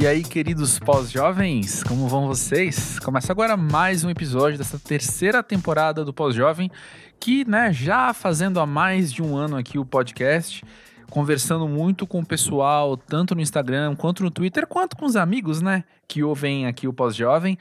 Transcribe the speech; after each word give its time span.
E 0.00 0.06
aí, 0.06 0.22
queridos 0.22 0.78
pós-jovens, 0.78 1.82
como 1.82 2.08
vão 2.08 2.26
vocês? 2.26 2.98
Começa 3.00 3.30
agora 3.30 3.54
mais 3.54 4.02
um 4.02 4.08
episódio 4.08 4.56
dessa 4.56 4.78
terceira 4.78 5.42
temporada 5.42 6.02
do 6.06 6.10
Pós-Jovem, 6.10 6.70
que, 7.20 7.44
né, 7.46 7.70
já 7.70 8.14
fazendo 8.14 8.58
há 8.60 8.64
mais 8.64 9.12
de 9.12 9.22
um 9.22 9.36
ano 9.36 9.58
aqui 9.58 9.78
o 9.78 9.84
podcast, 9.84 10.64
conversando 11.10 11.68
muito 11.68 12.06
com 12.06 12.20
o 12.20 12.24
pessoal, 12.24 12.96
tanto 12.96 13.34
no 13.34 13.42
Instagram 13.42 13.94
quanto 13.94 14.22
no 14.22 14.30
Twitter, 14.30 14.66
quanto 14.66 14.96
com 14.96 15.04
os 15.04 15.16
amigos, 15.16 15.60
né, 15.60 15.84
que 16.08 16.22
ouvem 16.22 16.66
aqui 16.66 16.88
o 16.88 16.94
Pós-Jovem. 16.94 17.58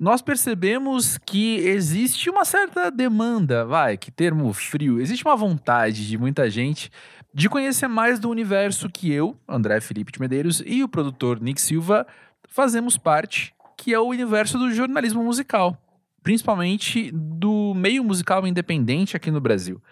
Nós 0.00 0.22
percebemos 0.22 1.18
que 1.26 1.56
existe 1.58 2.30
uma 2.30 2.46
certa 2.46 2.90
demanda, 2.90 3.66
vai, 3.66 3.98
que 3.98 4.10
termo 4.10 4.50
frio, 4.54 4.98
existe 4.98 5.26
uma 5.26 5.36
vontade 5.36 6.08
de 6.08 6.16
muita 6.16 6.48
gente 6.48 6.90
de 7.36 7.50
conhecer 7.50 7.86
mais 7.86 8.18
do 8.18 8.30
universo 8.30 8.88
que 8.88 9.12
eu, 9.12 9.36
André 9.46 9.78
Felipe 9.82 10.10
de 10.10 10.18
Medeiros, 10.18 10.62
e 10.64 10.82
o 10.82 10.88
produtor 10.88 11.38
Nick 11.38 11.60
Silva 11.60 12.06
fazemos 12.48 12.96
parte, 12.96 13.52
que 13.76 13.92
é 13.92 14.00
o 14.00 14.06
universo 14.06 14.58
do 14.58 14.72
jornalismo 14.72 15.22
musical, 15.22 15.76
principalmente 16.22 17.10
do 17.12 17.74
meio 17.74 18.02
musical 18.02 18.46
independente 18.46 19.18
aqui 19.18 19.30
no 19.30 19.38
Brasil. 19.38 19.82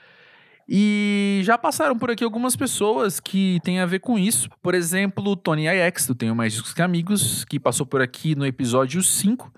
E 0.66 1.42
já 1.44 1.58
passaram 1.58 1.98
por 1.98 2.10
aqui 2.10 2.24
algumas 2.24 2.56
pessoas 2.56 3.20
que 3.20 3.60
têm 3.62 3.78
a 3.78 3.84
ver 3.84 3.98
com 3.98 4.18
isso. 4.18 4.48
Por 4.62 4.74
exemplo, 4.74 5.22
o 5.28 5.36
Tony 5.36 5.66
IX, 5.66 6.06
do 6.06 6.14
Tenho 6.14 6.34
Mais 6.34 6.54
Discos 6.54 6.72
que 6.72 6.80
Amigos, 6.80 7.44
que 7.44 7.60
passou 7.60 7.84
por 7.84 8.00
aqui 8.00 8.34
no 8.34 8.46
episódio 8.46 9.02
5 9.02 9.52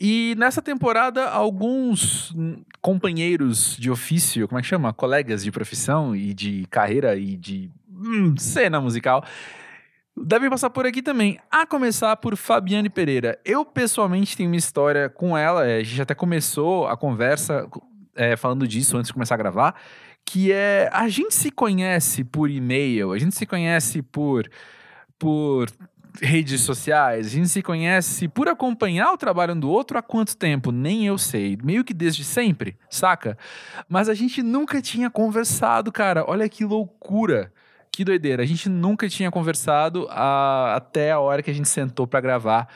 e 0.00 0.34
nessa 0.38 0.62
temporada, 0.62 1.28
alguns 1.28 2.34
companheiros 2.80 3.76
de 3.76 3.90
ofício, 3.90 4.48
como 4.48 4.58
é 4.58 4.62
que 4.62 4.68
chama? 4.68 4.94
Colegas 4.94 5.44
de 5.44 5.52
profissão 5.52 6.16
e 6.16 6.32
de 6.32 6.66
carreira 6.70 7.16
e 7.16 7.36
de 7.36 7.70
hum, 7.86 8.34
cena 8.38 8.80
musical, 8.80 9.22
devem 10.16 10.48
passar 10.48 10.70
por 10.70 10.86
aqui 10.86 11.02
também. 11.02 11.38
A 11.50 11.66
começar 11.66 12.16
por 12.16 12.34
Fabiane 12.34 12.88
Pereira. 12.88 13.38
Eu, 13.44 13.62
pessoalmente, 13.62 14.34
tenho 14.34 14.48
uma 14.48 14.56
história 14.56 15.10
com 15.10 15.36
ela. 15.36 15.66
É, 15.66 15.80
a 15.80 15.82
gente 15.82 16.00
até 16.00 16.14
começou 16.14 16.86
a 16.86 16.96
conversa 16.96 17.68
é, 18.14 18.36
falando 18.36 18.66
disso 18.66 18.96
antes 18.96 19.08
de 19.08 19.12
começar 19.12 19.34
a 19.34 19.38
gravar. 19.38 19.74
Que 20.24 20.50
é. 20.50 20.88
A 20.94 21.10
gente 21.10 21.34
se 21.34 21.50
conhece 21.50 22.24
por 22.24 22.50
e-mail, 22.50 23.12
a 23.12 23.18
gente 23.18 23.36
se 23.36 23.44
conhece 23.44 24.00
por. 24.00 24.48
Por 25.18 25.68
redes 26.20 26.60
sociais, 26.62 27.26
a 27.26 27.30
gente 27.30 27.48
se 27.48 27.62
conhece 27.62 28.28
por 28.28 28.48
acompanhar 28.48 29.12
o 29.12 29.16
trabalho 29.16 29.54
um 29.54 29.60
do 29.60 29.68
outro 29.70 29.98
há 29.98 30.02
quanto 30.02 30.36
tempo? 30.36 30.72
Nem 30.72 31.06
eu 31.06 31.18
sei. 31.18 31.58
Meio 31.62 31.84
que 31.84 31.94
desde 31.94 32.24
sempre, 32.24 32.76
saca? 32.88 33.36
Mas 33.88 34.08
a 34.08 34.14
gente 34.14 34.42
nunca 34.42 34.80
tinha 34.80 35.10
conversado, 35.10 35.92
cara. 35.92 36.24
Olha 36.26 36.48
que 36.48 36.64
loucura. 36.64 37.52
Que 37.92 38.04
doideira. 38.04 38.42
A 38.42 38.46
gente 38.46 38.68
nunca 38.68 39.08
tinha 39.08 39.30
conversado 39.30 40.06
a, 40.10 40.76
até 40.76 41.10
a 41.10 41.18
hora 41.18 41.42
que 41.42 41.50
a 41.50 41.54
gente 41.54 41.68
sentou 41.68 42.06
para 42.06 42.20
gravar 42.20 42.68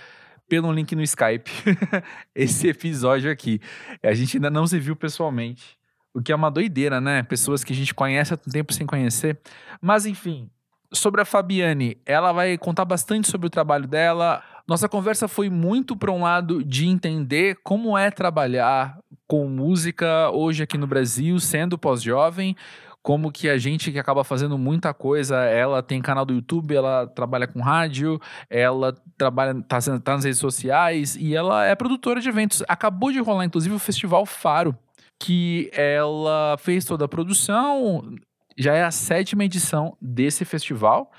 pelo 0.49 0.73
link 0.73 0.95
no 0.95 1.03
Skype 1.03 1.51
esse 2.35 2.69
episódio 2.69 3.31
aqui. 3.31 3.61
A 4.03 4.13
gente 4.15 4.37
ainda 4.37 4.51
não 4.51 4.67
se 4.67 4.79
viu 4.79 4.97
pessoalmente. 4.97 5.79
O 6.13 6.23
que 6.23 6.31
é 6.31 6.35
uma 6.35 6.51
doideira, 6.51 7.01
né? 7.01 7.23
Pessoas 7.23 7.65
que 7.65 7.73
a 7.73 7.77
gente 7.77 7.93
conhece 7.93 8.35
há 8.35 8.37
tempo 8.37 8.73
sem 8.73 8.87
conhecer. 8.87 9.39
Mas 9.81 10.07
enfim, 10.07 10.49
sobre 10.95 11.21
a 11.21 11.25
Fabiane, 11.25 11.99
ela 12.07 12.33
vai 12.33 12.57
contar 12.57 12.85
bastante 12.85 13.29
sobre 13.29 13.47
o 13.47 13.51
trabalho 13.51 13.87
dela. 13.87 14.43
Nossa 14.67 14.89
conversa 14.89 15.29
foi 15.29 15.51
muito 15.51 15.97
para 15.97 16.11
um 16.11 16.23
lado 16.23 16.65
de 16.65 16.87
entender 16.87 17.59
como 17.63 17.99
é 17.99 18.11
trabalhar 18.11 18.99
com 19.27 19.47
música 19.49 20.31
hoje 20.31 20.63
aqui 20.63 20.79
no 20.79 20.87
Brasil, 20.87 21.39
sendo 21.39 21.77
pós-jovem, 21.77 22.57
como 23.03 23.31
que 23.31 23.51
a 23.51 23.59
gente 23.59 23.93
que 23.93 23.99
acaba 23.99 24.25
fazendo 24.25 24.57
muita 24.57 24.95
coisa, 24.95 25.37
ela 25.45 25.83
tem 25.83 26.01
canal 26.01 26.25
do 26.25 26.33
YouTube, 26.33 26.75
ela 26.75 27.07
trabalha 27.07 27.47
com 27.47 27.61
rádio, 27.61 28.19
ela 28.49 28.95
trabalha, 29.19 29.55
tá, 29.69 29.79
tá 30.03 30.15
nas 30.15 30.25
redes 30.25 30.41
sociais 30.41 31.15
e 31.15 31.35
ela 31.37 31.67
é 31.67 31.75
produtora 31.75 32.19
de 32.19 32.31
eventos. 32.31 32.63
Acabou 32.67 33.13
de 33.13 33.19
rolar, 33.19 33.45
inclusive, 33.45 33.75
o 33.75 33.79
Festival 33.79 34.25
Faro, 34.25 34.75
que 35.21 35.71
ela 35.75 36.57
fez 36.59 36.87
toda 36.87 37.05
a 37.05 37.09
produção, 37.09 38.15
já 38.57 38.75
é 38.75 38.85
a 38.85 38.91
sétima 38.91 39.45
edição 39.45 39.97
desse 40.01 40.45
festival, 40.45 41.11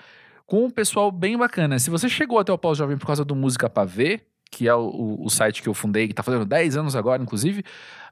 com 0.45 0.65
um 0.65 0.69
pessoal 0.69 1.11
bem 1.11 1.37
bacana. 1.37 1.79
Se 1.79 1.89
você 1.89 2.07
chegou 2.07 2.39
até 2.39 2.51
o 2.51 2.57
Pós-Jovem 2.57 2.97
por 2.97 3.07
causa 3.07 3.25
do 3.25 3.35
Música 3.35 3.69
Pavê, 3.69 4.21
que 4.51 4.67
é 4.67 4.75
o, 4.75 5.17
o, 5.19 5.29
site 5.29 5.61
que 5.61 5.67
eu 5.67 5.73
fundei, 5.73 6.07
que 6.07 6.13
está 6.13 6.23
fazendo 6.23 6.45
10 6.45 6.77
anos 6.77 6.95
agora, 6.95 7.21
inclusive, 7.21 7.63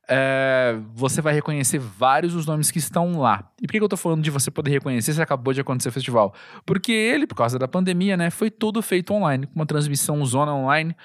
é, 0.09 0.77
você 0.93 1.21
vai 1.21 1.33
reconhecer 1.33 1.79
vários 1.79 2.33
dos 2.33 2.45
nomes 2.45 2.69
que 2.69 2.79
estão 2.79 3.19
lá. 3.19 3.49
E 3.61 3.67
por 3.67 3.71
que 3.71 3.79
eu 3.79 3.85
estou 3.85 3.97
falando 3.97 4.21
de 4.21 4.29
você 4.29 4.51
poder 4.51 4.71
reconhecer 4.71 5.13
se 5.13 5.21
acabou 5.21 5.53
de 5.53 5.61
acontecer 5.61 5.89
o 5.89 5.91
festival? 5.91 6.33
Porque 6.65 6.91
ele, 6.91 7.25
por 7.25 7.35
causa 7.35 7.57
da 7.57 7.67
pandemia, 7.67 8.17
né, 8.17 8.29
foi 8.29 8.51
todo 8.51 8.81
feito 8.81 9.13
online, 9.13 9.47
com 9.47 9.55
uma 9.55 9.65
transmissão 9.65 10.23
zona 10.25 10.53
online, 10.53 10.95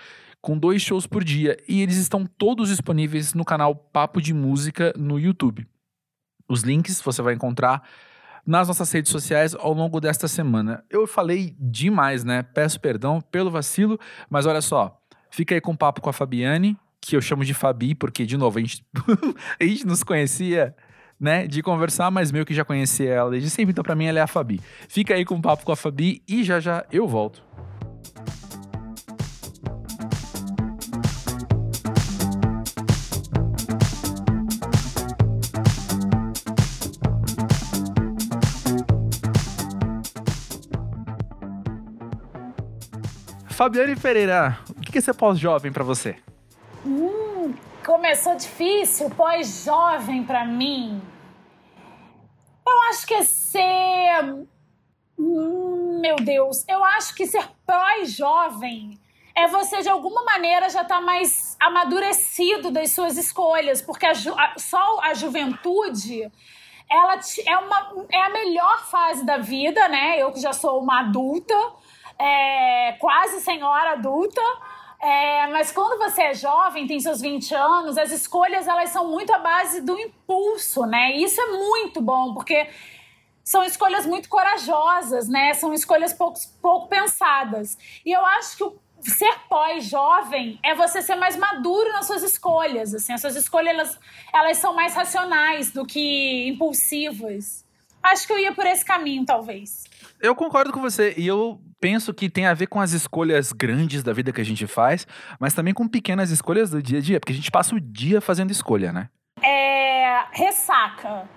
com 0.41 0.59
dois 0.59 0.83
shows 0.83 1.07
por 1.07 1.23
dia. 1.23 1.57
E 1.69 1.83
eles 1.83 1.97
estão 1.97 2.27
todos 2.27 2.69
disponíveis 2.69 3.35
no 3.35 3.45
canal 3.45 3.75
Papo 3.75 4.21
de 4.21 4.35
Música 4.35 4.93
no 4.97 5.19
YouTube. 5.19 5.67
Os 6.49 6.63
links 6.63 7.01
você 7.01 7.23
vai 7.23 7.35
encontrar 7.35 7.83
nas 8.49 8.67
nossas 8.67 8.91
redes 8.91 9.13
sociais 9.13 9.55
ao 9.55 9.75
longo 9.75 10.01
desta 10.01 10.27
semana. 10.27 10.83
Eu 10.89 11.07
falei 11.07 11.55
demais, 11.61 12.25
né? 12.25 12.43
Peço 12.43 12.81
perdão 12.81 13.21
pelo 13.21 13.51
vacilo, 13.51 14.01
mas 14.31 14.47
olha 14.47 14.63
só, 14.63 14.99
fica 15.31 15.55
aí 15.55 15.61
com 15.61 15.73
o 15.73 15.77
papo 15.77 16.01
com 16.01 16.09
a 16.09 16.15
Fabiane, 16.15 16.75
que 16.99 17.15
eu 17.15 17.21
chamo 17.21 17.45
de 17.45 17.53
Fabi, 17.53 17.95
porque, 17.95 18.25
de 18.25 18.39
novo, 18.39 18.59
a 18.59 18.63
gente, 18.63 18.83
a 19.61 19.65
gente 19.65 19.87
nos 19.87 20.03
conhecia, 20.03 20.75
né, 21.21 21.47
de 21.47 21.63
conversar, 21.63 22.11
mas 22.11 22.33
meio 22.33 22.47
que 22.47 22.55
já 22.55 22.65
conhecia 22.65 23.13
ela 23.13 23.31
desde 23.31 23.51
sempre, 23.51 23.73
então 23.73 23.85
pra 23.85 23.95
mim 23.95 24.07
ela 24.07 24.19
é 24.19 24.23
a 24.23 24.27
Fabi. 24.27 24.63
Fica 24.89 25.13
aí 25.13 25.27
com 25.27 25.35
o 25.35 25.43
papo 25.43 25.67
com 25.67 25.73
a 25.73 25.77
Fabi 25.77 26.23
e 26.27 26.43
já 26.43 26.59
já 26.59 26.87
eu 26.91 27.07
volto. 27.07 27.45
Fabiane 43.69 43.97
Pereira, 43.97 44.59
o 44.71 44.81
que 44.81 44.97
é 44.97 45.01
ser 45.03 45.13
pós-jovem 45.13 45.71
para 45.71 45.85
você? 45.85 46.17
Hum, 46.87 47.53
começou 47.85 48.35
difícil, 48.35 49.11
pós-jovem 49.11 50.25
para 50.25 50.43
mim. 50.43 51.03
Eu 52.67 52.83
acho 52.89 53.07
que 53.07 53.13
é 53.13 53.23
ser. 53.25 54.47
Hum, 55.19 55.99
meu 56.01 56.17
Deus, 56.17 56.65
eu 56.67 56.83
acho 56.83 57.15
que 57.15 57.27
ser 57.27 57.47
pós-jovem 57.67 58.99
é 59.35 59.47
você 59.47 59.83
de 59.83 59.91
alguma 59.91 60.25
maneira 60.25 60.71
já 60.71 60.81
estar 60.81 61.01
tá 61.01 61.03
mais 61.03 61.55
amadurecido 61.61 62.71
das 62.71 62.93
suas 62.93 63.19
escolhas, 63.19 63.83
porque 63.83 64.07
a 64.07 64.13
a, 64.13 64.59
só 64.59 65.01
a 65.03 65.13
juventude 65.13 66.33
ela 66.91 67.21
é, 67.47 67.57
uma, 67.59 68.07
é 68.11 68.23
a 68.23 68.31
melhor 68.31 68.87
fase 68.87 69.27
da 69.27 69.37
vida, 69.37 69.87
né? 69.89 70.19
Eu 70.19 70.33
que 70.33 70.41
já 70.41 70.55
sou 70.55 70.81
uma 70.81 71.01
adulta, 71.01 71.55
é, 72.19 72.93
quase 72.99 73.41
senhora 73.41 73.93
adulta. 73.93 74.43
É, 75.01 75.47
mas 75.49 75.71
quando 75.71 75.97
você 75.99 76.23
é 76.23 76.35
jovem, 76.35 76.87
tem 76.87 76.99
seus 76.99 77.21
20 77.21 77.55
anos, 77.55 77.97
as 77.97 78.11
escolhas 78.11 78.67
elas 78.67 78.91
são 78.91 79.09
muito 79.09 79.33
à 79.33 79.39
base 79.39 79.81
do 79.81 79.97
impulso, 79.99 80.87
né? 80.87 81.13
E 81.13 81.23
isso 81.23 81.41
é 81.41 81.47
muito 81.47 82.01
bom, 82.01 82.35
porque 82.35 82.69
são 83.45 83.63
escolhas 83.63 84.05
muito 84.05 84.29
corajosas, 84.29 85.29
né? 85.29 85.55
São 85.55 85.73
escolhas 85.73 86.13
pouco, 86.13 86.39
pouco 86.61 86.89
pensadas. 86.89 87.79
E 88.05 88.13
eu 88.13 88.27
acho 88.27 88.57
que 88.57 88.65
o 88.65 88.77
ser 89.01 89.39
pós-jovem 89.49 90.59
é 90.65 90.75
você 90.75 91.01
ser 91.01 91.15
mais 91.15 91.37
maduro 91.37 91.93
nas 91.93 92.07
suas 92.07 92.25
escolhas. 92.25 92.93
Assim, 92.93 93.13
as 93.13 93.21
suas 93.21 93.37
escolhas 93.37 93.73
elas, 93.73 94.01
elas 94.35 94.59
são 94.59 94.75
mais 94.75 94.95
racionais 94.95 95.71
do 95.71 95.87
que 95.87 96.49
impulsivas. 96.49 97.65
Acho 98.03 98.27
que 98.27 98.33
eu 98.33 98.39
ia 98.39 98.53
por 98.53 98.67
esse 98.67 98.85
caminho, 98.85 99.25
talvez. 99.25 99.85
Eu 100.21 100.35
concordo 100.35 100.73
com 100.73 100.81
você. 100.81 101.15
E 101.17 101.27
eu 101.27 101.61
penso 101.81 102.13
que 102.13 102.29
tem 102.29 102.47
a 102.47 102.55
ver 102.55 102.67
com 102.67 102.81
as 102.81 102.93
escolhas 102.93 103.53
grandes 103.53 104.03
da 104.03 104.13
vida 104.13 104.33
que 104.33 104.41
a 104.41 104.45
gente 104.45 104.67
faz, 104.67 105.07
mas 105.39 105.55
também 105.55 105.75
com 105.75 105.87
pequenas 105.89 106.31
escolhas 106.31 106.71
do 106.71 106.83
dia 106.83 106.99
a 106.99 107.03
dia, 107.03 107.21
porque 107.21 107.33
a 107.33 107.37
gente 107.37 107.51
passa 107.51 107.75
o 107.75 107.81
dia 107.81 108.21
fazendo 108.21 108.51
escolha, 108.51 108.93
né? 108.93 109.09
É. 109.43 109.69
Ressaca. 110.33 111.29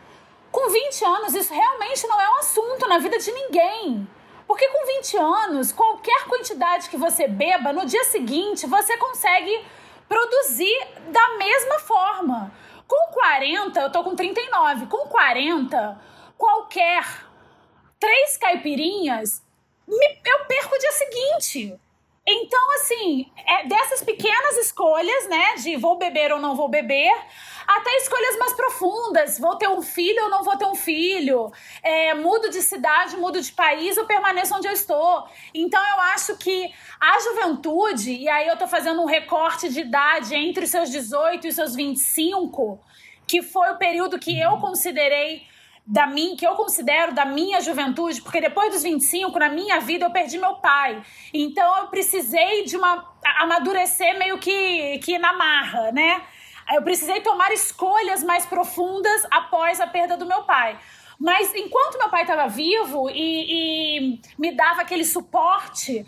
Com 0.51 0.69
20 0.69 1.05
anos, 1.05 1.33
isso 1.33 1.53
realmente 1.53 2.05
não 2.07 2.19
é 2.19 2.29
um 2.29 2.37
assunto 2.37 2.87
na 2.87 2.97
vida 2.97 3.17
de 3.17 3.31
ninguém. 3.31 4.07
Porque 4.47 4.67
com 4.67 4.85
20 4.97 5.17
anos, 5.17 5.71
qualquer 5.71 6.25
quantidade 6.25 6.89
que 6.89 6.97
você 6.97 7.27
beba, 7.27 7.71
no 7.71 7.85
dia 7.85 8.03
seguinte 8.05 8.67
você 8.67 8.97
consegue 8.97 9.65
produzir 10.09 10.87
da 11.09 11.37
mesma 11.37 11.79
forma. 11.79 12.51
Com 12.85 13.13
40, 13.13 13.79
eu 13.79 13.91
tô 13.91 14.03
com 14.03 14.13
39, 14.13 14.87
com 14.87 15.07
40, 15.07 16.01
qualquer 16.37 17.05
três 17.97 18.35
caipirinhas, 18.35 19.41
eu 19.91 20.45
perco 20.45 20.75
o 20.75 20.79
dia 20.79 20.91
seguinte. 20.91 21.79
Então, 22.25 22.75
assim, 22.75 23.31
é 23.47 23.67
dessas 23.67 24.03
pequenas 24.03 24.57
escolhas, 24.57 25.27
né, 25.27 25.55
de 25.55 25.75
vou 25.75 25.97
beber 25.97 26.31
ou 26.31 26.39
não 26.39 26.55
vou 26.55 26.69
beber, 26.69 27.11
até 27.67 27.97
escolhas 27.97 28.37
mais 28.37 28.53
profundas. 28.53 29.39
Vou 29.39 29.55
ter 29.55 29.67
um 29.67 29.81
filho 29.81 30.23
ou 30.23 30.29
não 30.29 30.43
vou 30.43 30.55
ter 30.55 30.65
um 30.65 30.75
filho? 30.75 31.51
É, 31.81 32.13
mudo 32.13 32.49
de 32.49 32.61
cidade, 32.61 33.17
mudo 33.17 33.41
de 33.41 33.51
país 33.51 33.97
ou 33.97 34.05
permaneço 34.05 34.55
onde 34.55 34.67
eu 34.67 34.71
estou? 34.71 35.27
Então 35.53 35.81
eu 35.81 35.99
acho 36.13 36.37
que 36.37 36.71
a 36.99 37.19
juventude, 37.19 38.11
e 38.11 38.29
aí 38.29 38.47
eu 38.47 38.57
tô 38.57 38.67
fazendo 38.67 39.01
um 39.01 39.05
recorte 39.05 39.67
de 39.69 39.81
idade 39.81 40.35
entre 40.35 40.65
os 40.65 40.69
seus 40.69 40.91
18 40.91 41.45
e 41.45 41.49
os 41.49 41.55
seus 41.55 41.75
25, 41.75 42.79
que 43.25 43.41
foi 43.41 43.71
o 43.71 43.77
período 43.77 44.19
que 44.19 44.39
eu 44.39 44.57
considerei 44.57 45.43
da 45.85 46.05
mim, 46.07 46.35
que 46.35 46.45
eu 46.45 46.55
considero 46.55 47.13
da 47.13 47.25
minha 47.25 47.59
juventude, 47.59 48.21
porque 48.21 48.39
depois 48.39 48.71
dos 48.71 48.83
25, 48.83 49.37
na 49.37 49.49
minha 49.49 49.79
vida, 49.79 50.05
eu 50.05 50.11
perdi 50.11 50.37
meu 50.37 50.55
pai. 50.55 51.01
Então 51.33 51.79
eu 51.79 51.87
precisei 51.87 52.63
de 52.65 52.77
uma 52.77 53.11
amadurecer 53.39 54.17
meio 54.17 54.37
que, 54.37 54.99
que 54.99 55.17
na 55.17 55.33
marra, 55.33 55.91
né? 55.91 56.21
Eu 56.73 56.81
precisei 56.81 57.19
tomar 57.21 57.51
escolhas 57.51 58.23
mais 58.23 58.45
profundas 58.45 59.25
após 59.29 59.81
a 59.81 59.87
perda 59.87 60.15
do 60.15 60.25
meu 60.25 60.43
pai. 60.43 60.79
Mas 61.19 61.53
enquanto 61.53 61.99
meu 61.99 62.09
pai 62.09 62.21
estava 62.21 62.47
vivo 62.47 63.09
e, 63.09 64.15
e, 64.15 64.21
me 64.39 64.55
dava 64.55 64.81
aquele 64.81 65.05
suporte 65.05 66.05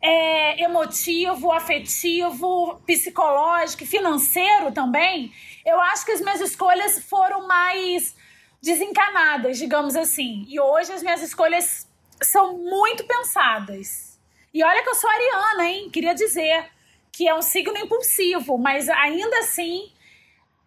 é, 0.00 0.62
emotivo, 0.62 1.52
afetivo, 1.52 2.80
psicológico, 2.86 3.84
financeiro 3.84 4.72
também, 4.72 5.32
eu 5.66 5.80
acho 5.80 6.06
que 6.06 6.12
as 6.12 6.20
minhas 6.20 6.40
escolhas 6.40 7.04
foram 7.04 7.46
mais 7.46 8.16
desencanadas, 8.64 9.58
digamos 9.58 9.94
assim. 9.94 10.44
E 10.48 10.58
hoje 10.58 10.90
as 10.92 11.02
minhas 11.02 11.22
escolhas 11.22 11.86
são 12.22 12.56
muito 12.58 13.04
pensadas. 13.04 14.18
E 14.52 14.64
olha 14.64 14.82
que 14.82 14.88
eu 14.88 14.94
sou 14.94 15.10
ariana, 15.10 15.68
hein? 15.68 15.90
Queria 15.90 16.14
dizer 16.14 16.70
que 17.12 17.28
é 17.28 17.34
um 17.34 17.42
signo 17.42 17.76
impulsivo, 17.76 18.56
mas 18.56 18.88
ainda 18.88 19.38
assim 19.40 19.92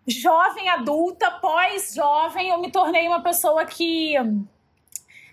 jovem 0.07 0.69
adulta, 0.69 1.29
pós-jovem, 1.31 2.49
eu 2.49 2.61
me 2.61 2.71
tornei 2.71 3.07
uma 3.07 3.21
pessoa 3.21 3.65
que 3.65 4.13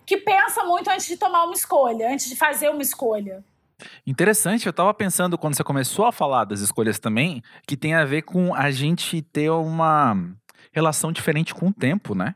que 0.06 0.18
pensa 0.18 0.64
muito 0.64 0.90
antes 0.90 1.06
de 1.06 1.16
tomar 1.16 1.44
uma 1.44 1.54
escolha, 1.54 2.12
antes 2.12 2.28
de 2.28 2.36
fazer 2.36 2.68
uma 2.68 2.82
escolha. 2.82 3.42
Interessante, 4.06 4.66
eu 4.66 4.70
estava 4.70 4.92
pensando 4.92 5.38
quando 5.38 5.54
você 5.54 5.64
começou 5.64 6.04
a 6.06 6.12
falar 6.12 6.44
das 6.44 6.60
escolhas 6.60 6.98
também, 6.98 7.42
que 7.66 7.76
tem 7.76 7.94
a 7.94 8.04
ver 8.04 8.22
com 8.22 8.54
a 8.54 8.70
gente 8.70 9.22
ter 9.22 9.50
uma 9.50 10.14
relação 10.72 11.10
diferente 11.10 11.54
com 11.54 11.68
o 11.68 11.72
tempo, 11.72 12.14
né? 12.14 12.34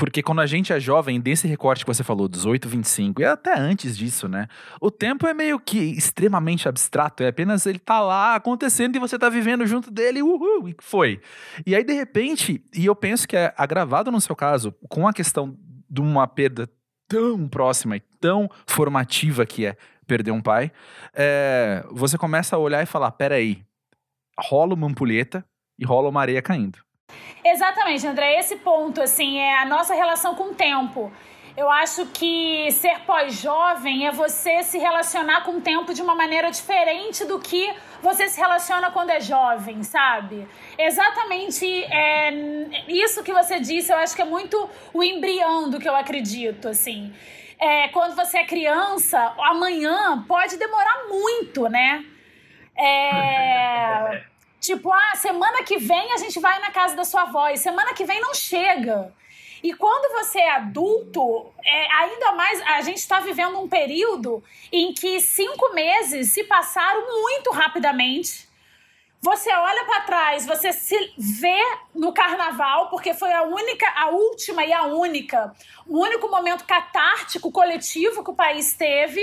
Porque 0.00 0.22
quando 0.22 0.40
a 0.40 0.46
gente 0.46 0.72
é 0.72 0.80
jovem, 0.80 1.20
desse 1.20 1.46
recorte 1.46 1.84
que 1.84 1.94
você 1.94 2.02
falou, 2.02 2.26
18, 2.26 2.66
25, 2.70 3.20
e 3.20 3.24
até 3.26 3.52
antes 3.58 3.94
disso, 3.94 4.26
né? 4.26 4.48
O 4.80 4.90
tempo 4.90 5.26
é 5.26 5.34
meio 5.34 5.60
que 5.60 5.76
extremamente 5.76 6.66
abstrato, 6.66 7.22
é 7.22 7.28
apenas 7.28 7.66
ele 7.66 7.78
tá 7.78 8.00
lá 8.00 8.34
acontecendo 8.34 8.96
e 8.96 8.98
você 8.98 9.18
tá 9.18 9.28
vivendo 9.28 9.66
junto 9.66 9.90
dele, 9.90 10.22
uhul, 10.22 10.70
e 10.70 10.76
foi. 10.80 11.20
E 11.66 11.76
aí, 11.76 11.84
de 11.84 11.92
repente, 11.92 12.64
e 12.74 12.86
eu 12.86 12.96
penso 12.96 13.28
que 13.28 13.36
é 13.36 13.52
agravado 13.58 14.10
no 14.10 14.22
seu 14.22 14.34
caso, 14.34 14.74
com 14.88 15.06
a 15.06 15.12
questão 15.12 15.54
de 15.90 16.00
uma 16.00 16.26
perda 16.26 16.66
tão 17.06 17.46
próxima 17.46 17.94
e 17.94 18.00
tão 18.00 18.48
formativa 18.66 19.44
que 19.44 19.66
é 19.66 19.76
perder 20.06 20.30
um 20.30 20.40
pai, 20.40 20.72
é, 21.12 21.84
você 21.90 22.16
começa 22.16 22.56
a 22.56 22.58
olhar 22.58 22.82
e 22.82 22.86
falar: 22.86 23.10
peraí, 23.10 23.62
rola 24.48 24.72
uma 24.72 24.86
ampulheta 24.86 25.44
e 25.78 25.84
rola 25.84 26.08
uma 26.08 26.22
areia 26.22 26.40
caindo. 26.40 26.78
Exatamente, 27.44 28.06
André. 28.06 28.38
Esse 28.38 28.56
ponto, 28.56 29.00
assim, 29.00 29.38
é 29.38 29.58
a 29.58 29.64
nossa 29.64 29.94
relação 29.94 30.34
com 30.34 30.50
o 30.50 30.54
tempo. 30.54 31.12
Eu 31.56 31.70
acho 31.70 32.06
que 32.06 32.70
ser 32.70 33.00
pós-jovem 33.00 34.06
é 34.06 34.12
você 34.12 34.62
se 34.62 34.78
relacionar 34.78 35.42
com 35.42 35.52
o 35.56 35.60
tempo 35.60 35.92
de 35.92 36.00
uma 36.00 36.14
maneira 36.14 36.50
diferente 36.50 37.24
do 37.24 37.38
que 37.38 37.74
você 38.00 38.28
se 38.28 38.40
relaciona 38.40 38.90
quando 38.90 39.10
é 39.10 39.20
jovem, 39.20 39.82
sabe? 39.82 40.46
Exatamente 40.78 41.66
é, 41.84 42.30
isso 42.88 43.22
que 43.22 43.32
você 43.32 43.58
disse, 43.58 43.92
eu 43.92 43.96
acho 43.98 44.14
que 44.14 44.22
é 44.22 44.24
muito 44.24 44.70
o 44.94 45.02
embrião 45.02 45.68
do 45.68 45.78
que 45.78 45.88
eu 45.88 45.96
acredito, 45.96 46.68
assim. 46.68 47.12
É, 47.58 47.88
quando 47.88 48.14
você 48.14 48.38
é 48.38 48.44
criança, 48.44 49.34
amanhã 49.38 50.24
pode 50.26 50.56
demorar 50.56 51.08
muito, 51.08 51.68
né? 51.68 52.04
É, 52.78 54.22
Tipo, 54.60 54.92
ah, 54.92 55.16
semana 55.16 55.64
que 55.64 55.78
vem 55.78 56.12
a 56.12 56.18
gente 56.18 56.38
vai 56.38 56.60
na 56.60 56.70
casa 56.70 56.94
da 56.94 57.04
sua 57.04 57.22
avó, 57.22 57.48
e 57.48 57.56
semana 57.56 57.94
que 57.94 58.04
vem 58.04 58.20
não 58.20 58.34
chega. 58.34 59.12
E 59.62 59.74
quando 59.74 60.12
você 60.12 60.38
é 60.38 60.50
adulto, 60.52 61.52
é, 61.64 61.92
ainda 61.92 62.32
mais 62.32 62.60
a 62.62 62.80
gente 62.82 62.98
está 62.98 63.20
vivendo 63.20 63.58
um 63.58 63.68
período 63.68 64.42
em 64.72 64.92
que 64.92 65.20
cinco 65.20 65.74
meses 65.74 66.32
se 66.32 66.44
passaram 66.44 67.22
muito 67.22 67.50
rapidamente. 67.50 68.48
Você 69.22 69.52
olha 69.52 69.84
para 69.84 70.00
trás, 70.02 70.46
você 70.46 70.72
se 70.72 71.12
vê 71.18 71.60
no 71.94 72.10
carnaval, 72.10 72.88
porque 72.88 73.12
foi 73.12 73.30
a 73.32 73.42
única, 73.42 73.86
a 73.94 74.08
última 74.08 74.64
e 74.64 74.72
a 74.72 74.84
única, 74.84 75.54
o 75.86 75.98
único 76.00 76.26
momento 76.28 76.64
catártico 76.64 77.52
coletivo 77.52 78.24
que 78.24 78.30
o 78.30 78.34
país 78.34 78.74
teve. 78.74 79.20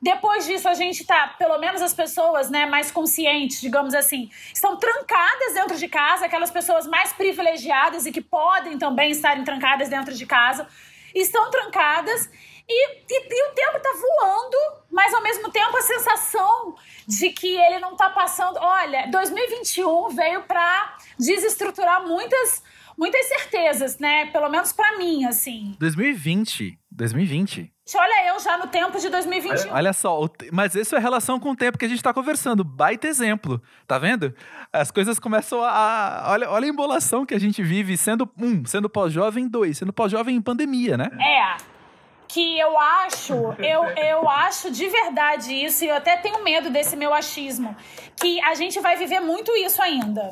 Depois 0.00 0.46
disso, 0.46 0.66
a 0.66 0.72
gente 0.72 1.04
tá, 1.04 1.34
pelo 1.38 1.58
menos 1.58 1.82
as 1.82 1.92
pessoas, 1.92 2.48
né, 2.48 2.64
mais 2.64 2.90
conscientes, 2.90 3.60
digamos 3.60 3.94
assim, 3.94 4.30
estão 4.52 4.76
trancadas 4.76 5.52
dentro 5.52 5.76
de 5.76 5.88
casa, 5.88 6.24
aquelas 6.24 6.50
pessoas 6.50 6.86
mais 6.86 7.12
privilegiadas 7.12 8.06
e 8.06 8.12
que 8.12 8.22
podem 8.22 8.78
também 8.78 9.10
estarem 9.10 9.44
trancadas 9.44 9.90
dentro 9.90 10.14
de 10.14 10.24
casa, 10.24 10.66
estão 11.14 11.50
trancadas 11.50 12.30
e, 12.66 12.88
e, 12.96 13.28
e 13.30 13.50
o 13.50 13.54
tempo 13.54 13.80
tá 13.80 13.92
voando, 13.92 14.56
mas 14.90 15.12
ao 15.12 15.22
mesmo 15.22 15.50
tempo 15.50 15.76
a 15.76 15.82
sensação 15.82 16.76
de 17.06 17.30
que 17.30 17.56
ele 17.56 17.78
não 17.78 17.94
tá 17.94 18.08
passando. 18.08 18.58
Olha, 18.58 19.06
2021 19.10 20.08
veio 20.10 20.42
para 20.44 20.96
desestruturar 21.18 22.06
muitas 22.06 22.62
muitas 22.96 23.26
certezas, 23.28 23.98
né? 23.98 24.26
Pelo 24.26 24.50
menos 24.50 24.74
para 24.74 24.98
mim, 24.98 25.24
assim. 25.24 25.74
2020, 25.78 26.78
2020 26.90 27.72
Olha 27.96 28.28
eu 28.28 28.38
já 28.38 28.56
no 28.58 28.66
tempo 28.66 28.98
de 28.98 29.08
2021. 29.08 29.72
Olha 29.72 29.92
só, 29.92 30.28
mas 30.52 30.74
isso 30.74 30.94
é 30.94 30.98
relação 30.98 31.40
com 31.40 31.50
o 31.50 31.56
tempo 31.56 31.78
que 31.78 31.84
a 31.84 31.88
gente 31.88 31.98
está 31.98 32.12
conversando. 32.12 32.62
Baita 32.62 33.06
exemplo, 33.06 33.60
tá 33.86 33.98
vendo? 33.98 34.34
As 34.72 34.90
coisas 34.90 35.18
começam 35.18 35.62
a. 35.62 36.26
Olha, 36.28 36.50
olha 36.50 36.66
a 36.66 36.68
embolação 36.68 37.26
que 37.26 37.34
a 37.34 37.40
gente 37.40 37.62
vive 37.62 37.96
sendo, 37.96 38.28
um, 38.38 38.64
sendo 38.64 38.88
pós-jovem, 38.88 39.48
dois, 39.48 39.78
sendo 39.78 39.92
pós-jovem 39.92 40.36
em 40.36 40.42
pandemia, 40.42 40.96
né? 40.96 41.10
É. 41.20 41.56
Que 42.28 42.60
eu 42.60 42.78
acho, 42.78 43.34
eu, 43.58 43.84
eu 43.84 44.28
acho 44.28 44.70
de 44.70 44.86
verdade 44.86 45.52
isso, 45.52 45.84
e 45.84 45.88
eu 45.88 45.96
até 45.96 46.16
tenho 46.16 46.44
medo 46.44 46.70
desse 46.70 46.96
meu 46.96 47.12
achismo, 47.12 47.76
que 48.14 48.40
a 48.42 48.54
gente 48.54 48.78
vai 48.78 48.96
viver 48.96 49.18
muito 49.18 49.50
isso 49.56 49.82
ainda. 49.82 50.30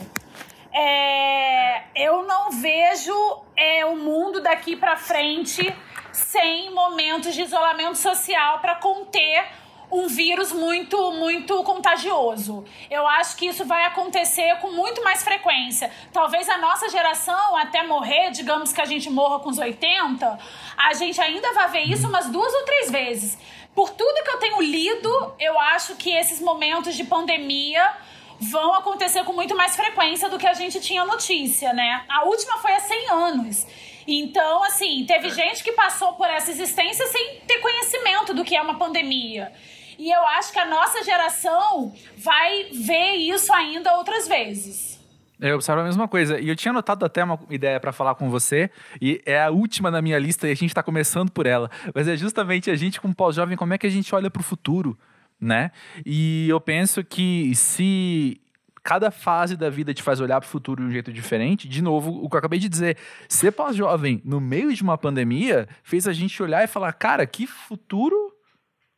É, 0.72 1.82
eu 1.94 2.22
não 2.24 2.50
vejo 2.50 3.14
é, 3.56 3.84
o 3.86 3.96
mundo 3.96 4.40
daqui 4.40 4.76
para 4.76 4.96
frente 4.96 5.74
sem 6.12 6.72
momentos 6.72 7.34
de 7.34 7.42
isolamento 7.42 7.96
social 7.96 8.60
para 8.60 8.74
conter 8.76 9.44
um 9.90 10.06
vírus 10.06 10.52
muito, 10.52 11.12
muito 11.12 11.62
contagioso. 11.64 12.64
Eu 12.90 13.06
acho 13.06 13.36
que 13.36 13.46
isso 13.46 13.64
vai 13.64 13.84
acontecer 13.84 14.56
com 14.56 14.70
muito 14.70 15.02
mais 15.02 15.22
frequência. 15.22 15.90
Talvez 16.12 16.48
a 16.48 16.58
nossa 16.58 16.88
geração, 16.88 17.56
até 17.56 17.82
morrer, 17.82 18.30
digamos 18.30 18.72
que 18.72 18.80
a 18.80 18.84
gente 18.84 19.08
morra 19.08 19.40
com 19.40 19.48
os 19.48 19.58
80, 19.58 20.38
a 20.76 20.92
gente 20.94 21.20
ainda 21.20 21.52
vai 21.54 21.68
ver 21.70 21.82
isso 21.84 22.06
umas 22.06 22.26
duas 22.26 22.52
ou 22.52 22.64
três 22.64 22.90
vezes. 22.90 23.38
Por 23.74 23.90
tudo 23.90 24.24
que 24.24 24.30
eu 24.30 24.38
tenho 24.38 24.60
lido, 24.60 25.34
eu 25.38 25.58
acho 25.58 25.96
que 25.96 26.10
esses 26.10 26.40
momentos 26.40 26.94
de 26.94 27.04
pandemia 27.04 27.96
vão 28.40 28.74
acontecer 28.74 29.24
com 29.24 29.32
muito 29.32 29.56
mais 29.56 29.74
frequência 29.74 30.28
do 30.28 30.38
que 30.38 30.46
a 30.46 30.54
gente 30.54 30.80
tinha 30.80 31.04
notícia, 31.04 31.72
né? 31.72 32.04
A 32.08 32.24
última 32.24 32.58
foi 32.58 32.72
há 32.72 32.80
100 32.80 33.10
anos. 33.10 33.66
Então, 34.06 34.64
assim, 34.64 35.04
teve 35.06 35.28
gente 35.30 35.62
que 35.62 35.72
passou 35.72 36.14
por 36.14 36.26
essa 36.26 36.50
existência 36.50 37.06
sem 37.08 37.40
ter 37.46 37.58
conhecimento 37.58 38.32
do 38.32 38.44
que 38.44 38.56
é 38.56 38.62
uma 38.62 38.78
pandemia. 38.78 39.52
E 39.98 40.10
eu 40.10 40.26
acho 40.28 40.52
que 40.52 40.58
a 40.58 40.64
nossa 40.64 41.02
geração 41.02 41.92
vai 42.16 42.68
ver 42.72 43.16
isso 43.16 43.52
ainda 43.52 43.94
outras 43.96 44.28
vezes. 44.28 44.98
Eu 45.40 45.56
observo 45.56 45.82
a 45.82 45.84
mesma 45.84 46.08
coisa. 46.08 46.40
E 46.40 46.48
eu 46.48 46.56
tinha 46.56 46.70
anotado 46.70 47.04
até 47.04 47.22
uma 47.22 47.38
ideia 47.50 47.78
para 47.78 47.92
falar 47.92 48.14
com 48.14 48.30
você, 48.30 48.70
e 49.00 49.20
é 49.24 49.42
a 49.42 49.50
última 49.50 49.90
na 49.90 50.02
minha 50.02 50.18
lista 50.18 50.48
e 50.48 50.52
a 50.52 50.54
gente 50.54 50.70
está 50.70 50.82
começando 50.82 51.30
por 51.30 51.46
ela. 51.46 51.70
Mas 51.94 52.08
é 52.08 52.16
justamente 52.16 52.70
a 52.70 52.76
gente, 52.76 53.00
como 53.00 53.14
pós-jovem, 53.14 53.56
como 53.56 53.74
é 53.74 53.78
que 53.78 53.86
a 53.86 53.90
gente 53.90 54.12
olha 54.14 54.30
para 54.30 54.40
o 54.40 54.44
futuro, 54.44 54.98
né? 55.40 55.70
E 56.04 56.48
eu 56.48 56.60
penso 56.60 57.04
que 57.04 57.54
se 57.54 58.40
cada 58.82 59.10
fase 59.10 59.54
da 59.54 59.68
vida 59.68 59.92
te 59.92 60.02
faz 60.02 60.18
olhar 60.18 60.40
para 60.40 60.46
o 60.46 60.50
futuro 60.50 60.82
de 60.82 60.88
um 60.88 60.90
jeito 60.90 61.12
diferente. 61.12 61.68
De 61.68 61.82
novo, 61.82 62.10
o 62.24 62.28
que 62.28 62.34
eu 62.34 62.38
acabei 62.38 62.58
de 62.58 62.70
dizer, 62.70 62.96
ser 63.28 63.52
pós-jovem 63.52 64.22
no 64.24 64.40
meio 64.40 64.72
de 64.72 64.82
uma 64.82 64.96
pandemia 64.96 65.68
fez 65.82 66.08
a 66.08 66.12
gente 66.14 66.42
olhar 66.42 66.64
e 66.64 66.66
falar, 66.66 66.94
cara, 66.94 67.26
que 67.26 67.46
futuro 67.46 68.32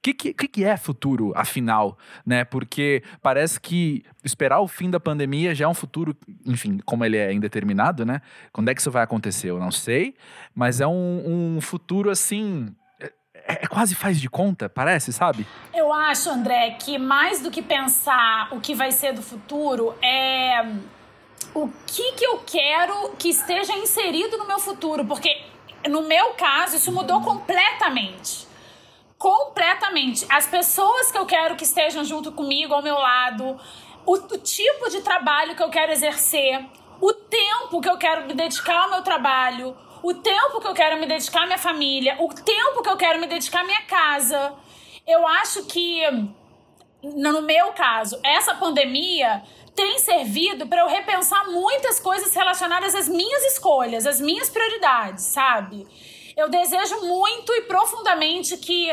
o 0.00 0.02
que, 0.02 0.14
que, 0.14 0.49
que, 0.49 0.64
é 0.64 0.78
futuro, 0.78 1.30
afinal? 1.37 1.99
Né? 2.25 2.42
Porque 2.42 3.02
parece 3.20 3.61
que 3.61 4.02
esperar 4.25 4.61
o 4.61 4.66
fim 4.66 4.88
da 4.88 4.99
pandemia 4.99 5.54
já 5.54 5.66
é 5.66 5.68
um 5.68 5.75
futuro, 5.75 6.16
enfim, 6.47 6.78
como 6.87 7.04
ele 7.04 7.18
é 7.18 7.30
indeterminado, 7.35 8.06
né? 8.06 8.23
Quando 8.50 8.70
é 8.70 8.75
que 8.75 8.80
isso 8.80 8.90
vai 8.90 9.02
acontecer? 9.02 9.50
Eu 9.50 9.59
não 9.59 9.70
sei, 9.70 10.14
mas 10.54 10.80
é 10.80 10.87
um, 10.87 11.56
um 11.56 11.61
futuro 11.61 12.09
assim 12.09 12.75
é, 13.50 13.64
é, 13.64 13.66
quase 13.66 13.95
faz 13.95 14.21
de 14.21 14.28
conta, 14.28 14.69
parece, 14.69 15.12
sabe? 15.12 15.47
Eu 15.75 15.92
acho, 15.92 16.30
André, 16.30 16.71
que 16.73 16.99
mais 16.99 17.40
do 17.40 17.50
que 17.50 17.62
pensar 17.62 18.49
o 18.52 18.61
que 18.61 18.75
vai 18.75 18.92
ser 18.92 19.12
do 19.12 19.23
futuro, 19.23 19.95
é 20.02 20.62
o 21.54 21.69
que, 21.87 22.12
que 22.12 22.25
eu 22.25 22.38
quero 22.47 23.11
que 23.19 23.28
esteja 23.28 23.73
inserido 23.75 24.38
no 24.38 24.47
meu 24.47 24.59
futuro. 24.59 25.04
Porque 25.04 25.42
no 25.88 26.02
meu 26.02 26.35
caso, 26.35 26.76
isso 26.76 26.92
mudou 26.92 27.21
completamente. 27.23 28.47
Completamente. 29.19 30.26
As 30.30 30.47
pessoas 30.47 31.11
que 31.11 31.19
eu 31.19 31.26
quero 31.26 31.57
que 31.57 31.64
estejam 31.64 32.04
junto 32.04 32.33
comigo, 32.33 32.73
ao 32.73 32.83
meu 32.83 32.95
lado, 32.95 33.59
o, 34.07 34.14
o 34.14 34.38
tipo 34.38 34.88
de 34.88 35.00
trabalho 35.00 35.54
que 35.54 35.62
eu 35.62 35.69
quero 35.69 35.92
exercer, 35.92 36.64
o 37.00 37.12
tempo 37.12 37.80
que 37.80 37.88
eu 37.88 37.97
quero 37.97 38.26
me 38.26 38.35
dedicar 38.35 38.85
ao 38.85 38.90
meu 38.90 39.02
trabalho, 39.02 39.76
o 40.02 40.14
tempo 40.14 40.61
que 40.61 40.66
eu 40.66 40.75
quero 40.75 40.99
me 40.99 41.07
dedicar 41.07 41.42
à 41.42 41.47
minha 41.47 41.59
família, 41.59 42.16
o 42.21 42.28
tempo 42.28 42.83
que 42.83 42.88
eu 42.88 42.97
quero 42.97 43.21
me 43.21 43.26
dedicar 43.26 43.61
à 43.61 43.64
minha 43.64 43.83
casa. 43.83 44.54
Eu 45.07 45.26
acho 45.26 45.64
que, 45.64 46.02
no 47.02 47.42
meu 47.42 47.73
caso, 47.73 48.19
essa 48.23 48.54
pandemia 48.54 49.42
tem 49.75 49.99
servido 49.99 50.66
para 50.66 50.83
eu 50.83 50.88
repensar 50.88 51.50
muitas 51.50 51.99
coisas 51.99 52.35
relacionadas 52.35 52.95
às 52.95 53.09
minhas 53.09 53.45
escolhas, 53.52 54.07
às 54.07 54.21
minhas 54.21 54.50
prioridades, 54.50 55.25
sabe? 55.25 55.87
Eu 56.37 56.49
desejo 56.49 57.00
muito 57.00 57.52
e 57.52 57.62
profundamente 57.62 58.57
que 58.59 58.90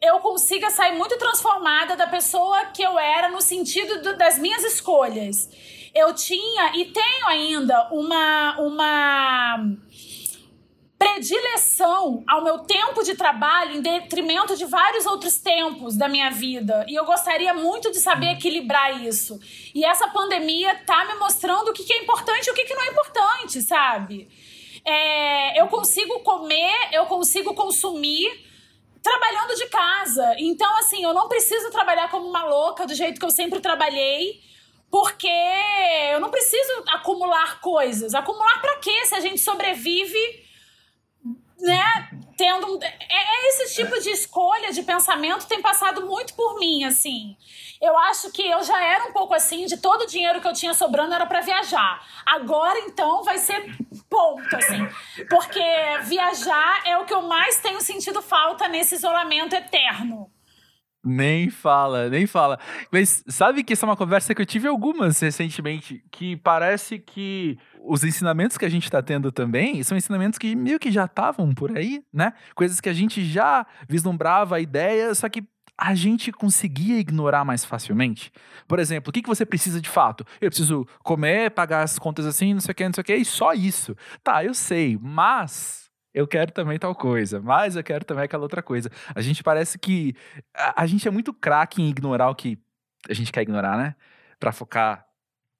eu 0.00 0.20
consiga 0.20 0.70
sair 0.70 0.92
muito 0.96 1.16
transformada 1.18 1.96
da 1.96 2.06
pessoa 2.06 2.66
que 2.66 2.82
eu 2.82 2.98
era 2.98 3.28
no 3.28 3.40
sentido 3.40 4.02
do, 4.02 4.16
das 4.16 4.38
minhas 4.38 4.62
escolhas. 4.64 5.48
Eu 5.94 6.12
tinha 6.14 6.76
e 6.76 6.86
tenho 6.86 7.26
ainda 7.28 7.88
uma 7.92 8.60
uma 8.60 9.66
predileção 11.04 12.24
ao 12.26 12.42
meu 12.42 12.60
tempo 12.60 13.02
de 13.02 13.14
trabalho 13.14 13.76
em 13.76 13.82
detrimento 13.82 14.56
de 14.56 14.64
vários 14.64 15.04
outros 15.04 15.36
tempos 15.36 15.96
da 15.96 16.08
minha 16.08 16.30
vida. 16.30 16.86
E 16.88 16.94
eu 16.94 17.04
gostaria 17.04 17.52
muito 17.52 17.90
de 17.90 18.00
saber 18.00 18.32
equilibrar 18.32 19.04
isso. 19.04 19.38
E 19.74 19.84
essa 19.84 20.08
pandemia 20.08 20.74
tá 20.86 21.04
me 21.04 21.14
mostrando 21.16 21.68
o 21.68 21.72
que, 21.74 21.92
é 21.92 22.02
importante 22.02 22.46
e 22.46 22.50
o 22.50 22.54
que, 22.54 22.64
que 22.64 22.74
não 22.74 22.82
é 22.82 22.86
importante, 22.86 23.60
sabe? 23.60 24.28
É, 24.82 25.60
eu 25.60 25.66
consigo 25.66 26.20
comer, 26.20 26.88
eu 26.92 27.04
consigo 27.04 27.52
consumir 27.54 28.42
trabalhando 29.02 29.54
de 29.56 29.66
casa. 29.66 30.34
Então, 30.38 30.78
assim, 30.78 31.04
eu 31.04 31.12
não 31.12 31.28
preciso 31.28 31.70
trabalhar 31.70 32.10
como 32.10 32.26
uma 32.26 32.44
louca 32.46 32.86
do 32.86 32.94
jeito 32.94 33.20
que 33.20 33.26
eu 33.26 33.30
sempre 33.30 33.60
trabalhei. 33.60 34.40
Porque 34.90 35.28
eu 36.12 36.20
não 36.20 36.30
preciso 36.30 36.84
acumular 36.88 37.60
coisas. 37.60 38.14
Acumular 38.14 38.60
para 38.60 38.76
quê? 38.76 39.04
Se 39.04 39.14
a 39.14 39.20
gente 39.20 39.40
sobrevive 39.40 40.43
né, 41.60 42.08
tendo. 42.36 42.82
É, 42.82 42.86
é, 42.86 43.48
esse 43.48 43.74
tipo 43.74 43.98
de 44.00 44.10
escolha 44.10 44.72
de 44.72 44.82
pensamento 44.82 45.46
tem 45.46 45.62
passado 45.62 46.06
muito 46.06 46.34
por 46.34 46.58
mim, 46.58 46.84
assim. 46.84 47.36
Eu 47.80 47.96
acho 47.98 48.32
que 48.32 48.42
eu 48.42 48.62
já 48.62 48.82
era 48.82 49.04
um 49.04 49.12
pouco 49.12 49.34
assim, 49.34 49.66
de 49.66 49.76
todo 49.76 50.02
o 50.02 50.06
dinheiro 50.06 50.40
que 50.40 50.48
eu 50.48 50.52
tinha 50.52 50.74
sobrando 50.74 51.14
era 51.14 51.26
para 51.26 51.40
viajar. 51.40 52.02
Agora, 52.24 52.78
então, 52.80 53.22
vai 53.22 53.38
ser 53.38 53.76
ponto, 54.08 54.56
assim. 54.56 54.88
Porque 55.28 55.62
viajar 56.04 56.82
é 56.86 56.96
o 56.98 57.04
que 57.04 57.14
eu 57.14 57.22
mais 57.22 57.60
tenho 57.60 57.80
sentido 57.80 58.22
falta 58.22 58.68
nesse 58.68 58.94
isolamento 58.94 59.54
eterno. 59.54 60.30
Nem 61.04 61.50
fala, 61.50 62.08
nem 62.08 62.26
fala. 62.26 62.58
Mas 62.90 63.22
sabe 63.28 63.62
que 63.62 63.74
essa 63.74 63.84
é 63.84 63.88
uma 63.88 63.96
conversa 63.96 64.34
que 64.34 64.40
eu 64.40 64.46
tive 64.46 64.66
algumas 64.66 65.20
recentemente, 65.20 66.02
que 66.10 66.34
parece 66.38 66.98
que 66.98 67.58
os 67.86 68.02
ensinamentos 68.04 68.56
que 68.56 68.64
a 68.64 68.68
gente 68.68 68.84
está 68.84 69.02
tendo 69.02 69.30
também 69.30 69.82
são 69.82 69.96
ensinamentos 69.96 70.38
que 70.38 70.56
meio 70.56 70.78
que 70.78 70.90
já 70.90 71.04
estavam 71.04 71.54
por 71.54 71.76
aí, 71.76 72.02
né? 72.12 72.32
Coisas 72.54 72.80
que 72.80 72.88
a 72.88 72.92
gente 72.92 73.24
já 73.24 73.66
vislumbrava 73.88 74.56
a 74.56 74.60
ideia, 74.60 75.14
só 75.14 75.28
que 75.28 75.44
a 75.76 75.94
gente 75.94 76.30
conseguia 76.30 76.98
ignorar 76.98 77.44
mais 77.44 77.64
facilmente. 77.64 78.32
Por 78.66 78.78
exemplo, 78.78 79.10
o 79.10 79.12
que, 79.12 79.22
que 79.22 79.28
você 79.28 79.44
precisa 79.44 79.80
de 79.80 79.88
fato? 79.88 80.24
Eu 80.40 80.48
preciso 80.48 80.86
comer, 81.02 81.50
pagar 81.50 81.82
as 81.82 81.98
contas 81.98 82.26
assim, 82.26 82.54
não 82.54 82.60
sei 82.60 82.72
o 82.72 82.74
que, 82.74 82.84
não 82.84 82.94
sei 82.94 83.02
o 83.02 83.04
que, 83.04 83.14
e 83.16 83.24
só 83.24 83.52
isso. 83.52 83.96
Tá, 84.22 84.44
eu 84.44 84.54
sei, 84.54 84.98
mas 85.00 85.90
eu 86.12 86.28
quero 86.28 86.52
também 86.52 86.78
tal 86.78 86.94
coisa, 86.94 87.40
mas 87.40 87.74
eu 87.74 87.82
quero 87.82 88.04
também 88.04 88.24
aquela 88.24 88.44
outra 88.44 88.62
coisa. 88.62 88.90
A 89.14 89.20
gente 89.20 89.42
parece 89.42 89.78
que. 89.78 90.14
A, 90.56 90.82
a 90.82 90.86
gente 90.86 91.06
é 91.08 91.10
muito 91.10 91.34
craque 91.34 91.82
em 91.82 91.88
ignorar 91.90 92.30
o 92.30 92.34
que 92.34 92.58
a 93.08 93.12
gente 93.12 93.32
quer 93.32 93.42
ignorar, 93.42 93.76
né? 93.76 93.96
Pra 94.38 94.52
focar, 94.52 95.03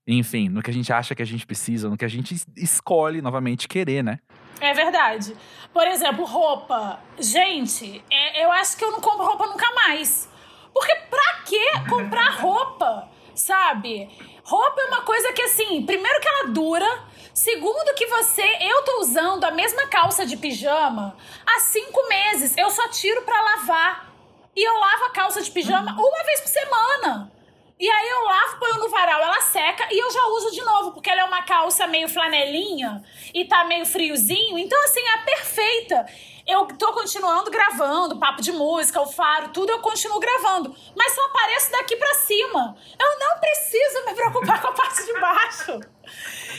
enfim, 0.06 0.48
no 0.48 0.62
que 0.62 0.70
a 0.70 0.74
gente 0.74 0.92
acha 0.92 1.14
que 1.14 1.22
a 1.22 1.26
gente 1.26 1.46
precisa, 1.46 1.88
no 1.88 1.96
que 1.96 2.04
a 2.04 2.08
gente 2.08 2.34
escolhe 2.56 3.22
novamente 3.22 3.68
querer, 3.68 4.02
né? 4.02 4.18
É 4.60 4.72
verdade. 4.72 5.36
Por 5.72 5.86
exemplo, 5.86 6.24
roupa. 6.24 7.00
Gente, 7.18 8.04
é, 8.10 8.44
eu 8.44 8.52
acho 8.52 8.76
que 8.76 8.84
eu 8.84 8.92
não 8.92 9.00
compro 9.00 9.24
roupa 9.24 9.46
nunca 9.46 9.70
mais. 9.74 10.28
Porque 10.72 10.94
pra 11.10 11.42
que 11.44 11.88
comprar 11.88 12.30
roupa? 12.40 13.08
Sabe? 13.34 14.08
Roupa 14.44 14.80
é 14.80 14.84
uma 14.86 15.02
coisa 15.02 15.32
que, 15.32 15.42
assim, 15.42 15.84
primeiro 15.84 16.20
que 16.20 16.28
ela 16.28 16.48
dura 16.48 17.14
Segundo 17.34 17.94
que 17.96 18.06
você, 18.06 18.58
eu 18.60 18.82
tô 18.84 19.00
usando 19.00 19.42
a 19.42 19.50
mesma 19.50 19.88
calça 19.88 20.24
de 20.24 20.36
pijama 20.36 21.16
há 21.44 21.58
cinco 21.58 22.08
meses. 22.08 22.56
Eu 22.56 22.70
só 22.70 22.88
tiro 22.88 23.22
pra 23.22 23.42
lavar. 23.42 24.14
E 24.54 24.62
eu 24.64 24.78
lavo 24.78 25.06
a 25.06 25.10
calça 25.10 25.42
de 25.42 25.50
pijama 25.50 25.90
uma 25.98 26.24
vez 26.24 26.40
por 26.40 26.48
semana. 26.48 27.32
E 27.78 27.90
aí 27.90 28.08
eu 28.08 28.24
lavo, 28.24 28.58
ponho 28.58 28.78
no 28.78 28.88
varal, 28.88 29.20
ela 29.20 29.40
seca 29.40 29.88
e 29.90 29.98
eu 29.98 30.10
já 30.10 30.26
uso 30.28 30.52
de 30.52 30.62
novo, 30.62 30.92
porque 30.92 31.10
ela 31.10 31.22
é 31.22 31.24
uma 31.24 31.42
calça 31.42 31.86
meio 31.88 32.08
flanelinha 32.08 33.02
e 33.32 33.44
tá 33.44 33.64
meio 33.64 33.84
friozinho. 33.84 34.56
Então, 34.58 34.80
assim, 34.84 35.00
é 35.00 35.18
perfeita. 35.18 36.06
Eu 36.46 36.66
tô 36.66 36.92
continuando 36.92 37.50
gravando, 37.50 38.18
papo 38.18 38.42
de 38.42 38.52
música, 38.52 39.00
o 39.00 39.06
faro, 39.06 39.48
tudo 39.48 39.70
eu 39.70 39.80
continuo 39.80 40.20
gravando. 40.20 40.76
Mas 40.94 41.14
só 41.14 41.24
apareço 41.24 41.72
daqui 41.72 41.96
pra 41.96 42.14
cima. 42.14 42.76
Eu 42.98 43.18
não 43.18 43.40
preciso 43.40 44.04
me 44.06 44.14
preocupar 44.14 44.60
com 44.62 44.68
a 44.68 44.72
parte 44.72 45.04
de 45.04 45.20
baixo. 45.20 45.93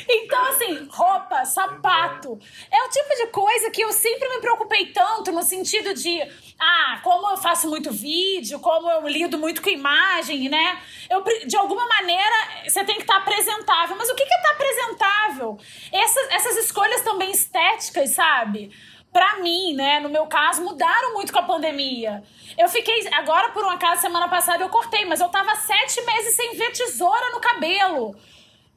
Então, 0.07 0.45
assim, 0.47 0.87
roupa, 0.89 1.45
sapato. 1.45 2.39
É 2.71 2.83
o 2.83 2.89
tipo 2.89 3.15
de 3.15 3.27
coisa 3.27 3.71
que 3.71 3.81
eu 3.81 3.91
sempre 3.91 4.29
me 4.29 4.39
preocupei 4.39 4.87
tanto 4.87 5.31
no 5.31 5.41
sentido 5.41 5.93
de, 5.93 6.21
ah, 6.59 6.99
como 7.03 7.29
eu 7.31 7.37
faço 7.37 7.69
muito 7.69 7.91
vídeo, 7.91 8.59
como 8.59 8.89
eu 8.89 9.07
lido 9.07 9.37
muito 9.37 9.61
com 9.61 9.69
imagem, 9.69 10.47
né? 10.49 10.81
Eu, 11.09 11.23
de 11.45 11.57
alguma 11.57 11.87
maneira, 11.87 12.35
você 12.63 12.83
tem 12.83 12.95
que 12.95 13.01
estar 13.01 13.15
tá 13.15 13.19
apresentável. 13.21 13.95
Mas 13.97 14.09
o 14.09 14.15
que, 14.15 14.23
é 14.23 14.25
estar 14.25 14.41
tá 14.41 14.51
apresentável? 14.51 15.57
Essas, 15.91 16.31
essas 16.31 16.57
escolhas 16.65 17.01
também 17.01 17.31
estéticas, 17.31 18.11
sabe? 18.11 18.71
Pra 19.11 19.37
mim, 19.37 19.73
né, 19.73 20.01
no 20.01 20.09
meu 20.09 20.27
caso, 20.27 20.61
mudaram 20.61 21.13
muito 21.13 21.31
com 21.31 21.39
a 21.39 21.43
pandemia. 21.43 22.21
Eu 22.57 22.67
fiquei, 22.67 23.07
agora 23.13 23.49
por 23.49 23.63
um 23.63 23.69
acaso, 23.69 24.01
semana 24.01 24.27
passada 24.27 24.61
eu 24.61 24.67
cortei, 24.67 25.05
mas 25.05 25.21
eu 25.21 25.29
tava 25.29 25.55
sete 25.55 26.01
meses 26.01 26.35
sem 26.35 26.55
ver 26.57 26.71
tesoura 26.73 27.31
no 27.31 27.39
cabelo. 27.39 28.13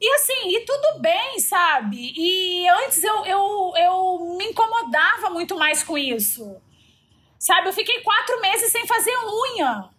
E 0.01 0.09
assim, 0.13 0.55
e 0.55 0.61
tudo 0.61 0.99
bem, 0.99 1.39
sabe? 1.39 2.13
E 2.15 2.67
antes 2.69 3.03
eu, 3.03 3.25
eu, 3.25 3.73
eu 3.75 4.35
me 4.37 4.45
incomodava 4.45 5.29
muito 5.29 5.57
mais 5.57 5.83
com 5.83 5.97
isso. 5.97 6.55
Sabe? 7.37 7.67
Eu 7.67 7.73
fiquei 7.73 8.01
quatro 8.01 8.39
meses 8.39 8.71
sem 8.71 8.87
fazer 8.87 9.15
unha. 9.17 9.89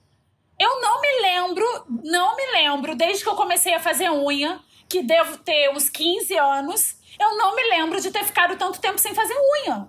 Eu 0.59 0.81
não 0.81 1.01
me 1.01 1.21
lembro, 1.21 1.85
não 2.03 2.37
me 2.37 2.47
lembro, 2.53 2.95
desde 2.95 3.23
que 3.23 3.29
eu 3.29 3.37
comecei 3.37 3.75
a 3.75 3.81
fazer 3.81 4.11
unha, 4.11 4.61
que 4.89 5.03
devo 5.03 5.39
ter 5.39 5.71
uns 5.71 5.89
15 5.89 6.37
anos, 6.37 6.97
eu 7.19 7.37
não 7.37 7.55
me 7.55 7.63
lembro 7.65 8.01
de 8.01 8.11
ter 8.11 8.25
ficado 8.25 8.57
tanto 8.57 8.81
tempo 8.81 8.99
sem 8.99 9.15
fazer 9.15 9.35
unha. 9.63 9.89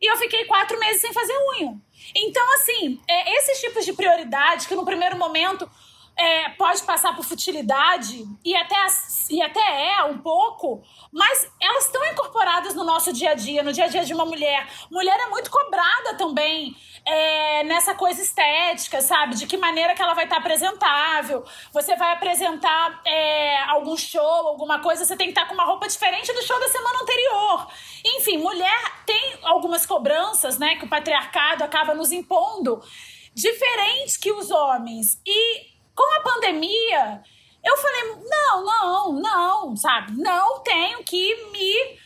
E 0.00 0.10
eu 0.10 0.16
fiquei 0.16 0.44
quatro 0.46 0.78
meses 0.78 1.00
sem 1.00 1.12
fazer 1.12 1.34
unha. 1.54 1.74
Então, 2.14 2.54
assim, 2.54 3.00
é, 3.06 3.36
esses 3.36 3.60
tipos 3.60 3.84
de 3.84 3.92
prioridade 3.92 4.66
que 4.66 4.74
no 4.74 4.84
primeiro 4.84 5.16
momento 5.16 5.70
é, 6.16 6.50
pode 6.50 6.82
passar 6.82 7.14
por 7.14 7.24
futilidade 7.24 8.26
e 8.44 8.56
até, 8.56 8.76
e 9.30 9.40
até 9.40 9.94
é 9.94 10.02
um 10.04 10.18
pouco, 10.18 10.82
mas 11.12 11.50
elas 11.60 11.86
estão 11.86 12.04
incorporadas 12.06 12.74
no 12.74 12.84
nosso 12.84 13.12
dia 13.12 13.30
a 13.30 13.34
dia, 13.34 13.62
no 13.62 13.72
dia 13.72 13.84
a 13.84 13.88
dia 13.88 14.04
de 14.04 14.12
uma 14.12 14.24
mulher. 14.24 14.66
Mulher 14.90 15.18
é 15.20 15.28
muito 15.28 15.50
cobrada 15.50 16.16
também 16.16 16.76
é, 17.06 17.62
nessa 17.64 17.94
coisa 17.94 18.20
estética, 18.20 19.00
sabe? 19.00 19.36
De 19.36 19.46
que 19.46 19.56
maneira 19.56 19.94
que 19.94 20.02
ela 20.02 20.14
vai 20.14 20.24
estar 20.24 20.38
apresentável. 20.38 21.44
Você 21.72 21.94
vai 21.96 22.12
apresentar 22.12 23.00
é, 23.06 23.62
algum 23.68 23.96
show, 23.96 24.48
alguma 24.48 24.80
coisa, 24.80 25.04
você 25.04 25.16
tem 25.16 25.28
que 25.28 25.32
estar 25.32 25.46
com 25.46 25.54
uma 25.54 25.64
roupa 25.64 25.86
diferente 25.88 26.32
do 26.32 26.42
show 26.42 26.58
da 26.58 26.68
semana 26.68 27.02
anterior. 27.02 27.68
Enfim, 28.04 28.38
mulher 28.38 29.04
tem 29.06 29.38
algumas 29.42 29.86
cobranças, 29.86 30.58
né, 30.58 30.76
que 30.76 30.84
o 30.84 30.88
patriarcado 30.88 31.62
acaba 31.62 31.94
nos 31.94 32.10
impondo, 32.12 32.82
diferentes 33.34 34.16
que 34.16 34.32
os 34.32 34.50
homens. 34.50 35.20
E 35.24 35.70
com 35.94 36.14
a 36.16 36.20
pandemia, 36.22 37.22
eu 37.64 37.76
falei: 37.76 38.16
não, 38.28 38.64
não, 38.64 39.12
não, 39.12 39.76
sabe? 39.76 40.12
Não 40.20 40.60
tenho 40.60 41.02
que 41.04 41.34
me. 41.50 41.98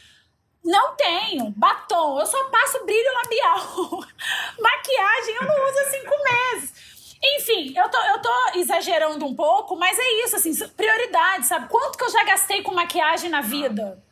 Não 0.65 0.97
tenho. 0.97 1.51
Batom, 1.51 2.19
eu 2.19 2.27
só 2.27 2.43
passo 2.45 2.85
brilho 2.85 3.15
labial. 3.15 4.01
Maquiagem 4.59 5.35
eu 5.35 5.47
não 5.47 5.69
uso 5.69 5.79
há 5.79 5.91
cinco 5.91 6.15
meses. 6.25 6.75
Enfim, 7.23 7.73
eu 7.77 7.89
tô, 7.89 7.99
eu 7.99 8.21
tô 8.21 8.59
exagerando 8.59 9.25
um 9.25 9.35
pouco, 9.35 9.77
mas 9.77 9.99
é 9.99 10.25
isso, 10.25 10.37
assim, 10.37 10.55
prioridade, 10.69 11.47
sabe? 11.47 11.69
Quanto 11.69 11.97
que 11.97 12.05
eu 12.05 12.11
já 12.11 12.23
gastei 12.25 12.63
com 12.63 12.75
maquiagem 12.75 13.31
na 13.31 13.41
vida? 13.41 14.03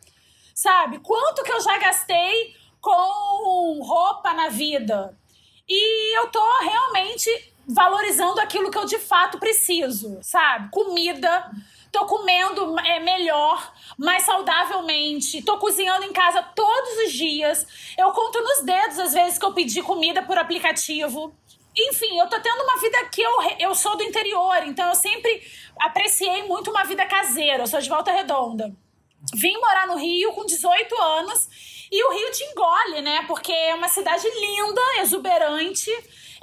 Sabe? 0.55 0.99
Quanto 0.99 1.43
que 1.43 1.53
eu 1.53 1.61
já 1.61 1.77
gastei 1.79 2.57
com 2.81 3.81
roupa 3.83 4.33
na 4.33 4.49
vida? 4.49 5.17
E 5.69 6.19
eu 6.19 6.29
tô 6.29 6.59
realmente 6.61 7.52
valorizando 7.67 8.41
aquilo 8.41 8.71
que 8.71 8.79
eu 8.79 8.85
de 8.85 8.99
fato 8.99 9.39
preciso, 9.39 10.19
sabe? 10.23 10.71
Comida, 10.71 11.51
tô 11.91 12.07
comendo 12.07 12.79
é, 12.81 13.01
melhor, 13.01 13.73
mais 13.99 14.25
saudavelmente, 14.25 15.43
tô 15.43 15.59
cozinhando 15.59 16.05
em 16.05 16.13
casa 16.13 16.43
todos 16.55 17.07
os 17.07 17.13
dias. 17.13 17.67
Eu 17.97 18.11
conto 18.13 18.41
nos 18.41 18.65
dedos 18.65 18.99
as 18.99 19.13
vezes 19.13 19.39
que 19.39 19.45
eu 19.45 19.53
pedi 19.53 19.83
comida 19.83 20.23
por 20.23 20.39
aplicativo. 20.39 21.35
Enfim, 21.77 22.19
eu 22.19 22.29
tô 22.29 22.39
tendo 22.41 22.63
uma 22.63 22.77
vida 22.79 23.05
que 23.07 23.23
eu, 23.23 23.33
eu 23.59 23.75
sou 23.75 23.97
do 23.97 24.03
interior, 24.03 24.63
então 24.65 24.89
eu 24.89 24.95
sempre 24.95 25.43
apreciei 25.81 26.43
muito 26.45 26.71
uma 26.71 26.85
vida 26.85 27.07
caseira. 27.07 27.63
Eu 27.63 27.67
sou 27.67 27.81
de 27.81 27.89
Volta 27.89 28.13
Redonda. 28.13 28.75
Vim 29.35 29.57
morar 29.59 29.87
no 29.87 29.97
Rio 29.97 30.33
com 30.33 30.45
18 30.45 31.01
anos 31.01 31.49
e 31.91 32.05
o 32.05 32.13
Rio 32.13 32.31
te 32.33 32.45
engole, 32.45 33.03
né? 33.03 33.25
Porque 33.27 33.53
é 33.53 33.75
uma 33.75 33.89
cidade 33.89 34.27
linda, 34.29 34.81
exuberante, 35.01 35.91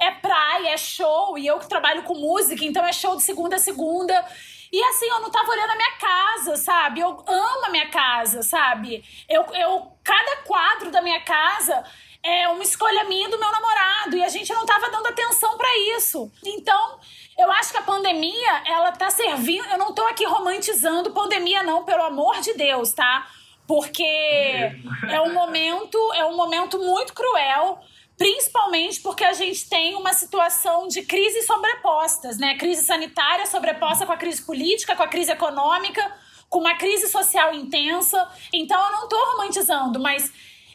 é 0.00 0.10
praia, 0.10 0.70
é 0.70 0.76
show, 0.76 1.36
e 1.36 1.46
eu 1.46 1.58
que 1.58 1.68
trabalho 1.68 2.04
com 2.04 2.14
música, 2.14 2.64
então 2.64 2.84
é 2.84 2.92
show 2.92 3.16
de 3.16 3.22
segunda 3.22 3.56
a 3.56 3.58
segunda. 3.58 4.24
E 4.72 4.82
assim, 4.84 5.06
eu 5.06 5.20
não 5.20 5.30
tava 5.30 5.50
olhando 5.50 5.70
a 5.70 5.76
minha 5.76 5.92
casa, 5.98 6.56
sabe? 6.56 7.00
Eu 7.00 7.24
amo 7.26 7.66
a 7.66 7.70
minha 7.70 7.90
casa, 7.90 8.42
sabe? 8.42 9.04
Eu, 9.28 9.42
eu 9.54 9.92
cada 10.04 10.36
quadro 10.42 10.90
da 10.90 11.02
minha 11.02 11.20
casa 11.22 11.84
é 12.22 12.48
uma 12.48 12.62
escolha 12.62 13.04
minha 13.04 13.28
do 13.28 13.38
meu 13.38 13.50
namorado 13.50 14.16
e 14.16 14.22
a 14.22 14.28
gente 14.28 14.52
não 14.52 14.66
tava 14.66 14.90
dando 14.90 15.06
atenção 15.06 15.56
para 15.56 15.68
isso. 15.96 16.30
Então, 16.44 16.98
eu 17.38 17.50
acho 17.52 17.72
que 17.72 17.78
a 17.78 17.82
pandemia, 17.82 18.62
ela 18.66 18.92
tá 18.92 19.10
servindo, 19.10 19.66
eu 19.66 19.78
não 19.78 19.94
tô 19.94 20.02
aqui 20.06 20.24
romantizando 20.24 21.12
pandemia 21.12 21.62
não, 21.62 21.84
pelo 21.84 22.02
amor 22.02 22.40
de 22.40 22.52
Deus, 22.54 22.92
tá? 22.92 23.26
Porque 23.66 24.02
é 24.04 25.20
um 25.22 25.32
momento, 25.32 25.98
é 26.14 26.24
um 26.24 26.36
momento 26.36 26.78
muito 26.78 27.14
cruel, 27.14 27.80
principalmente 28.18 29.00
porque 29.00 29.24
a 29.24 29.32
gente 29.32 29.66
tem 29.68 29.94
uma 29.94 30.12
situação 30.12 30.86
de 30.88 31.02
crise 31.02 31.42
sobrepostas, 31.42 32.36
né? 32.36 32.56
Crise 32.56 32.84
sanitária 32.84 33.46
sobreposta 33.46 34.04
com 34.04 34.12
a 34.12 34.16
crise 34.18 34.44
política, 34.44 34.94
com 34.94 35.02
a 35.02 35.08
crise 35.08 35.30
econômica, 35.32 36.14
com 36.50 36.58
uma 36.58 36.74
crise 36.74 37.08
social 37.08 37.54
intensa. 37.54 38.28
Então 38.52 38.78
eu 38.84 38.92
não 38.92 39.08
tô 39.08 39.16
romantizando, 39.32 39.98
mas 39.98 40.30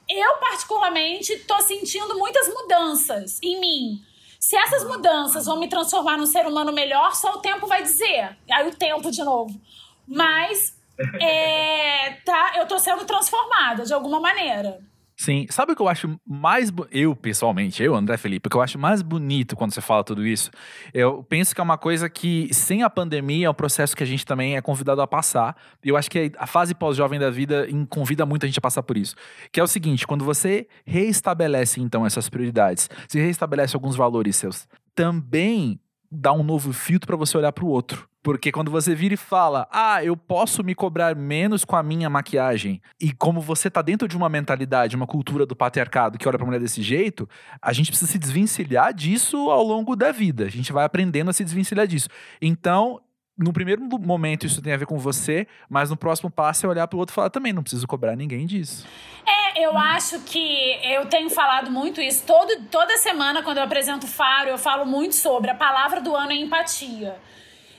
eu, 0.10 0.38
particularmente, 0.38 1.34
estou 1.34 1.62
sentindo 1.62 2.18
muitas 2.18 2.48
mudanças 2.48 3.40
em 3.42 3.60
mim. 3.60 4.06
Se 4.40 4.56
essas 4.56 4.84
mudanças 4.84 5.46
vão 5.46 5.60
me 5.60 5.68
transformar 5.68 6.18
num 6.18 6.26
ser 6.26 6.46
humano 6.46 6.72
melhor, 6.72 7.16
só 7.16 7.34
o 7.34 7.40
tempo 7.40 7.66
vai 7.66 7.82
dizer. 7.82 8.38
Aí 8.52 8.68
o 8.68 8.76
tempo 8.76 9.10
de 9.10 9.24
novo. 9.24 9.60
Mas 10.08 10.78
é, 11.20 12.12
tá, 12.24 12.54
eu 12.58 12.68
tô 12.68 12.78
sendo 12.78 13.06
transformada 13.06 13.84
de 13.84 13.94
alguma 13.94 14.20
maneira. 14.20 14.80
Sim. 15.18 15.48
Sabe 15.50 15.72
o 15.72 15.76
que 15.76 15.82
eu 15.82 15.88
acho 15.88 16.20
mais. 16.26 16.72
Eu, 16.92 17.16
pessoalmente, 17.16 17.82
eu, 17.82 17.96
André 17.96 18.18
Felipe, 18.18 18.48
o 18.48 18.50
que 18.50 18.58
eu 18.58 18.62
acho 18.62 18.78
mais 18.78 19.02
bonito 19.02 19.56
quando 19.56 19.74
você 19.74 19.80
fala 19.80 20.04
tudo 20.04 20.26
isso? 20.26 20.52
Eu 20.94 21.24
penso 21.24 21.56
que 21.56 21.62
é 21.62 21.64
uma 21.64 21.78
coisa 21.78 22.10
que, 22.10 22.54
sem 22.54 22.84
a 22.84 22.90
pandemia, 22.90 23.48
é 23.48 23.50
um 23.50 23.54
processo 23.54 23.96
que 23.96 24.04
a 24.04 24.06
gente 24.06 24.26
também 24.26 24.58
é 24.58 24.62
convidado 24.62 25.02
a 25.02 25.08
passar. 25.08 25.56
E 25.84 25.90
eu 25.90 25.96
acho 25.96 26.12
que 26.12 26.32
a 26.38 26.46
fase 26.46 26.76
pós-jovem 26.76 27.18
da 27.18 27.30
vida 27.30 27.66
convida 27.90 28.26
muito 28.26 28.44
a 28.44 28.48
gente 28.48 28.60
a 28.60 28.62
passar 28.62 28.84
por 28.84 28.98
isso. 28.98 29.16
Que 29.52 29.60
é 29.60 29.64
o 29.64 29.68
seguinte: 29.68 30.06
quando 30.06 30.26
você 30.26 30.68
reestabelece, 30.86 31.80
então, 31.80 32.06
essas 32.06 32.28
prioridades, 32.28 32.90
se 33.08 33.18
reestabelece 33.18 33.76
alguns 33.76 33.96
valores 33.96 34.36
seus, 34.36 34.68
também 34.94 35.80
dá 36.16 36.34
um 36.34 36.44
novo 36.44 36.74
filtro 36.74 37.08
para 37.08 37.16
você 37.16 37.38
olhar 37.38 37.52
para 37.52 37.66
o 37.66 37.68
outro. 37.68 38.08
Porque 38.26 38.52
quando 38.52 38.72
você 38.72 38.96
vira 38.96 39.14
e 39.14 39.18
fala, 39.18 39.68
ah, 39.72 40.04
eu 40.04 40.18
posso 40.18 40.64
me 40.64 40.74
cobrar 40.74 41.16
menos 41.16 41.64
com 41.64 41.76
a 41.76 41.84
minha 41.84 42.10
maquiagem, 42.10 42.82
e 43.00 43.14
como 43.14 43.40
você 43.40 43.70
tá 43.70 43.84
dentro 43.84 44.08
de 44.08 44.18
uma 44.18 44.28
mentalidade, 44.28 44.96
uma 44.96 45.06
cultura 45.06 45.46
do 45.46 45.56
patriarcado 45.56 46.18
que 46.18 46.28
olha 46.28 46.36
pra 46.36 46.46
mulher 46.48 46.60
desse 46.60 46.82
jeito, 46.82 47.30
a 47.62 47.72
gente 47.72 47.92
precisa 47.92 48.12
se 48.12 48.18
desvencilhar 48.18 48.92
disso 48.96 49.38
ao 49.52 49.62
longo 49.62 49.96
da 49.96 50.12
vida. 50.12 50.46
A 50.46 50.50
gente 50.50 50.74
vai 50.74 50.84
aprendendo 50.84 51.30
a 51.30 51.34
se 51.34 51.44
desvencilhar 51.44 51.86
disso. 51.86 52.10
Então, 52.42 53.00
no 53.38 53.52
primeiro 53.52 53.82
momento 53.82 54.46
isso 54.46 54.62
tem 54.62 54.74
a 54.74 54.78
ver 54.78 54.86
com 54.86 54.98
você, 54.98 55.48
mas 55.70 55.90
no 55.90 55.98
próximo 55.98 56.30
passo 56.30 56.66
é 56.66 56.70
olhar 56.70 56.88
pro 56.88 56.98
outro 56.98 57.14
e 57.14 57.16
falar 57.16 57.30
também, 57.30 57.52
não 57.52 57.62
preciso 57.62 57.86
cobrar 57.88 58.16
ninguém 58.16 58.46
disso. 58.46 58.86
É, 59.28 59.66
eu 59.66 59.78
acho 59.78 60.20
que 60.22 60.80
eu 60.84 61.06
tenho 61.08 61.30
falado 61.30 61.70
muito 61.70 62.00
isso. 62.00 62.24
Todo, 62.26 62.64
toda 62.72 62.98
semana, 62.98 63.44
quando 63.44 63.58
eu 63.58 63.64
apresento 63.64 64.08
Faro, 64.08 64.50
eu 64.50 64.58
falo 64.58 64.86
muito 64.86 65.16
sobre 65.16 65.52
a 65.52 65.56
palavra 65.56 66.00
do 66.00 66.16
ano 66.16 66.32
é 66.32 66.36
empatia. 66.36 67.16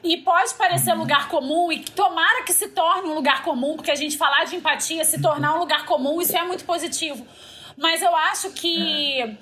E 0.05 0.19
pode 0.19 0.55
parecer 0.55 0.93
uhum. 0.93 0.99
lugar 0.99 1.29
comum, 1.29 1.73
e 1.73 1.81
tomara 1.81 2.43
que 2.43 2.53
se 2.53 2.69
torne 2.69 3.09
um 3.09 3.15
lugar 3.15 3.43
comum, 3.43 3.77
porque 3.77 3.91
a 3.91 3.95
gente 3.95 4.17
falar 4.17 4.45
de 4.45 4.57
empatia, 4.57 5.05
se 5.05 5.21
tornar 5.21 5.55
um 5.55 5.59
lugar 5.59 5.85
comum, 5.87 6.21
isso 6.21 6.37
é 6.37 6.45
muito 6.45 6.65
positivo. 6.65 7.27
Mas 7.77 8.03
eu 8.03 8.15
acho 8.15 8.53
que. 8.53 9.37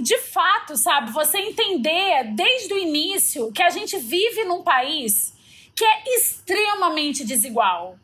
De 0.00 0.18
fato, 0.18 0.76
sabe, 0.76 1.12
você 1.12 1.38
entender 1.38 2.32
desde 2.34 2.72
o 2.72 2.78
início 2.78 3.52
que 3.52 3.62
a 3.62 3.70
gente 3.70 3.98
vive 3.98 4.44
num 4.44 4.62
país 4.62 5.34
que 5.74 5.84
é 5.84 6.16
extremamente 6.16 7.24
desigual. 7.24 7.98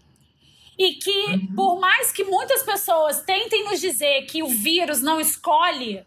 E 0.79 0.95
que, 0.95 1.11
uhum. 1.11 1.55
por 1.55 1.81
mais 1.81 2.13
que 2.13 2.25
muitas 2.25 2.63
pessoas 2.63 3.23
tentem 3.23 3.65
nos 3.65 3.81
dizer 3.81 4.27
que 4.27 4.43
o 4.43 4.49
vírus 4.49 5.01
não 5.01 5.19
escolhe 5.19 6.05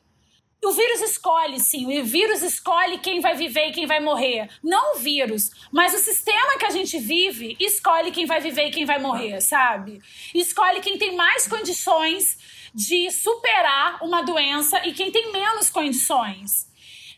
o 0.62 0.72
vírus 0.72 1.02
escolhe, 1.02 1.58
sim. 1.60 2.00
O 2.00 2.04
vírus 2.04 2.42
escolhe 2.42 2.98
quem 2.98 3.22
vai 3.22 3.34
viver 3.34 3.70
e 3.70 3.72
quem 3.72 3.86
vai 3.86 4.02
morrer. 4.02 4.50
Não 4.62 4.96
o 4.96 5.00
vírus, 5.00 5.52
mas 5.72 5.94
o 5.94 5.98
sistema 5.98 6.58
que 6.58 6.66
a 6.66 6.70
gente 6.70 7.00
vive 7.00 7.56
escolhe 7.60 8.12
quem 8.12 8.26
vai 8.26 8.42
viver 8.42 8.68
e 8.68 8.72
quem 8.72 8.86
vai 8.86 9.00
morrer, 9.00 9.40
sabe? 9.40 10.02
Escolhe 10.36 10.82
quem 10.82 10.98
tem 10.98 11.16
mais 11.16 11.48
condições 11.48 12.38
de 12.74 13.10
superar 13.12 14.04
uma 14.04 14.22
doença 14.22 14.86
e 14.86 14.94
quem 14.94 15.12
tem 15.12 15.32
menos 15.32 15.70
condições. 15.70 16.68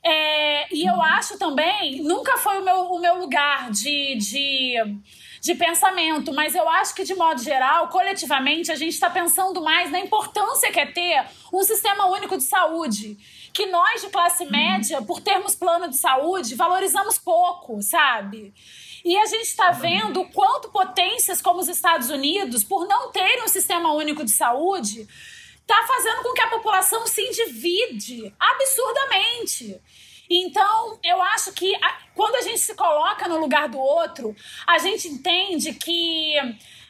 É, 0.03 0.73
e 0.73 0.85
eu 0.85 0.95
uhum. 0.95 1.01
acho 1.01 1.37
também, 1.37 2.01
nunca 2.01 2.37
foi 2.37 2.59
o 2.59 2.65
meu, 2.65 2.81
o 2.91 2.99
meu 2.99 3.19
lugar 3.19 3.69
de, 3.69 4.15
de 4.15 4.75
de 5.41 5.55
pensamento, 5.55 6.31
mas 6.31 6.53
eu 6.53 6.69
acho 6.69 6.93
que, 6.93 7.03
de 7.03 7.15
modo 7.15 7.41
geral, 7.41 7.87
coletivamente, 7.87 8.71
a 8.71 8.75
gente 8.75 8.93
está 8.93 9.09
pensando 9.09 9.59
mais 9.59 9.89
na 9.89 9.99
importância 9.99 10.71
que 10.71 10.79
é 10.79 10.85
ter 10.85 11.25
um 11.51 11.63
sistema 11.63 12.05
único 12.05 12.37
de 12.37 12.43
saúde. 12.43 13.17
Que 13.51 13.65
nós, 13.65 14.01
de 14.01 14.09
classe 14.09 14.45
média, 14.45 15.01
por 15.01 15.19
termos 15.19 15.55
plano 15.55 15.89
de 15.89 15.97
saúde, 15.97 16.53
valorizamos 16.53 17.17
pouco, 17.17 17.81
sabe? 17.81 18.53
E 19.03 19.17
a 19.17 19.25
gente 19.25 19.47
está 19.47 19.71
vendo 19.71 20.21
o 20.21 20.29
quanto 20.31 20.69
potências 20.69 21.41
como 21.41 21.59
os 21.59 21.67
Estados 21.67 22.11
Unidos, 22.11 22.63
por 22.63 22.87
não 22.87 23.11
terem 23.11 23.43
um 23.43 23.47
sistema 23.47 23.91
único 23.93 24.23
de 24.23 24.31
saúde, 24.31 25.07
está 25.61 25.83
fazendo 25.87 26.23
com 26.23 26.33
que 26.33 26.41
a 26.41 26.47
população 26.47 27.05
se 27.07 27.21
endivide 27.21 28.33
absurdamente. 28.39 29.79
Então, 30.29 30.99
eu 31.03 31.21
acho 31.21 31.51
que 31.51 31.75
a, 31.75 31.97
quando 32.15 32.35
a 32.35 32.41
gente 32.41 32.59
se 32.59 32.73
coloca 32.73 33.27
no 33.27 33.39
lugar 33.39 33.67
do 33.67 33.77
outro, 33.77 34.35
a 34.65 34.77
gente 34.77 35.07
entende 35.07 35.73
que 35.73 36.35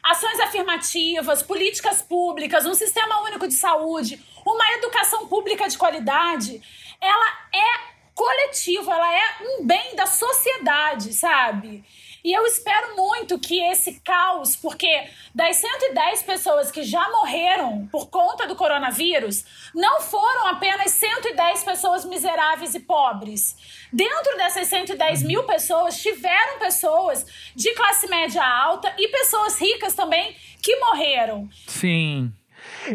ações 0.02 0.38
afirmativas, 0.40 1.42
políticas 1.42 2.02
públicas, 2.02 2.66
um 2.66 2.74
sistema 2.74 3.20
único 3.22 3.48
de 3.48 3.54
saúde, 3.54 4.20
uma 4.46 4.72
educação 4.72 5.26
pública 5.26 5.68
de 5.68 5.76
qualidade, 5.76 6.62
ela 7.00 7.48
é 7.52 7.92
coletiva, 8.14 8.92
ela 8.92 9.12
é 9.12 9.22
um 9.40 9.66
bem 9.66 9.96
da 9.96 10.06
sociedade, 10.06 11.12
sabe? 11.12 11.84
E 12.24 12.32
eu 12.32 12.46
espero 12.46 12.94
muito 12.96 13.38
que 13.38 13.60
esse 13.60 14.00
caos, 14.00 14.54
porque 14.54 15.08
das 15.34 15.56
110 15.56 16.22
pessoas 16.22 16.70
que 16.70 16.84
já 16.84 17.10
morreram 17.10 17.88
por 17.90 18.08
conta 18.10 18.46
do 18.46 18.54
coronavírus, 18.54 19.44
não 19.74 20.00
foram 20.00 20.46
apenas 20.46 20.92
110 20.92 21.64
pessoas 21.64 22.04
miseráveis 22.04 22.74
e 22.74 22.80
pobres. 22.80 23.56
Dentro 23.92 24.36
dessas 24.36 24.68
110 24.68 25.24
mil 25.24 25.42
pessoas, 25.44 26.00
tiveram 26.00 26.60
pessoas 26.60 27.26
de 27.56 27.74
classe 27.74 28.08
média 28.08 28.44
alta 28.44 28.94
e 28.96 29.08
pessoas 29.08 29.60
ricas 29.60 29.94
também 29.94 30.36
que 30.62 30.76
morreram. 30.76 31.48
Sim. 31.66 32.32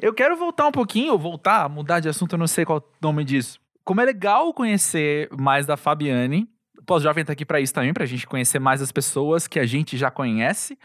Eu 0.01 0.13
quero 0.13 0.37
voltar 0.37 0.67
um 0.67 0.71
pouquinho, 0.71 1.17
voltar, 1.17 1.67
mudar 1.67 1.99
de 1.99 2.07
assunto, 2.07 2.33
eu 2.33 2.39
não 2.39 2.47
sei 2.47 2.63
qual 2.63 2.79
o 2.79 2.83
nome 3.01 3.25
disso. 3.25 3.59
Como 3.83 3.99
é 3.99 4.05
legal 4.05 4.53
conhecer 4.53 5.29
mais 5.37 5.65
da 5.65 5.75
Fabiane, 5.75 6.47
Pós-Jovem 6.87 7.25
tá 7.25 7.33
aqui 7.33 7.45
para 7.45 7.59
isso 7.59 7.73
também, 7.73 7.93
pra 7.93 8.05
gente 8.05 8.25
conhecer 8.25 8.59
mais 8.59 8.81
as 8.81 8.93
pessoas 8.93 9.45
que 9.45 9.59
a 9.59 9.65
gente 9.65 9.97
já 9.97 10.09
conhece. 10.09 10.79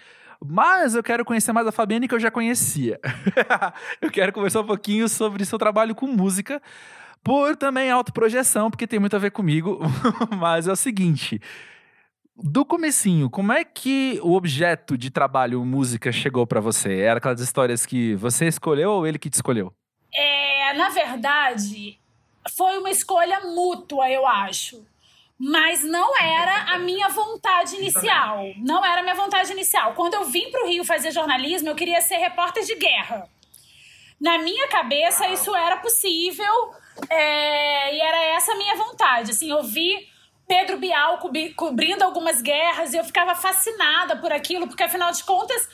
Mas 0.44 0.96
eu 0.96 1.02
quero 1.02 1.24
conhecer 1.24 1.52
mais 1.52 1.64
a 1.64 1.72
Fabiane 1.72 2.08
que 2.08 2.14
eu 2.14 2.20
já 2.20 2.28
conhecia. 2.28 2.98
eu 4.02 4.10
quero 4.10 4.32
conversar 4.32 4.62
um 4.62 4.66
pouquinho 4.66 5.08
sobre 5.08 5.44
seu 5.44 5.56
trabalho 5.56 5.94
com 5.94 6.08
música, 6.08 6.60
por 7.22 7.56
também 7.56 7.88
autoprojeção, 7.88 8.68
porque 8.68 8.84
tem 8.84 8.98
muito 8.98 9.14
a 9.14 9.18
ver 9.20 9.30
comigo. 9.30 9.78
Mas 10.36 10.66
é 10.66 10.72
o 10.72 10.76
seguinte, 10.76 11.40
do 12.36 12.64
comecinho, 12.64 13.30
como 13.30 13.52
é 13.52 13.62
que 13.62 14.18
o 14.24 14.34
objeto 14.34 14.98
de 14.98 15.08
trabalho 15.08 15.64
música 15.64 16.10
chegou 16.10 16.44
para 16.44 16.60
você? 16.60 16.98
Era 16.98 17.18
aquelas 17.18 17.40
histórias 17.40 17.86
que 17.86 18.16
você 18.16 18.48
escolheu 18.48 18.90
ou 18.90 19.06
ele 19.06 19.20
que 19.20 19.30
te 19.30 19.34
escolheu? 19.34 19.72
É, 20.12 20.74
na 20.74 20.88
verdade, 20.88 22.00
foi 22.56 22.76
uma 22.78 22.90
escolha 22.90 23.38
mútua, 23.42 24.10
eu 24.10 24.26
acho 24.26 24.84
mas 25.44 25.82
não 25.82 26.16
era 26.16 26.72
a 26.72 26.78
minha 26.78 27.08
vontade 27.08 27.74
inicial. 27.74 28.44
Não 28.58 28.84
era 28.86 29.00
a 29.00 29.02
minha 29.02 29.16
vontade 29.16 29.50
inicial. 29.50 29.92
Quando 29.94 30.14
eu 30.14 30.24
vim 30.24 30.48
para 30.52 30.62
o 30.62 30.68
Rio 30.68 30.84
fazer 30.84 31.10
jornalismo, 31.10 31.68
eu 31.68 31.74
queria 31.74 32.00
ser 32.00 32.18
repórter 32.18 32.62
de 32.62 32.76
guerra. 32.76 33.28
Na 34.20 34.38
minha 34.38 34.68
cabeça, 34.68 35.26
isso 35.26 35.52
era 35.56 35.78
possível, 35.78 36.72
É, 37.10 37.96
e 37.96 38.00
era 38.00 38.36
essa 38.36 38.52
a 38.52 38.54
minha 38.54 38.76
vontade. 38.76 39.32
Assim, 39.32 39.50
eu 39.50 39.64
vi 39.64 40.06
Pedro 40.46 40.78
Bial 40.78 41.18
cobrindo 41.56 42.04
algumas 42.04 42.40
guerras 42.40 42.94
e 42.94 42.98
eu 42.98 43.04
ficava 43.04 43.34
fascinada 43.34 44.16
por 44.18 44.32
aquilo, 44.32 44.68
porque 44.68 44.84
afinal 44.84 45.10
de 45.10 45.24
contas 45.24 45.68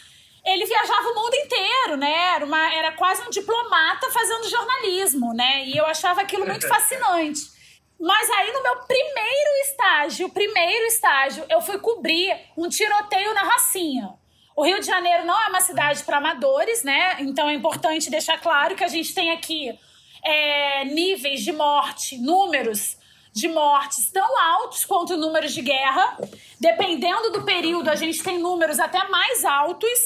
ele 0.47 0.65
viajava 0.65 1.09
o 1.11 1.15
mundo 1.15 1.35
inteiro, 1.35 1.97
né? 1.99 2.37
Era, 2.37 2.45
uma, 2.47 2.73
era 2.73 2.93
quase 2.93 3.21
um 3.21 3.29
diplomata 3.29 4.11
fazendo 4.13 4.49
jornalismo, 4.49 5.35
né? 5.35 5.67
E 5.67 5.77
eu 5.77 5.85
achava 5.85 6.23
aquilo 6.23 6.47
muito 6.47 6.67
fascinante. 6.75 7.58
Mas 8.01 8.31
aí 8.31 8.53
no 8.53 8.63
meu 8.63 8.77
primeiro 8.83 9.51
estágio, 9.63 10.29
primeiro 10.31 10.87
estágio, 10.87 11.45
eu 11.49 11.61
fui 11.61 11.79
cobrir 11.79 12.33
um 12.57 12.69
tiroteio 12.69 13.35
na 13.35 13.43
Rocinha. 13.43 14.15
O 14.55 14.65
Rio 14.65 14.81
de 14.81 14.87
Janeiro 14.87 15.25
não 15.25 15.41
é 15.41 15.49
uma 15.49 15.61
cidade 15.61 16.03
para 16.05 16.19
amadores, 16.19 16.83
né? 16.83 17.17
Então 17.21 17.49
é 17.49 17.55
importante 17.55 18.11
deixar 18.11 18.41
claro 18.41 18.75
que 18.77 18.85
a 18.85 18.89
gente 18.89 19.15
tem 19.15 19.31
aqui 19.31 19.77
é, 20.25 20.85
níveis 20.85 21.43
de 21.43 21.53
morte, 21.53 22.19
números 22.19 22.97
de 23.33 23.49
mortes 23.49 24.11
tão 24.11 24.39
altos 24.39 24.85
quanto 24.85 25.17
números 25.17 25.53
de 25.53 25.63
guerra. 25.63 26.19
Dependendo 26.61 27.31
do 27.31 27.45
período, 27.45 27.89
a 27.89 27.95
gente 27.95 28.23
tem 28.23 28.39
números 28.39 28.79
até 28.81 29.07
mais 29.09 29.45
altos. 29.45 29.99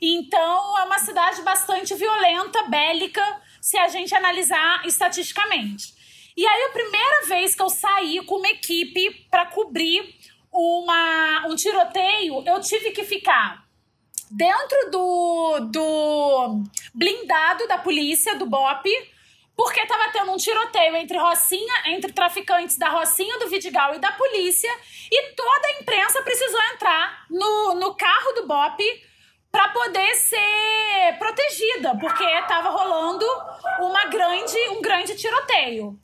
Então, 0.00 0.78
é 0.78 0.84
uma 0.84 0.98
cidade 0.98 1.42
bastante 1.42 1.94
violenta, 1.94 2.62
bélica, 2.64 3.22
se 3.60 3.76
a 3.78 3.88
gente 3.88 4.14
analisar 4.14 4.86
estatisticamente. 4.86 5.99
E 6.36 6.46
aí, 6.46 6.62
a 6.64 6.72
primeira 6.72 7.26
vez 7.26 7.54
que 7.54 7.62
eu 7.62 7.68
saí 7.68 8.24
com 8.24 8.36
uma 8.36 8.48
equipe 8.48 9.26
para 9.30 9.46
cobrir 9.46 10.14
uma, 10.52 11.46
um 11.48 11.54
tiroteio, 11.54 12.42
eu 12.46 12.60
tive 12.60 12.90
que 12.90 13.04
ficar 13.04 13.64
dentro 14.30 14.90
do, 14.90 15.60
do 15.70 16.64
blindado 16.94 17.66
da 17.66 17.78
polícia, 17.78 18.36
do 18.36 18.46
BOP, 18.46 18.88
porque 19.56 19.80
estava 19.80 20.10
tendo 20.10 20.32
um 20.32 20.36
tiroteio 20.36 20.96
entre 20.96 21.18
Rocinha, 21.18 21.74
entre 21.86 22.12
traficantes 22.12 22.78
da 22.78 22.88
Rocinha, 22.88 23.38
do 23.38 23.48
Vidigal 23.48 23.94
e 23.94 23.98
da 23.98 24.12
polícia, 24.12 24.70
e 25.10 25.34
toda 25.34 25.66
a 25.66 25.82
imprensa 25.82 26.22
precisou 26.22 26.62
entrar 26.72 27.26
no, 27.28 27.74
no 27.74 27.94
carro 27.94 28.32
do 28.32 28.46
BOP 28.46 29.09
para 29.50 29.68
poder 29.70 30.14
ser 30.14 31.18
protegida, 31.18 31.96
porque 31.98 32.24
estava 32.24 32.70
rolando 32.70 33.26
uma 33.80 34.06
grande, 34.06 34.56
um 34.70 34.80
grande 34.80 35.16
tiroteio. 35.16 35.98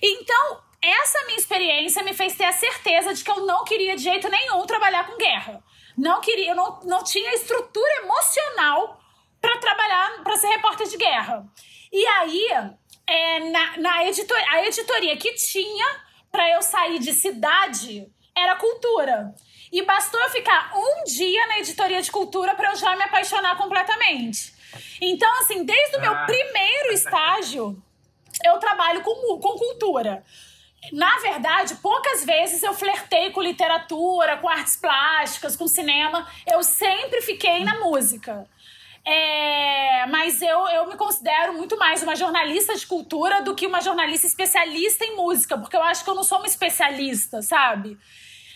Então, 0.00 0.60
essa 0.80 1.24
minha 1.26 1.38
experiência 1.38 2.02
me 2.02 2.12
fez 2.12 2.36
ter 2.36 2.44
a 2.44 2.52
certeza 2.52 3.14
de 3.14 3.22
que 3.22 3.30
eu 3.30 3.46
não 3.46 3.64
queria 3.64 3.96
de 3.96 4.02
jeito 4.02 4.28
nenhum 4.28 4.64
trabalhar 4.66 5.06
com 5.06 5.16
guerra. 5.16 5.62
Não 5.96 6.20
queria, 6.20 6.50
eu 6.50 6.56
não, 6.56 6.80
não 6.84 7.04
tinha 7.04 7.34
estrutura 7.34 7.96
emocional 8.02 9.00
para 9.40 9.58
trabalhar, 9.58 10.22
para 10.22 10.36
ser 10.36 10.48
repórter 10.48 10.88
de 10.88 10.96
guerra. 10.96 11.44
E 11.92 12.06
aí, 12.06 12.48
é, 13.06 13.40
na, 13.50 13.76
na 13.78 14.04
editor, 14.06 14.36
a 14.50 14.66
editoria 14.66 15.16
que 15.16 15.34
tinha 15.34 15.86
para 16.30 16.50
eu 16.50 16.62
sair 16.62 16.98
de 16.98 17.12
cidade 17.12 18.10
era 18.34 18.56
cultura. 18.56 19.34
E 19.72 19.82
bastou 19.86 20.20
eu 20.20 20.28
ficar 20.28 20.70
um 20.76 21.04
dia 21.04 21.46
na 21.46 21.58
editoria 21.58 22.02
de 22.02 22.10
cultura 22.10 22.54
para 22.54 22.70
eu 22.70 22.76
já 22.76 22.94
me 22.94 23.04
apaixonar 23.04 23.56
completamente. 23.56 24.52
Então, 25.00 25.32
assim, 25.40 25.64
desde 25.64 25.96
o 25.96 26.00
meu 26.00 26.12
ah. 26.12 26.26
primeiro 26.26 26.92
estágio, 26.92 27.82
eu 28.44 28.58
trabalho 28.58 29.00
com, 29.02 29.38
com 29.38 29.58
cultura. 29.58 30.22
Na 30.92 31.18
verdade, 31.20 31.76
poucas 31.76 32.24
vezes 32.24 32.62
eu 32.62 32.74
flertei 32.74 33.30
com 33.30 33.40
literatura, 33.40 34.36
com 34.36 34.48
artes 34.48 34.76
plásticas, 34.76 35.56
com 35.56 35.66
cinema. 35.66 36.28
Eu 36.46 36.62
sempre 36.62 37.22
fiquei 37.22 37.64
na 37.64 37.78
música. 37.80 38.46
É, 39.04 40.06
mas 40.06 40.40
eu, 40.42 40.68
eu 40.68 40.86
me 40.86 40.96
considero 40.96 41.54
muito 41.54 41.76
mais 41.76 42.02
uma 42.02 42.14
jornalista 42.14 42.74
de 42.76 42.86
cultura 42.86 43.42
do 43.42 43.54
que 43.54 43.66
uma 43.66 43.80
jornalista 43.80 44.26
especialista 44.26 45.04
em 45.04 45.16
música, 45.16 45.58
porque 45.58 45.76
eu 45.76 45.82
acho 45.82 46.04
que 46.04 46.10
eu 46.10 46.14
não 46.14 46.22
sou 46.22 46.38
uma 46.38 46.46
especialista, 46.46 47.42
sabe? 47.42 47.98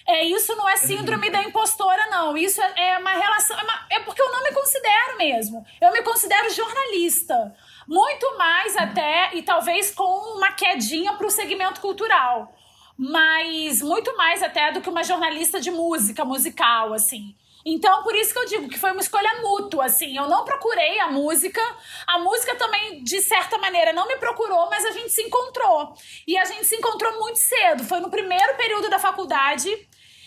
É, 0.07 0.25
isso 0.25 0.55
não 0.55 0.69
é 0.69 0.77
síndrome 0.77 1.29
da 1.31 1.43
impostora, 1.43 2.07
não. 2.07 2.37
Isso 2.37 2.63
é, 2.63 2.91
é 2.91 2.99
uma 2.99 3.11
relação. 3.11 3.59
É, 3.59 3.63
uma, 3.63 3.87
é 3.91 4.01
porque 4.01 4.23
eu 4.23 4.31
não 4.31 4.43
me 4.45 4.53
considero 4.53 5.19
mesmo. 5.19 5.67
Eu 5.81 5.93
me 5.93 6.03
considero 6.03 6.49
jornalista. 6.51 7.55
Muito 7.89 8.39
mais 8.39 8.77
até, 8.77 9.35
e 9.35 9.43
talvez 9.43 9.91
com 9.91 10.37
uma 10.37 10.53
quedinha 10.53 11.13
para 11.15 11.27
o 11.27 11.31
segmento 11.31 11.81
cultural. 11.81 12.55
Mas 12.97 13.83
muito 13.83 14.17
mais 14.17 14.43
até 14.43 14.73
do 14.73 14.81
que 14.81 14.89
uma 14.89 15.03
jornalista 15.03 15.61
de 15.61 15.71
música, 15.71 16.25
musical, 16.25 16.93
assim. 16.95 17.35
Então, 17.69 18.05
por 18.05 18.15
isso 18.15 18.33
que 18.33 18.39
eu 18.39 18.47
digo 18.47 18.69
que 18.69 18.79
foi 18.79 18.93
uma 18.93 19.01
escolha 19.01 19.41
mútua, 19.43 19.87
assim. 19.87 20.17
Eu 20.17 20.29
não 20.29 20.45
procurei 20.45 21.01
a 21.01 21.09
música, 21.09 21.61
a 22.07 22.17
música 22.17 22.55
também, 22.55 23.03
de 23.03 23.21
certa 23.21 23.59
maneira, 23.59 23.93
não 23.93 24.07
me 24.07 24.17
procurou, 24.19 24.71
mas 24.71 24.85
a 24.85 24.93
gente 24.93 25.11
se 25.11 25.23
encontrou. 25.23 25.93
E 26.29 26.39
a 26.39 26.45
gente 26.45 26.65
se 26.65 26.77
encontrou 26.77 27.19
muito 27.19 27.41
cedo. 27.41 27.83
Foi 27.83 27.99
no 27.99 28.09
primeiro 28.09 28.57
período 28.57 28.89
da 28.89 29.01
faculdade. 29.01 29.69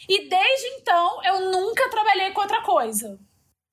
E 0.10 0.28
desde 0.28 0.68
então, 0.80 1.24
eu 1.24 1.52
nunca 1.52 1.88
trabalhei 1.88 2.32
com 2.32 2.42
outra 2.42 2.64
coisa. 2.64 3.20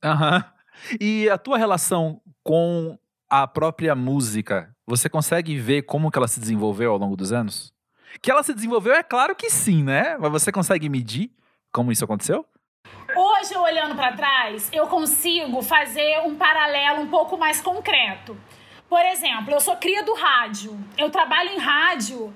Aham. 0.05 0.37
Uhum. 0.37 0.97
E 1.01 1.31
a 1.31 1.39
tua 1.39 1.57
relação 1.57 2.21
com 2.45 2.99
a 3.31 3.47
própria 3.47 3.95
música, 3.95 4.71
você 4.87 5.09
consegue 5.09 5.59
ver 5.59 5.83
como 5.83 6.11
que 6.11 6.19
ela 6.19 6.29
se 6.29 6.39
desenvolveu 6.39 6.93
ao 6.93 6.99
longo 6.99 7.17
dos 7.17 7.33
anos? 7.33 7.73
Que 8.21 8.31
ela 8.31 8.43
se 8.43 8.53
desenvolveu, 8.53 8.93
é 8.93 9.03
claro 9.03 9.35
que 9.35 9.49
sim, 9.49 9.83
né? 9.83 10.19
Mas 10.19 10.31
você 10.31 10.53
consegue 10.53 10.91
medir 10.91 11.31
como 11.73 11.91
isso 11.91 12.05
aconteceu? 12.05 12.47
Hoje, 13.17 13.57
olhando 13.57 13.97
para 13.97 14.13
trás, 14.13 14.69
eu 14.73 14.87
consigo 14.89 15.63
fazer 15.63 16.21
um 16.21 16.37
paralelo 16.37 17.01
um 17.01 17.09
pouco 17.09 17.39
mais 17.39 17.63
concreto. 17.63 18.37
Por 18.89 19.01
exemplo, 19.07 19.55
eu 19.55 19.61
sou 19.61 19.77
cria 19.77 20.03
do 20.03 20.15
rádio. 20.15 20.79
Eu 20.99 21.11
trabalho 21.11 21.51
em 21.51 21.59
rádio 21.59 22.33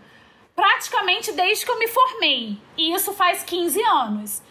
praticamente 0.61 1.33
desde 1.33 1.65
que 1.65 1.71
eu 1.71 1.79
me 1.79 1.89
formei. 1.89 2.59
E 2.77 2.93
isso 2.93 3.15
faz 3.15 3.43
15 3.43 3.83
anos. 3.83 4.43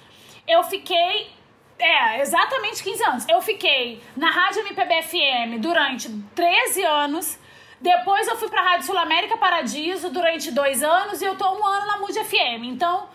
Eu 0.48 0.64
fiquei. 0.64 1.32
É, 1.78 2.22
exatamente 2.22 2.84
15 2.84 3.04
anos. 3.04 3.30
Eu 3.30 3.40
fiquei 3.44 4.02
na 4.18 4.32
Rádio 4.32 4.62
MPB-FM 4.62 5.60
durante 5.62 6.10
13 6.34 6.84
anos. 6.84 7.38
Depois 7.80 8.28
eu 8.28 8.36
fui 8.38 8.50
pra 8.50 8.62
Rádio 8.62 8.88
Sul 8.88 8.98
América 8.98 9.38
Paradiso 9.38 10.10
durante 10.10 10.52
dois 10.52 10.82
anos 10.82 11.22
e 11.22 11.26
eu 11.26 11.38
tô 11.38 11.46
um 11.46 11.64
ano 11.64 11.86
na 11.86 11.98
Mood 12.00 12.20
FM. 12.26 12.64
Então, 12.64 13.08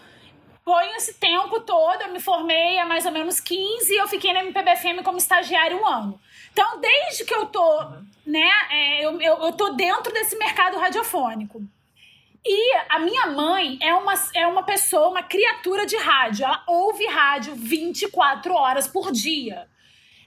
ponho 0.65 0.95
esse 0.95 1.15
tempo 1.15 1.61
todo, 1.61 2.01
eu 2.01 2.13
me 2.13 2.21
formei 2.21 2.79
há 2.79 2.87
mais 2.87 3.05
ou 3.05 3.13
menos 3.13 3.41
15 3.41 3.93
e 3.93 3.97
eu 3.97 4.07
fiquei 4.07 4.33
na 4.33 4.41
MPBFM 4.45 5.03
como 5.03 5.19
estagiário 5.19 5.79
um 5.79 5.87
ano. 5.87 6.21
Então, 6.53 6.81
desde 6.81 7.25
que 7.25 7.35
eu 7.35 7.47
tô, 7.47 7.85
né, 8.25 8.51
é, 8.71 9.05
eu, 9.05 9.21
eu, 9.21 9.37
eu 9.47 9.53
tô 9.53 9.71
dentro 9.71 10.13
desse 10.13 10.39
mercado 10.39 10.79
radiofônico. 10.79 11.61
E 12.47 12.77
a 12.91 12.99
minha 12.99 13.27
mãe 13.29 13.79
é 13.81 13.95
uma, 13.95 14.15
é 14.35 14.47
uma 14.47 14.63
pessoa, 14.63 15.09
uma 15.09 15.23
criatura 15.23 15.87
de 15.87 15.97
rádio. 15.97 16.45
Ela 16.45 16.63
ouve 16.67 17.07
rádio 17.07 17.55
24 17.55 18.53
horas 18.53 18.87
por 18.87 19.11
dia. 19.11 19.67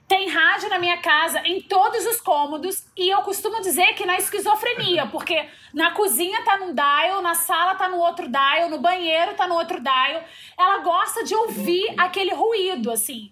Tem 0.08 0.28
rádio 0.28 0.70
na 0.70 0.78
minha 0.78 0.96
casa 0.96 1.40
em 1.44 1.60
todos 1.60 2.04
os 2.06 2.18
cômodos 2.20 2.86
e 2.96 3.08
eu 3.08 3.20
costumo 3.20 3.60
dizer 3.60 3.92
que 3.92 4.06
na 4.06 4.16
esquizofrenia, 4.16 5.06
porque 5.06 5.46
na 5.72 5.90
cozinha 5.90 6.42
tá 6.42 6.56
num 6.56 6.74
dial, 6.74 7.20
na 7.20 7.34
sala 7.34 7.74
tá 7.74 7.88
no 7.88 7.98
outro 7.98 8.26
dial, 8.26 8.70
no 8.70 8.78
banheiro 8.80 9.34
tá 9.34 9.46
no 9.46 9.54
outro 9.54 9.80
dial. 9.80 10.24
Ela 10.58 10.78
gosta 10.78 11.22
de 11.22 11.34
ouvir 11.34 11.94
aquele 11.98 12.34
ruído, 12.34 12.90
assim. 12.90 13.30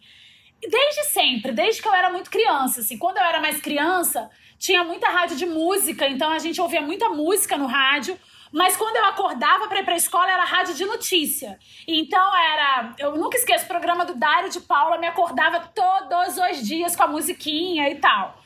Desde 0.60 1.04
sempre, 1.04 1.50
desde 1.50 1.80
que 1.80 1.88
eu 1.88 1.94
era 1.94 2.10
muito 2.10 2.30
criança, 2.30 2.82
assim. 2.82 2.98
Quando 2.98 3.16
eu 3.16 3.24
era 3.24 3.40
mais 3.40 3.60
criança, 3.60 4.30
tinha 4.58 4.84
muita 4.84 5.08
rádio 5.08 5.36
de 5.36 5.46
música, 5.46 6.06
então 6.06 6.30
a 6.30 6.38
gente 6.38 6.60
ouvia 6.60 6.82
muita 6.82 7.08
música 7.08 7.56
no 7.56 7.66
rádio. 7.66 8.16
Mas 8.56 8.74
quando 8.74 8.96
eu 8.96 9.04
acordava 9.04 9.68
para 9.68 9.80
ir 9.80 9.84
para 9.84 9.92
a 9.92 9.98
escola 9.98 10.32
era 10.32 10.42
rádio 10.42 10.74
de 10.74 10.86
notícia. 10.86 11.58
Então 11.86 12.34
era, 12.34 12.94
eu 12.98 13.14
nunca 13.14 13.36
esqueço 13.36 13.66
o 13.66 13.68
programa 13.68 14.06
do 14.06 14.14
Dário 14.14 14.48
de 14.48 14.60
Paula, 14.60 14.96
me 14.96 15.06
acordava 15.06 15.60
todos 15.74 16.38
os 16.38 16.66
dias 16.66 16.96
com 16.96 17.02
a 17.02 17.06
musiquinha 17.06 17.90
e 17.90 17.96
tal. 17.96 18.42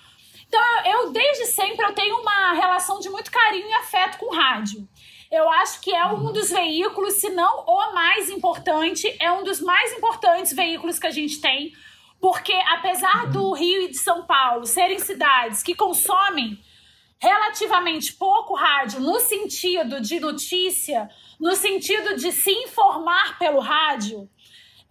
Então 0.48 0.60
eu 0.84 1.12
desde 1.12 1.46
sempre 1.46 1.86
eu 1.86 1.94
tenho 1.94 2.16
uma 2.16 2.54
relação 2.54 2.98
de 2.98 3.08
muito 3.08 3.30
carinho 3.30 3.68
e 3.68 3.72
afeto 3.74 4.18
com 4.18 4.34
rádio. 4.34 4.88
Eu 5.30 5.48
acho 5.48 5.80
que 5.80 5.94
é 5.94 6.04
um 6.06 6.32
dos 6.32 6.50
veículos, 6.50 7.14
se 7.20 7.30
não 7.30 7.64
o 7.64 7.94
mais 7.94 8.28
importante, 8.28 9.16
é 9.20 9.30
um 9.30 9.44
dos 9.44 9.60
mais 9.60 9.92
importantes 9.92 10.52
veículos 10.52 10.98
que 10.98 11.06
a 11.06 11.12
gente 11.12 11.40
tem, 11.40 11.72
porque 12.20 12.54
apesar 12.72 13.28
do 13.28 13.52
Rio 13.52 13.82
e 13.82 13.90
de 13.90 13.98
São 13.98 14.26
Paulo 14.26 14.66
serem 14.66 14.98
cidades 14.98 15.62
que 15.62 15.72
consomem 15.72 16.58
relativamente 17.20 18.14
pouco 18.14 18.54
rádio 18.54 19.00
no 19.00 19.20
sentido 19.20 20.00
de 20.00 20.18
notícia, 20.18 21.08
no 21.38 21.54
sentido 21.54 22.16
de 22.16 22.32
se 22.32 22.50
informar 22.50 23.38
pelo 23.38 23.60
rádio, 23.60 24.28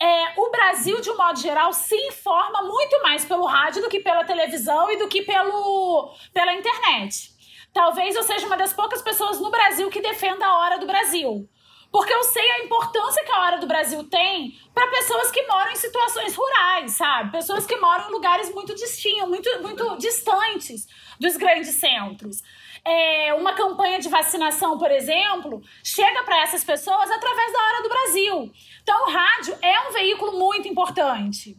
é, 0.01 0.39
o 0.39 0.49
Brasil, 0.49 1.01
de 1.01 1.09
um 1.09 1.17
modo 1.17 1.39
geral, 1.39 1.73
se 1.73 1.95
informa 2.07 2.61
muito 2.63 3.01
mais 3.01 3.25
pelo 3.25 3.45
rádio 3.45 3.81
do 3.81 3.89
que 3.89 3.99
pela 3.99 4.23
televisão 4.23 4.89
e 4.89 4.97
do 4.97 5.09
que 5.09 5.23
pelo, 5.23 6.13
pela 6.33 6.53
internet. 6.53 7.31
Talvez 7.73 8.15
eu 8.15 8.23
seja 8.23 8.47
uma 8.47 8.55
das 8.55 8.71
poucas 8.71 9.01
pessoas 9.01 9.41
no 9.41 9.51
Brasil 9.51 9.89
que 9.89 10.01
defenda 10.01 10.45
a 10.45 10.57
hora 10.59 10.79
do 10.79 10.87
Brasil. 10.87 11.49
Porque 11.91 12.13
eu 12.13 12.23
sei 12.23 12.49
a 12.52 12.60
importância 12.60 13.23
que 13.23 13.32
a 13.32 13.41
Hora 13.41 13.58
do 13.58 13.65
Brasil 13.67 14.04
tem 14.04 14.60
para 14.73 14.88
pessoas 14.91 15.32
que 15.32 15.45
moram 15.47 15.71
em 15.71 15.75
situações 15.75 16.36
rurais, 16.36 16.91
sabe? 16.91 17.32
Pessoas 17.32 17.65
que 17.65 17.75
moram 17.78 18.10
em 18.10 18.12
lugares 18.12 18.54
muito 18.54 18.75
distintos, 18.75 19.28
muito, 19.28 19.62
muito 19.62 19.97
distantes 19.97 20.86
dos 21.19 21.36
grandes 21.36 21.75
centros. 21.75 22.43
é, 22.86 23.34
uma 23.34 23.54
campanha 23.54 23.99
de 23.99 24.10
vacinação, 24.10 24.78
por 24.78 24.91
exemplo, 24.91 25.62
chega 25.84 26.23
para 26.23 26.41
essas 26.43 26.63
pessoas 26.63 27.12
através 27.12 27.54
da 27.54 27.60
Hora 27.60 27.84
do 27.84 27.89
Brasil. 27.89 28.52
Então, 28.82 29.06
o 29.06 29.12
rádio 29.12 29.58
é 29.62 29.88
um 29.88 29.91
veículo 29.91 30.39
muito 30.39 30.67
importante. 30.67 31.58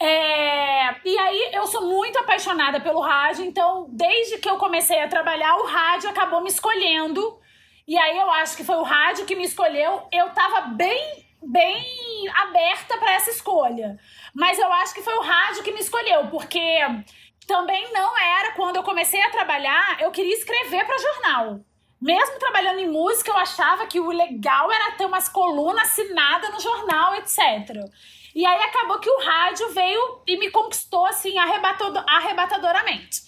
É, 0.00 0.94
e 1.04 1.18
aí 1.18 1.50
eu 1.54 1.66
sou 1.66 1.82
muito 1.86 2.18
apaixonada 2.18 2.80
pelo 2.80 3.00
rádio, 3.00 3.44
então 3.44 3.86
desde 3.90 4.38
que 4.38 4.48
eu 4.48 4.56
comecei 4.56 5.00
a 5.00 5.08
trabalhar, 5.08 5.56
o 5.56 5.66
rádio 5.66 6.08
acabou 6.08 6.40
me 6.40 6.48
escolhendo. 6.48 7.36
E 7.88 7.96
aí 7.96 8.18
eu 8.18 8.30
acho 8.30 8.54
que 8.54 8.64
foi 8.64 8.76
o 8.76 8.82
rádio 8.82 9.24
que 9.24 9.34
me 9.34 9.44
escolheu. 9.44 10.06
Eu 10.12 10.28
tava 10.34 10.60
bem, 10.72 11.24
bem 11.42 12.28
aberta 12.36 12.98
para 12.98 13.14
essa 13.14 13.30
escolha. 13.30 13.98
Mas 14.34 14.58
eu 14.58 14.70
acho 14.70 14.92
que 14.92 15.00
foi 15.00 15.14
o 15.14 15.22
rádio 15.22 15.62
que 15.62 15.72
me 15.72 15.80
escolheu, 15.80 16.26
porque 16.26 16.60
também 17.46 17.90
não 17.90 18.18
era 18.18 18.52
quando 18.52 18.76
eu 18.76 18.82
comecei 18.82 19.22
a 19.22 19.30
trabalhar, 19.30 20.02
eu 20.02 20.10
queria 20.10 20.34
escrever 20.34 20.84
para 20.84 20.98
jornal. 20.98 21.60
Mesmo 21.98 22.38
trabalhando 22.38 22.78
em 22.78 22.90
música, 22.90 23.30
eu 23.30 23.38
achava 23.38 23.86
que 23.86 23.98
o 23.98 24.10
legal 24.10 24.70
era 24.70 24.92
ter 24.92 25.06
umas 25.06 25.30
colunas 25.30 25.88
assinadas 25.88 26.50
no 26.50 26.60
jornal, 26.60 27.14
etc. 27.14 27.38
E 28.34 28.44
aí 28.44 28.62
acabou 28.64 29.00
que 29.00 29.08
o 29.08 29.24
rádio 29.24 29.72
veio 29.72 30.22
e 30.26 30.36
me 30.36 30.50
conquistou 30.50 31.06
assim 31.06 31.38
arrebatadoramente. 31.38 33.27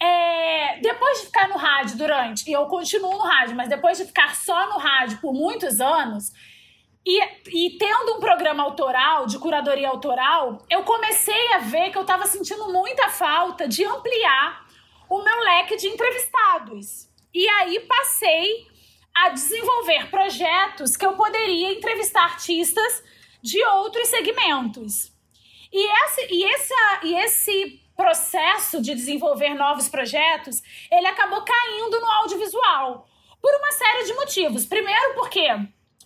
É, 0.00 0.78
depois 0.80 1.20
de 1.20 1.26
ficar 1.26 1.48
no 1.48 1.56
rádio 1.56 1.96
durante, 1.96 2.48
e 2.48 2.52
eu 2.52 2.66
continuo 2.66 3.12
no 3.12 3.18
rádio, 3.18 3.56
mas 3.56 3.68
depois 3.68 3.98
de 3.98 4.04
ficar 4.04 4.34
só 4.34 4.68
no 4.68 4.78
rádio 4.78 5.18
por 5.20 5.32
muitos 5.32 5.80
anos, 5.80 6.32
e, 7.04 7.20
e 7.48 7.78
tendo 7.78 8.16
um 8.16 8.20
programa 8.20 8.62
autoral, 8.62 9.26
de 9.26 9.38
curadoria 9.38 9.88
autoral, 9.88 10.64
eu 10.68 10.82
comecei 10.82 11.52
a 11.54 11.58
ver 11.58 11.90
que 11.90 11.96
eu 11.96 12.02
estava 12.02 12.26
sentindo 12.26 12.70
muita 12.70 13.08
falta 13.08 13.66
de 13.66 13.84
ampliar 13.84 14.66
o 15.08 15.22
meu 15.22 15.40
leque 15.40 15.76
de 15.76 15.88
entrevistados. 15.88 17.08
E 17.32 17.48
aí 17.48 17.80
passei 17.80 18.66
a 19.14 19.30
desenvolver 19.30 20.10
projetos 20.10 20.96
que 20.96 21.06
eu 21.06 21.14
poderia 21.14 21.72
entrevistar 21.72 22.24
artistas 22.24 23.02
de 23.42 23.62
outros 23.64 24.08
segmentos. 24.08 25.12
E 25.72 26.04
esse, 26.04 26.28
e 26.30 26.44
essa, 26.44 27.00
e 27.04 27.14
esse 27.14 27.87
processo 27.98 28.80
de 28.80 28.94
desenvolver 28.94 29.54
novos 29.54 29.88
projetos, 29.88 30.62
ele 30.88 31.08
acabou 31.08 31.42
caindo 31.42 32.00
no 32.00 32.08
audiovisual 32.08 33.08
por 33.42 33.52
uma 33.56 33.72
série 33.72 34.04
de 34.04 34.14
motivos. 34.14 34.64
Primeiro 34.64 35.14
porque 35.14 35.44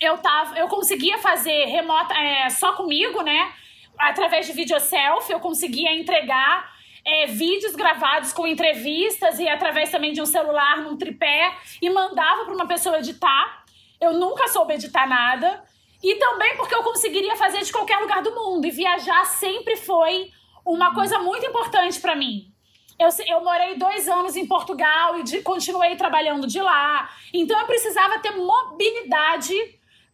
eu 0.00 0.16
tava, 0.16 0.59
eu 0.59 0.68
conseguia 0.68 1.18
fazer 1.18 1.66
remota 1.66 2.14
é, 2.14 2.48
só 2.48 2.72
comigo, 2.72 3.20
né? 3.20 3.52
Através 3.98 4.46
de 4.46 4.55
vídeo 4.55 4.81
selfie, 4.81 5.35
eu 5.35 5.40
conseguia 5.40 5.92
entregar 5.92 6.72
é, 7.05 7.26
vídeos 7.26 7.76
gravados 7.76 8.33
com 8.33 8.46
entrevistas 8.46 9.38
e 9.38 9.46
através 9.46 9.90
também 9.90 10.14
de 10.14 10.22
um 10.22 10.26
celular 10.26 10.78
num 10.78 10.96
tripé 10.96 11.52
e 11.81 11.90
mandava 11.90 12.46
para 12.46 12.55
uma 12.55 12.66
pessoa 12.66 13.00
editar. 13.00 13.64
Eu 14.00 14.14
nunca 14.14 14.48
soube 14.48 14.72
editar 14.72 15.07
nada. 15.07 15.62
E 16.02 16.16
também 16.16 16.57
porque 16.57 16.74
eu 16.74 16.83
conseguiria 16.83 17.37
fazer 17.37 17.62
de 17.62 17.70
qualquer 17.70 17.98
lugar 17.98 18.22
do 18.22 18.35
mundo. 18.35 18.66
E 18.66 18.70
viajar 18.70 19.24
sempre 19.26 19.76
foi 19.76 20.33
uma 20.64 20.94
coisa 20.94 21.18
muito 21.18 21.44
importante 21.46 22.01
para 22.01 22.16
mim. 22.16 22.53
Eu, 22.98 23.09
eu 23.27 23.42
morei 23.42 23.77
dois 23.77 24.09
anos 24.09 24.37
em 24.37 24.46
Portugal 24.46 25.18
e 25.18 25.22
de, 25.22 25.42
continuei 25.42 25.96
trabalhando 25.96 26.46
de 26.46 26.61
lá. 26.61 27.11
Então 27.33 27.59
eu 27.59 27.66
precisava 27.66 28.18
ter 28.18 28.31
mobilidade 28.31 29.55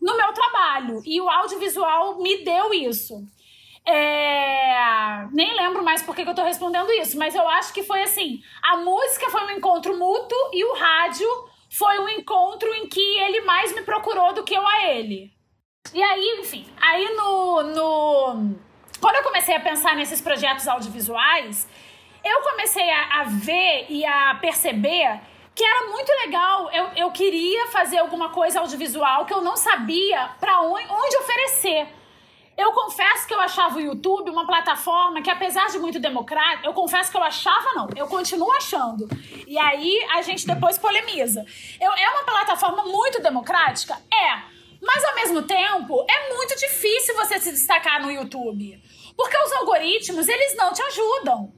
no 0.01 0.17
meu 0.17 0.33
trabalho. 0.33 1.03
E 1.05 1.21
o 1.21 1.29
audiovisual 1.29 2.19
me 2.19 2.45
deu 2.45 2.73
isso. 2.73 3.23
É... 3.85 5.27
Nem 5.33 5.55
lembro 5.55 5.83
mais 5.83 6.03
por 6.03 6.15
que, 6.15 6.23
eu 6.23 6.35
tô 6.35 6.45
respondendo 6.45 6.93
isso, 6.93 7.17
mas 7.19 7.35
eu 7.35 7.49
acho 7.49 7.73
que 7.73 7.83
foi 7.83 8.03
assim: 8.03 8.43
a 8.63 8.77
música 8.77 9.31
foi 9.31 9.45
um 9.45 9.51
encontro 9.53 9.97
mútuo 9.99 10.39
e 10.53 10.65
o 10.65 10.75
rádio 10.75 11.29
foi 11.71 11.99
um 11.99 12.09
encontro 12.09 12.69
em 12.75 12.87
que 12.87 13.01
ele 13.01 13.43
mais 13.43 13.75
me 13.75 13.83
procurou 13.83 14.33
do 14.35 14.45
que 14.45 14.55
eu 14.55 14.67
a 14.67 14.87
ele. 14.89 15.33
E 15.95 16.03
aí, 16.03 16.41
enfim, 16.41 16.67
aí 16.81 17.15
no, 17.17 17.63
no. 17.63 18.68
Quando 19.01 19.17
eu 19.17 19.23
comecei 19.23 19.55
a 19.55 19.61
pensar 19.61 19.95
nesses 19.95 20.21
projetos 20.21 20.67
audiovisuais, 20.67 21.69
eu 22.25 22.43
comecei 22.43 22.91
a, 22.91 23.21
a 23.21 23.25
ver 23.25 23.87
e 23.89 24.05
a 24.05 24.35
perceber 24.41 25.21
que 25.55 25.65
era 25.65 25.89
muito 25.89 26.11
legal. 26.25 26.71
Eu, 26.71 26.87
eu 26.97 27.11
queria 27.11 27.67
fazer 27.69 27.99
alguma 27.99 28.31
coisa 28.31 28.61
audiovisual 28.61 29.25
que 29.25 29.35
eu 29.35 29.41
não 29.41 29.57
sabia 29.57 30.31
para 30.41 30.61
onde, 30.63 30.87
onde 30.91 31.17
oferecer. 31.17 31.89
Eu 32.57 32.73
confesso 32.73 33.25
que 33.27 33.33
eu 33.33 33.41
achava 33.41 33.77
o 33.77 33.81
YouTube 33.81 34.31
uma 34.31 34.45
plataforma 34.45 35.23
que, 35.23 35.31
apesar 35.31 35.69
de 35.69 35.79
muito 35.79 36.01
democrática, 36.01 36.67
eu 36.67 36.73
confesso 36.73 37.09
que 37.09 37.17
eu 37.17 37.23
achava, 37.23 37.73
não, 37.75 37.89
eu 37.95 38.09
continuo 38.09 38.51
achando. 38.51 39.09
E 39.47 39.57
aí 39.57 40.05
a 40.11 40.23
gente 40.23 40.45
depois 40.45 40.77
polemiza. 40.77 41.47
Eu, 41.81 41.93
é 41.93 42.11
uma 42.11 42.25
plataforma 42.25 42.83
muito 42.83 43.23
democrática? 43.23 43.97
É. 44.13 44.58
Mas 44.81 45.05
ao 45.05 45.15
mesmo 45.15 45.43
tempo, 45.43 46.07
é 46.09 46.35
muito 46.35 46.57
difícil 46.57 47.15
você 47.15 47.39
se 47.41 47.53
destacar 47.53 48.01
no 48.01 48.11
YouTube. 48.11 48.81
Porque 49.17 49.37
os 49.37 49.53
algoritmos, 49.53 50.29
eles 50.29 50.57
não 50.57 50.73
te 50.73 50.83
ajudam. 50.83 51.53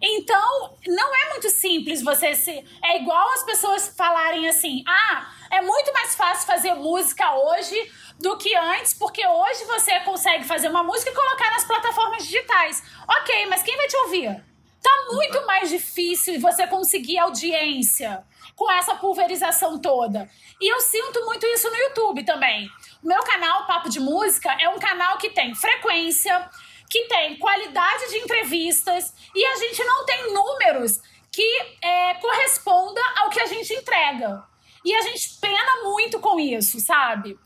Então, 0.00 0.76
não 0.86 1.14
é 1.14 1.30
muito 1.30 1.48
simples 1.48 2.02
você 2.02 2.34
se. 2.34 2.64
É 2.84 3.00
igual 3.00 3.30
as 3.32 3.42
pessoas 3.44 3.94
falarem 3.96 4.46
assim: 4.48 4.84
ah, 4.86 5.32
é 5.50 5.62
muito 5.62 5.92
mais 5.92 6.14
fácil 6.14 6.46
fazer 6.46 6.74
música 6.74 7.34
hoje 7.34 7.90
do 8.20 8.36
que 8.36 8.54
antes, 8.54 8.92
porque 8.92 9.26
hoje 9.26 9.64
você 9.64 9.98
consegue 10.00 10.44
fazer 10.44 10.68
uma 10.68 10.82
música 10.82 11.10
e 11.10 11.14
colocar 11.14 11.50
nas 11.50 11.64
plataformas 11.64 12.24
digitais. 12.24 12.82
Ok, 13.08 13.46
mas 13.46 13.62
quem 13.62 13.76
vai 13.76 13.86
te 13.86 13.96
ouvir? 13.96 14.44
Tá 14.82 15.06
muito 15.10 15.46
mais 15.46 15.70
difícil 15.70 16.38
você 16.40 16.66
conseguir 16.66 17.18
audiência 17.18 18.22
com 18.54 18.70
essa 18.70 18.94
pulverização 18.94 19.78
toda. 19.78 20.30
E 20.60 20.72
eu 20.72 20.80
sinto 20.80 21.24
muito 21.24 21.46
isso 21.46 21.68
no 21.70 21.76
YouTube 21.76 22.24
também. 22.24 22.68
O 23.02 23.06
meu 23.06 23.22
canal 23.22 23.66
Papo 23.66 23.88
de 23.88 24.00
Música 24.00 24.56
é 24.60 24.68
um 24.68 24.78
canal 24.78 25.18
que 25.18 25.30
tem 25.30 25.54
frequência, 25.54 26.48
que 26.88 27.04
tem 27.04 27.36
qualidade 27.36 28.08
de 28.10 28.18
entrevistas 28.18 29.12
e 29.34 29.44
a 29.44 29.56
gente 29.56 29.84
não 29.84 30.04
tem 30.04 30.32
números 30.32 31.00
que 31.32 31.76
é, 31.82 32.14
corresponda 32.14 33.00
ao 33.16 33.30
que 33.30 33.40
a 33.40 33.46
gente 33.46 33.72
entrega. 33.74 34.42
E 34.84 34.94
a 34.94 35.02
gente 35.02 35.38
pena 35.40 35.82
muito 35.82 36.20
com 36.20 36.38
isso, 36.38 36.78
sabe? 36.80 37.36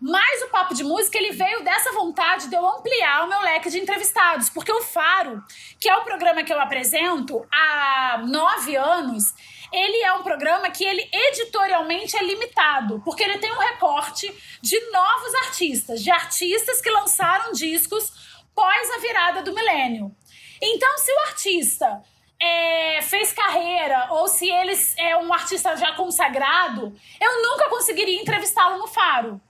Mas 0.00 0.42
o 0.42 0.48
Papo 0.48 0.74
de 0.74 0.82
Música, 0.82 1.18
ele 1.18 1.32
veio 1.32 1.62
dessa 1.62 1.92
vontade 1.92 2.48
de 2.48 2.56
eu 2.56 2.66
ampliar 2.66 3.24
o 3.24 3.28
meu 3.28 3.40
leque 3.40 3.68
de 3.68 3.78
entrevistados. 3.78 4.48
Porque 4.48 4.72
o 4.72 4.80
Faro, 4.80 5.44
que 5.78 5.90
é 5.90 5.96
o 5.96 6.04
programa 6.04 6.42
que 6.42 6.52
eu 6.52 6.58
apresento 6.58 7.46
há 7.52 8.22
nove 8.26 8.76
anos, 8.76 9.34
ele 9.70 10.02
é 10.02 10.12
um 10.14 10.22
programa 10.22 10.70
que 10.70 10.84
ele 10.84 11.06
editorialmente 11.12 12.16
é 12.16 12.22
limitado, 12.22 13.02
porque 13.04 13.22
ele 13.22 13.38
tem 13.38 13.52
um 13.52 13.58
recorte 13.58 14.32
de 14.62 14.80
novos 14.90 15.34
artistas, 15.46 16.02
de 16.02 16.10
artistas 16.10 16.80
que 16.80 16.90
lançaram 16.90 17.52
discos 17.52 18.10
pós 18.54 18.90
a 18.90 18.98
virada 18.98 19.42
do 19.42 19.54
milênio. 19.54 20.14
Então, 20.62 20.98
se 20.98 21.12
o 21.12 21.20
artista 21.20 22.02
é, 22.40 23.02
fez 23.02 23.32
carreira 23.32 24.08
ou 24.10 24.28
se 24.28 24.48
ele 24.48 24.72
é 24.98 25.16
um 25.16 25.32
artista 25.32 25.76
já 25.76 25.92
consagrado, 25.92 26.94
eu 27.20 27.42
nunca 27.42 27.68
conseguiria 27.68 28.20
entrevistá-lo 28.20 28.78
no 28.78 28.88
Faro. 28.88 29.40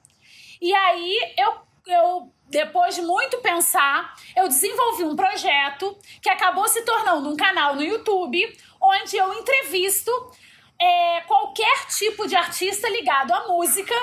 E 0.61 0.75
aí 0.75 1.35
eu, 1.39 1.55
eu 1.87 2.33
depois 2.49 2.97
de 2.97 3.03
muito 3.03 3.39
pensar, 3.39 4.15
eu 4.37 4.49
desenvolvi 4.49 5.05
um 5.05 5.17
projeto 5.17 5.97
que 6.21 6.29
acabou 6.29 6.67
se 6.69 6.83
tornando 6.85 7.31
um 7.31 7.37
canal 7.37 7.77
no 7.77 7.83
YouTube, 7.83 8.57
onde 8.81 9.17
eu 9.17 9.33
entrevisto 9.35 10.11
é, 10.81 11.21
qualquer 11.23 11.87
tipo 11.87 12.27
de 12.27 12.35
artista 12.35 12.89
ligado 12.89 13.33
à 13.33 13.47
música 13.47 13.95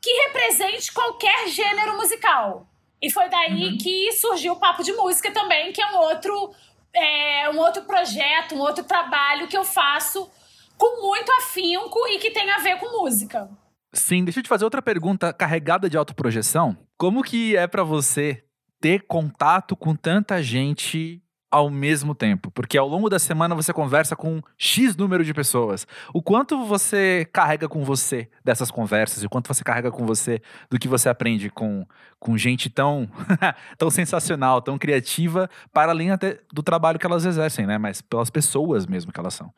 que 0.00 0.10
represente 0.28 0.92
qualquer 0.92 1.48
gênero 1.48 1.96
musical. 1.96 2.66
E 3.02 3.10
foi 3.10 3.28
daí 3.28 3.68
uhum. 3.70 3.78
que 3.78 4.12
surgiu 4.12 4.52
o 4.52 4.60
Papo 4.60 4.82
de 4.82 4.92
Música 4.92 5.32
também, 5.32 5.72
que 5.72 5.80
é 5.80 5.86
um 5.86 5.96
outro, 5.96 6.54
é, 6.92 7.50
um 7.50 7.58
outro 7.58 7.82
projeto, 7.82 8.54
um 8.54 8.60
outro 8.60 8.84
trabalho 8.84 9.48
que 9.48 9.56
eu 9.56 9.64
faço 9.64 10.30
com 10.76 11.02
muito 11.02 11.30
afinco 11.32 12.06
e 12.08 12.18
que 12.18 12.30
tem 12.30 12.50
a 12.50 12.58
ver 12.58 12.78
com 12.78 13.02
música. 13.02 13.50
Sim, 13.92 14.24
deixa 14.24 14.38
eu 14.40 14.42
te 14.42 14.48
fazer 14.48 14.64
outra 14.64 14.80
pergunta 14.80 15.32
carregada 15.32 15.90
de 15.90 15.96
autoprojeção. 15.96 16.76
Como 16.96 17.22
que 17.22 17.56
é 17.56 17.66
para 17.66 17.82
você 17.82 18.44
ter 18.80 19.06
contato 19.06 19.76
com 19.76 19.94
tanta 19.94 20.42
gente 20.42 21.22
ao 21.50 21.68
mesmo 21.68 22.14
tempo? 22.14 22.50
Porque 22.50 22.78
ao 22.78 22.86
longo 22.86 23.08
da 23.08 23.18
semana 23.18 23.54
você 23.54 23.72
conversa 23.72 24.14
com 24.14 24.40
X 24.56 24.94
número 24.94 25.24
de 25.24 25.34
pessoas. 25.34 25.86
O 26.14 26.22
quanto 26.22 26.64
você 26.64 27.28
carrega 27.32 27.68
com 27.68 27.84
você 27.84 28.28
dessas 28.44 28.70
conversas 28.70 29.22
e 29.22 29.26
o 29.26 29.30
quanto 29.30 29.48
você 29.48 29.64
carrega 29.64 29.90
com 29.90 30.06
você 30.06 30.40
do 30.70 30.78
que 30.78 30.86
você 30.86 31.08
aprende 31.08 31.50
com, 31.50 31.84
com 32.18 32.38
gente 32.38 32.70
tão, 32.70 33.08
tão 33.76 33.90
sensacional, 33.90 34.62
tão 34.62 34.78
criativa, 34.78 35.50
para 35.72 35.90
além 35.92 36.10
até 36.10 36.38
do 36.52 36.62
trabalho 36.62 36.98
que 36.98 37.06
elas 37.06 37.24
exercem, 37.24 37.66
né? 37.66 37.78
Mas 37.78 38.00
pelas 38.00 38.30
pessoas 38.30 38.86
mesmo 38.86 39.12
que 39.12 39.18
elas 39.18 39.34
são. 39.34 39.52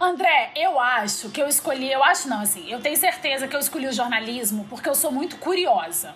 André, 0.00 0.52
eu 0.56 0.78
acho 0.80 1.30
que 1.30 1.40
eu 1.40 1.46
escolhi, 1.46 1.90
eu 1.92 2.02
acho 2.02 2.28
não, 2.28 2.40
assim, 2.40 2.70
eu 2.70 2.80
tenho 2.80 2.96
certeza 2.96 3.46
que 3.46 3.54
eu 3.54 3.60
escolhi 3.60 3.86
o 3.86 3.92
jornalismo 3.92 4.66
porque 4.68 4.88
eu 4.88 4.94
sou 4.94 5.12
muito 5.12 5.36
curiosa. 5.36 6.14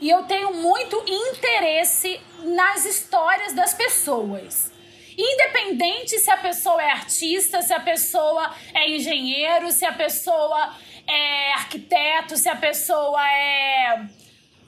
E 0.00 0.08
eu 0.08 0.22
tenho 0.24 0.54
muito 0.54 1.02
interesse 1.06 2.20
nas 2.44 2.84
histórias 2.86 3.52
das 3.52 3.74
pessoas. 3.74 4.72
Independente 5.16 6.18
se 6.18 6.30
a 6.30 6.36
pessoa 6.38 6.82
é 6.82 6.90
artista, 6.90 7.60
se 7.60 7.74
a 7.74 7.80
pessoa 7.80 8.54
é 8.72 8.88
engenheiro, 8.88 9.70
se 9.70 9.84
a 9.84 9.92
pessoa 9.92 10.74
é 11.06 11.52
arquiteto, 11.52 12.36
se 12.36 12.48
a 12.48 12.56
pessoa 12.56 13.30
é 13.30 14.06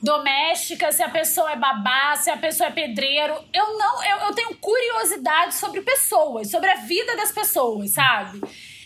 doméstica, 0.02 0.92
se 0.92 1.02
a 1.02 1.08
pessoa 1.08 1.52
é 1.52 1.56
babá, 1.56 2.16
se 2.16 2.28
a 2.28 2.36
pessoa 2.36 2.68
é 2.68 2.72
pedreiro. 2.72 3.34
Eu 3.54 3.78
não, 3.78 4.04
eu, 4.04 4.18
eu 4.26 4.34
tenho 4.34 4.54
curiosidade 4.56 5.54
sobre 5.54 5.80
pessoas, 5.80 6.50
sobre 6.50 6.68
a 6.68 6.76
vida 6.76 7.16
das 7.16 7.32
pessoas, 7.32 7.92
sabe? 7.92 8.40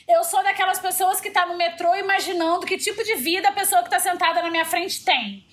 Eu 0.07 0.23
sou 0.23 0.43
daquelas 0.45 0.79
pessoas 0.79 1.21
que 1.21 1.31
tá 1.31 1.47
no 1.47 1.57
metrô 1.57 1.93
imaginando 1.97 2.67
que 2.67 2.79
tipo 2.79 3.03
de 3.03 3.17
vida 3.17 3.49
a 3.49 3.53
pessoa 3.53 3.83
que 3.83 3.91
tá 3.91 3.99
sentada 3.99 4.41
na 4.43 4.51
minha 4.51 4.65
frente 4.65 5.05
tem. 5.05 5.45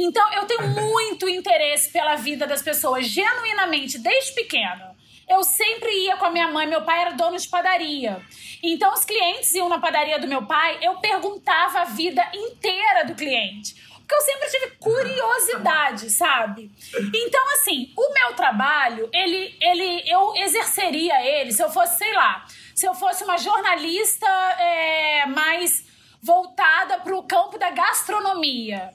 Então, 0.00 0.32
eu 0.32 0.46
tenho 0.46 0.68
muito 0.68 1.28
interesse 1.28 1.90
pela 1.90 2.14
vida 2.14 2.46
das 2.46 2.62
pessoas, 2.62 3.08
genuinamente, 3.08 3.98
desde 3.98 4.32
pequena. 4.32 4.96
Eu 5.28 5.42
sempre 5.42 5.90
ia 6.04 6.16
com 6.16 6.24
a 6.24 6.30
minha 6.30 6.46
mãe, 6.46 6.68
meu 6.68 6.82
pai 6.82 7.00
era 7.00 7.10
dono 7.14 7.36
de 7.36 7.48
padaria. 7.48 8.22
Então, 8.62 8.94
os 8.94 9.04
clientes 9.04 9.52
iam 9.56 9.68
na 9.68 9.80
padaria 9.80 10.20
do 10.20 10.28
meu 10.28 10.46
pai, 10.46 10.78
eu 10.82 10.98
perguntava 10.98 11.80
a 11.80 11.84
vida 11.84 12.24
inteira 12.32 13.06
do 13.06 13.16
cliente. 13.16 13.74
Porque 13.98 14.14
eu 14.14 14.20
sempre 14.20 14.48
tive 14.48 14.70
curiosidade, 14.78 16.10
sabe? 16.10 16.70
Então, 17.12 17.52
assim, 17.54 17.92
o 17.96 18.14
meu 18.14 18.34
trabalho, 18.34 19.10
ele, 19.12 19.56
ele, 19.60 20.08
eu 20.08 20.32
exerceria 20.36 21.20
ele 21.26 21.52
se 21.52 21.62
eu 21.62 21.70
fosse, 21.70 21.98
sei 21.98 22.12
lá, 22.14 22.46
se 22.72 22.86
eu 22.86 22.94
fosse 22.94 23.24
uma 23.24 23.36
jornalista 23.36 24.28
é, 24.60 25.26
mais 25.26 25.84
voltada 26.22 27.00
para 27.00 27.16
o 27.16 27.24
campo 27.24 27.58
da 27.58 27.70
gastronomia. 27.70 28.92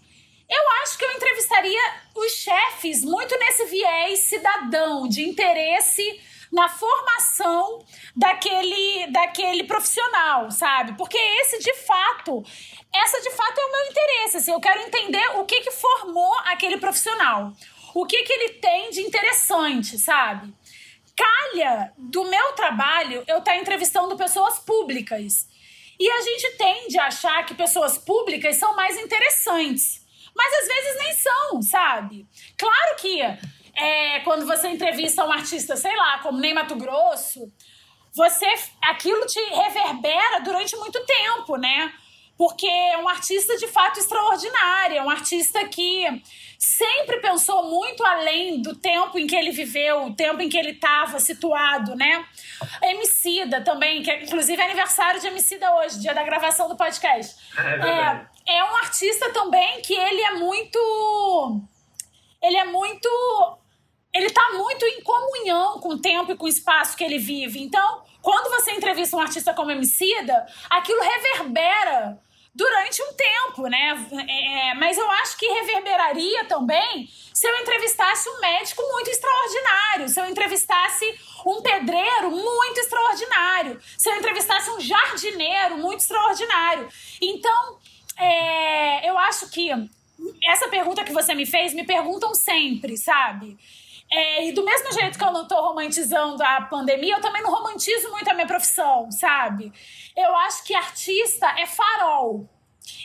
Eu 0.54 0.70
acho 0.84 0.98
que 1.00 1.04
eu 1.04 1.12
entrevistaria 1.12 1.94
os 2.14 2.32
chefes 2.34 3.04
muito 3.04 3.36
nesse 3.40 3.66
viés 3.66 4.20
cidadão, 4.20 5.08
de 5.08 5.28
interesse 5.28 6.22
na 6.52 6.70
formação 6.70 7.84
daquele, 8.16 9.08
daquele 9.12 9.64
profissional, 9.64 10.52
sabe? 10.52 10.94
Porque 10.96 11.18
esse 11.18 11.58
de 11.58 11.74
fato, 11.74 12.44
essa 12.94 13.20
de 13.20 13.32
fato 13.32 13.60
é 13.60 13.66
o 13.66 13.72
meu 13.72 13.86
interesse. 13.88 14.38
Assim, 14.38 14.52
eu 14.52 14.60
quero 14.60 14.82
entender 14.82 15.28
o 15.40 15.46
que, 15.46 15.62
que 15.62 15.72
formou 15.72 16.32
aquele 16.46 16.78
profissional. 16.78 17.52
O 17.96 18.06
que, 18.06 18.22
que 18.22 18.34
ele 18.34 18.50
tem 18.54 18.92
de 18.92 19.02
interessante, 19.02 19.98
sabe? 19.98 20.54
Calha 21.18 21.92
do 21.98 22.26
meu 22.26 22.54
trabalho 22.54 23.24
eu 23.28 23.40
estar 23.40 23.54
tá 23.54 23.58
entrevistando 23.58 24.16
pessoas 24.16 24.60
públicas. 24.60 25.48
E 26.00 26.08
a 26.08 26.22
gente 26.22 26.52
tende 26.58 27.00
a 27.00 27.08
achar 27.08 27.44
que 27.46 27.56
pessoas 27.56 27.98
públicas 27.98 28.58
são 28.58 28.76
mais 28.76 28.96
interessantes. 28.98 30.03
Mas 30.36 30.54
às 30.54 30.68
vezes 30.68 31.00
nem 31.00 31.14
são, 31.14 31.62
sabe? 31.62 32.28
Claro 32.58 32.96
que 32.98 33.22
é, 33.76 34.20
quando 34.22 34.46
você 34.46 34.68
entrevista 34.68 35.26
um 35.26 35.32
artista, 35.32 35.76
sei 35.76 35.96
lá, 35.96 36.20
como 36.20 36.40
Ney 36.40 36.54
Mato 36.54 36.76
Grosso, 36.76 37.52
você 38.14 38.48
aquilo 38.82 39.26
te 39.26 39.40
reverbera 39.40 40.40
durante 40.42 40.76
muito 40.78 41.04
tempo, 41.06 41.56
né? 41.58 41.92
Porque 42.38 42.68
é 42.68 42.98
um 42.98 43.08
artista 43.08 43.56
de 43.58 43.68
fato 43.68 44.00
extraordinário, 44.00 44.98
é 44.98 45.04
um 45.04 45.10
artista 45.10 45.68
que 45.68 46.06
sempre 46.58 47.20
pensou 47.20 47.70
muito 47.70 48.04
além 48.04 48.62
do 48.62 48.76
tempo 48.76 49.20
em 49.20 49.28
que 49.28 49.36
ele 49.36 49.52
viveu, 49.52 50.06
o 50.06 50.16
tempo 50.16 50.42
em 50.42 50.50
que 50.50 50.58
ele 50.58 50.72
estava 50.72 51.20
situado, 51.20 51.96
né? 51.96 52.26
Emicida 52.82 53.62
também, 53.62 54.02
que 54.02 54.10
é, 54.10 54.24
inclusive 54.24 54.62
é 54.62 54.66
aniversário 54.66 55.20
de 55.20 55.28
Emicida 55.28 55.74
hoje, 55.76 56.00
dia 56.00 56.14
da 56.14 56.24
gravação 56.24 56.68
do 56.68 56.76
podcast. 56.76 57.36
É, 57.58 57.90
é 57.90 58.28
um 58.46 58.76
artista 58.78 59.32
também 59.32 59.82
que 59.82 59.94
ele 59.94 60.22
é 60.22 60.32
muito... 60.34 61.62
Ele 62.42 62.58
é 62.58 62.66
muito 62.66 63.10
ele 64.14 64.28
está 64.28 64.52
muito 64.52 64.86
em 64.86 65.02
comunhão 65.02 65.80
com 65.80 65.90
o 65.90 66.00
tempo 66.00 66.32
e 66.32 66.36
com 66.36 66.46
o 66.46 66.50
espaço 66.50 66.96
que 66.96 67.04
ele 67.04 67.18
vive. 67.18 67.60
Então, 67.60 68.04
quando 68.22 68.50
você 68.52 68.72
entrevista 68.72 69.18
um 69.18 69.20
artista 69.20 69.54
como 69.54 69.72
Emicida, 69.72 70.46
aquilo 70.70 71.02
reverbera 71.02 72.22
durante 72.54 73.02
um 73.02 73.14
tempo, 73.14 73.68
né? 73.68 74.08
É, 74.30 74.76
mas 74.76 75.00
eu 75.00 75.10
acho 75.10 75.36
que 75.38 75.48
reverberaria 75.48 76.46
também 76.46 77.10
se 77.34 77.48
eu 77.48 77.58
entrevistasse 77.58 78.30
um 78.30 78.40
médico 78.40 78.84
muito 78.92 79.10
extraordinário, 79.10 80.08
se 80.08 80.22
eu 80.22 80.28
entrevistasse 80.28 81.20
um 81.48 81.62
pedreiro 81.64 82.30
muito 82.30 82.80
extraordinário, 82.80 83.82
se 83.98 84.08
eu 84.08 84.16
entrevistasse 84.16 84.70
um 84.70 84.80
jardineiro 84.80 85.78
muito 85.78 86.02
extraordinário. 86.02 86.88
Então, 87.20 87.80
é, 88.18 89.10
eu 89.10 89.18
acho 89.18 89.50
que 89.50 89.70
essa 90.46 90.68
pergunta 90.70 91.04
que 91.04 91.14
você 91.14 91.34
me 91.34 91.46
fez, 91.46 91.74
me 91.74 91.86
perguntam 91.86 92.34
sempre, 92.34 92.98
sabe? 92.98 93.58
É, 94.12 94.48
e 94.48 94.52
do 94.52 94.64
mesmo 94.64 94.92
jeito 94.92 95.18
que 95.18 95.24
eu 95.24 95.32
não 95.32 95.48
tô 95.48 95.60
romantizando 95.60 96.44
a 96.44 96.62
pandemia, 96.62 97.16
eu 97.16 97.22
também 97.22 97.42
não 97.42 97.52
romantizo 97.52 98.12
muito 98.12 98.30
a 98.30 98.34
minha 98.34 98.46
profissão, 98.46 99.10
sabe? 99.12 99.74
Eu 100.16 100.36
acho 100.38 100.64
que 100.64 100.76
artista 100.76 101.48
é 101.58 101.66
farol. 101.66 102.48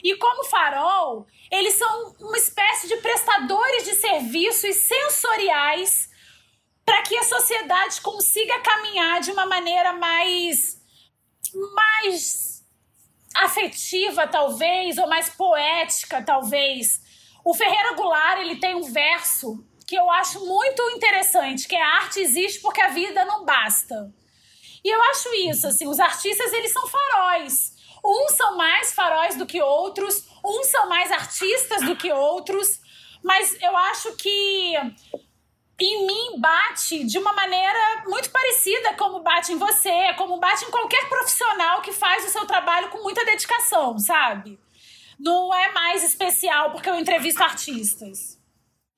E 0.03 0.17
como 0.17 0.45
farol, 0.45 1.27
eles 1.51 1.75
são 1.75 2.15
uma 2.21 2.37
espécie 2.37 2.89
de 2.89 2.97
prestadores 2.97 3.85
de 3.85 3.95
serviços 3.95 4.77
sensoriais 4.77 6.11
para 6.85 7.03
que 7.03 7.17
a 7.17 7.23
sociedade 7.23 8.01
consiga 8.01 8.61
caminhar 8.61 9.21
de 9.21 9.31
uma 9.31 9.47
maneira 9.47 9.93
mais 9.93 10.79
mais 11.75 12.48
afetiva 13.45 14.27
talvez 14.27 14.99
ou 14.99 15.09
mais 15.09 15.29
poética 15.31 16.23
talvez. 16.23 17.01
O 17.45 17.55
Ferreira 17.55 17.95
Goulart, 17.95 18.41
ele 18.41 18.57
tem 18.57 18.75
um 18.75 18.93
verso 18.93 19.65
que 19.87 19.97
eu 19.97 20.11
acho 20.11 20.45
muito 20.45 20.83
interessante, 20.91 21.67
que 21.67 21.75
é 21.75 21.83
a 21.83 21.97
arte 21.97 22.21
existe 22.21 22.61
porque 22.61 22.81
a 22.81 22.89
vida 22.89 23.25
não 23.25 23.45
basta. 23.45 24.13
E 24.85 24.89
eu 24.89 25.03
acho 25.05 25.35
isso, 25.35 25.67
assim, 25.67 25.89
os 25.89 25.99
artistas 25.99 26.53
eles 26.53 26.73
são 26.73 26.87
faróis. 26.87 27.75
Uns 28.05 28.33
são 28.33 28.57
mais 28.57 28.93
faróis 28.93 29.37
do 29.37 29.47
que 29.47 29.61
outros, 29.61 30.29
uns 30.45 30.67
são 30.71 30.89
mais 30.89 31.11
artistas 31.11 31.83
do 31.83 31.97
que 31.97 32.13
outros, 32.13 32.81
mas 33.23 33.61
eu 33.61 33.77
acho 33.77 34.15
que 34.17 34.75
em 35.81 36.07
mim 36.07 36.41
bate 36.41 37.05
de 37.05 37.19
uma 37.19 37.33
maneira 37.33 38.03
muito 38.07 38.31
parecida 38.31 38.95
como 38.95 39.21
bate 39.21 39.53
em 39.53 39.59
você, 39.59 40.13
como 40.17 40.39
bate 40.39 40.65
em 40.65 40.71
qualquer 40.71 41.09
profissional 41.09 41.81
que 41.83 41.93
faz 41.93 42.25
o 42.25 42.31
seu 42.31 42.45
trabalho 42.47 42.89
com 42.89 43.03
muita 43.03 43.25
dedicação, 43.25 43.99
sabe? 43.99 44.59
Não 45.19 45.55
é 45.55 45.73
mais 45.73 46.03
especial 46.05 46.73
porque 46.73 46.89
eu 46.89 46.99
entrevisto 46.99 47.43
artistas. 47.43 48.39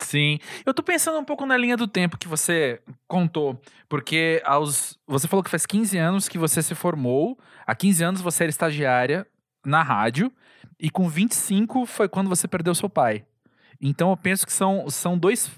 Sim. 0.01 0.39
Eu 0.65 0.73
tô 0.73 0.83
pensando 0.83 1.19
um 1.19 1.25
pouco 1.25 1.45
na 1.45 1.57
linha 1.57 1.77
do 1.77 1.87
tempo 1.87 2.17
que 2.17 2.27
você 2.27 2.81
contou, 3.07 3.61
porque 3.89 4.43
aos 4.45 4.99
você 5.07 5.29
falou 5.29 5.45
que 5.45 5.51
faz 5.51 5.67
15 5.67 5.99
anos 5.99 6.29
que 6.29 6.39
você 6.39 6.63
se 6.63 6.75
formou, 6.75 7.39
há 7.67 7.75
15 7.75 8.03
anos 8.03 8.21
você 8.23 8.45
era 8.45 8.51
estagiária 8.51 9.27
na 9.65 9.83
rádio 9.83 10.33
e 10.79 10.89
com 10.89 11.09
25 11.09 11.85
foi 11.85 12.09
quando 12.09 12.29
você 12.29 12.49
perdeu 12.49 12.75
seu 12.75 12.89
pai. 12.89 13.27
Então 13.79 14.11
eu 14.11 14.17
penso 14.17 14.47
que 14.47 14.53
são, 14.53 14.89
são 14.89 15.19
dois 15.19 15.51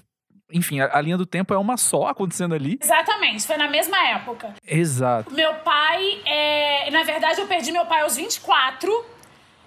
enfim, 0.51 0.79
a, 0.79 0.97
a, 0.97 1.01
linha 1.01 1.17
do 1.17 1.25
tempo 1.25 1.53
é 1.53 1.57
uma 1.57 1.77
só 1.77 2.07
acontecendo 2.07 2.53
ali. 2.53 2.77
Exatamente, 2.81 3.45
foi 3.45 3.57
na 3.57 3.67
mesma 3.67 3.97
época. 4.09 4.53
Exato. 4.67 5.33
Meu 5.33 5.53
pai, 5.55 6.21
é... 6.25 6.91
na 6.91 7.03
verdade, 7.03 7.41
eu 7.41 7.47
perdi 7.47 7.71
meu 7.71 7.85
pai 7.85 8.01
aos 8.01 8.15
24 8.15 9.13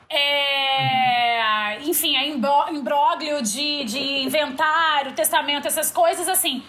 é, 0.09 1.81
enfim, 1.83 2.17
é 2.17 2.29
imbróglio 2.29 3.43
de, 3.43 3.85
de 3.85 3.99
inventário, 4.23 5.13
testamento, 5.13 5.67
essas 5.67 5.91
coisas 5.91 6.29
assim. 6.29 6.63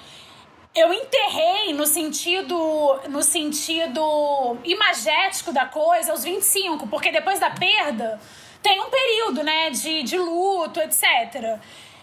Eu 0.76 0.94
enterrei 0.94 1.74
no 1.74 1.88
sentido 1.88 3.00
no 3.10 3.24
sentido 3.24 4.58
imagético 4.64 5.52
da 5.52 5.66
coisa 5.66 6.12
aos 6.12 6.24
25, 6.24 6.88
porque 6.88 7.12
depois 7.12 7.40
da 7.40 7.50
perda 7.50 8.20
tem 8.62 8.80
um 8.82 8.90
período, 8.90 9.44
né, 9.44 9.70
de, 9.70 10.04
de 10.04 10.18
luto, 10.18 10.80
etc. 10.80 11.60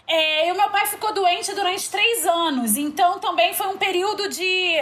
É, 0.07 0.47
e 0.47 0.51
o 0.51 0.55
meu 0.55 0.69
pai 0.69 0.85
ficou 0.85 1.13
doente 1.13 1.53
durante 1.53 1.89
três 1.89 2.25
anos, 2.25 2.77
então 2.77 3.19
também 3.19 3.53
foi 3.53 3.67
um 3.67 3.77
período 3.77 4.29
de 4.29 4.79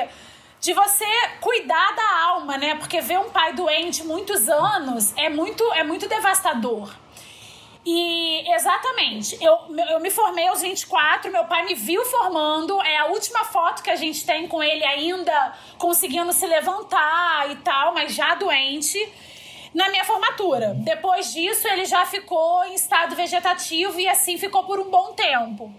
de 0.63 0.71
você 0.71 1.05
cuidar 1.41 1.93
da 1.93 2.19
alma, 2.23 2.57
né? 2.57 2.75
Porque 2.75 3.01
ver 3.01 3.19
um 3.19 3.29
pai 3.29 3.51
doente 3.51 4.01
muitos 4.05 4.47
anos 4.47 5.13
é 5.17 5.27
muito, 5.27 5.62
é 5.73 5.83
muito 5.83 6.07
devastador. 6.07 6.89
E 7.86 8.49
exatamente, 8.55 9.38
eu, 9.43 9.57
eu 9.89 9.99
me 9.99 10.09
formei 10.09 10.47
aos 10.47 10.62
24, 10.62 11.29
meu 11.29 11.43
pai 11.43 11.65
me 11.65 11.73
viu 11.73 12.05
formando, 12.05 12.81
é 12.81 12.97
a 12.97 13.07
última 13.07 13.43
foto 13.43 13.83
que 13.83 13.89
a 13.89 13.98
gente 13.98 14.25
tem 14.25 14.48
com 14.48 14.63
ele 14.63 14.85
ainda 14.85 15.54
conseguindo 15.77 16.31
se 16.31 16.48
levantar 16.48 17.52
e 17.52 17.58
tal, 17.58 17.93
mas 17.93 18.15
já 18.15 18.33
doente, 18.35 18.98
na 19.74 19.90
minha 19.90 20.04
formatura. 20.04 20.74
Depois 20.76 21.34
disso, 21.34 21.67
ele 21.67 21.86
já 21.86 22.06
ficou 22.06 22.63
em 22.65 22.76
estado 22.76 23.15
vegetativo 23.15 24.00
e 24.00 24.08
assim 24.08 24.38
ficou 24.38 24.63
por 24.63 24.80
um 24.80 24.90
bom 24.90 25.13
tempo. 25.13 25.74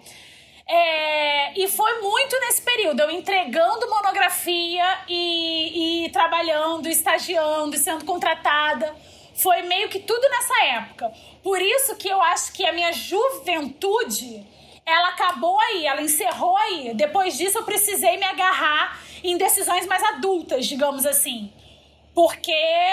É, 0.67 1.59
e 1.61 1.69
foi 1.69 2.01
muito 2.01 2.41
nesse 2.41 2.63
período, 2.63 3.01
eu 3.01 3.11
entregando 3.11 3.89
monografia 3.89 4.85
e, 5.07 6.07
e 6.07 6.11
trabalhando, 6.11 6.89
estagiando, 6.89 7.77
sendo 7.77 8.05
contratada. 8.05 8.95
Foi 9.35 9.63
meio 9.63 9.89
que 9.89 9.99
tudo 9.99 10.29
nessa 10.31 10.65
época. 10.65 11.13
Por 11.43 11.61
isso 11.61 11.97
que 11.97 12.09
eu 12.09 12.21
acho 12.23 12.53
que 12.53 12.65
a 12.65 12.73
minha 12.73 12.93
juventude 12.93 14.47
ela 14.87 15.09
acabou 15.09 15.59
aí, 15.61 15.87
ela 15.87 16.03
encerrou 16.03 16.57
aí. 16.57 16.95
Depois 16.95 17.37
disso, 17.37 17.59
eu 17.59 17.65
precisei 17.65 18.17
me 18.17 18.25
agarrar 18.25 18.99
em 19.23 19.37
decisões 19.37 19.87
mais 19.87 20.03
adultas, 20.03 20.67
digamos 20.67 21.05
assim. 21.05 21.53
Porque 22.15 22.53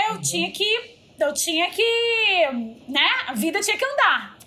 eu 0.10 0.16
uhum. 0.16 0.22
tinha 0.22 0.52
que. 0.52 0.98
Eu 1.20 1.34
tinha 1.34 1.70
que. 1.70 2.50
Né? 2.88 3.08
A 3.28 3.34
vida 3.34 3.60
tinha 3.60 3.78
que 3.78 3.86
andar. 3.86 4.38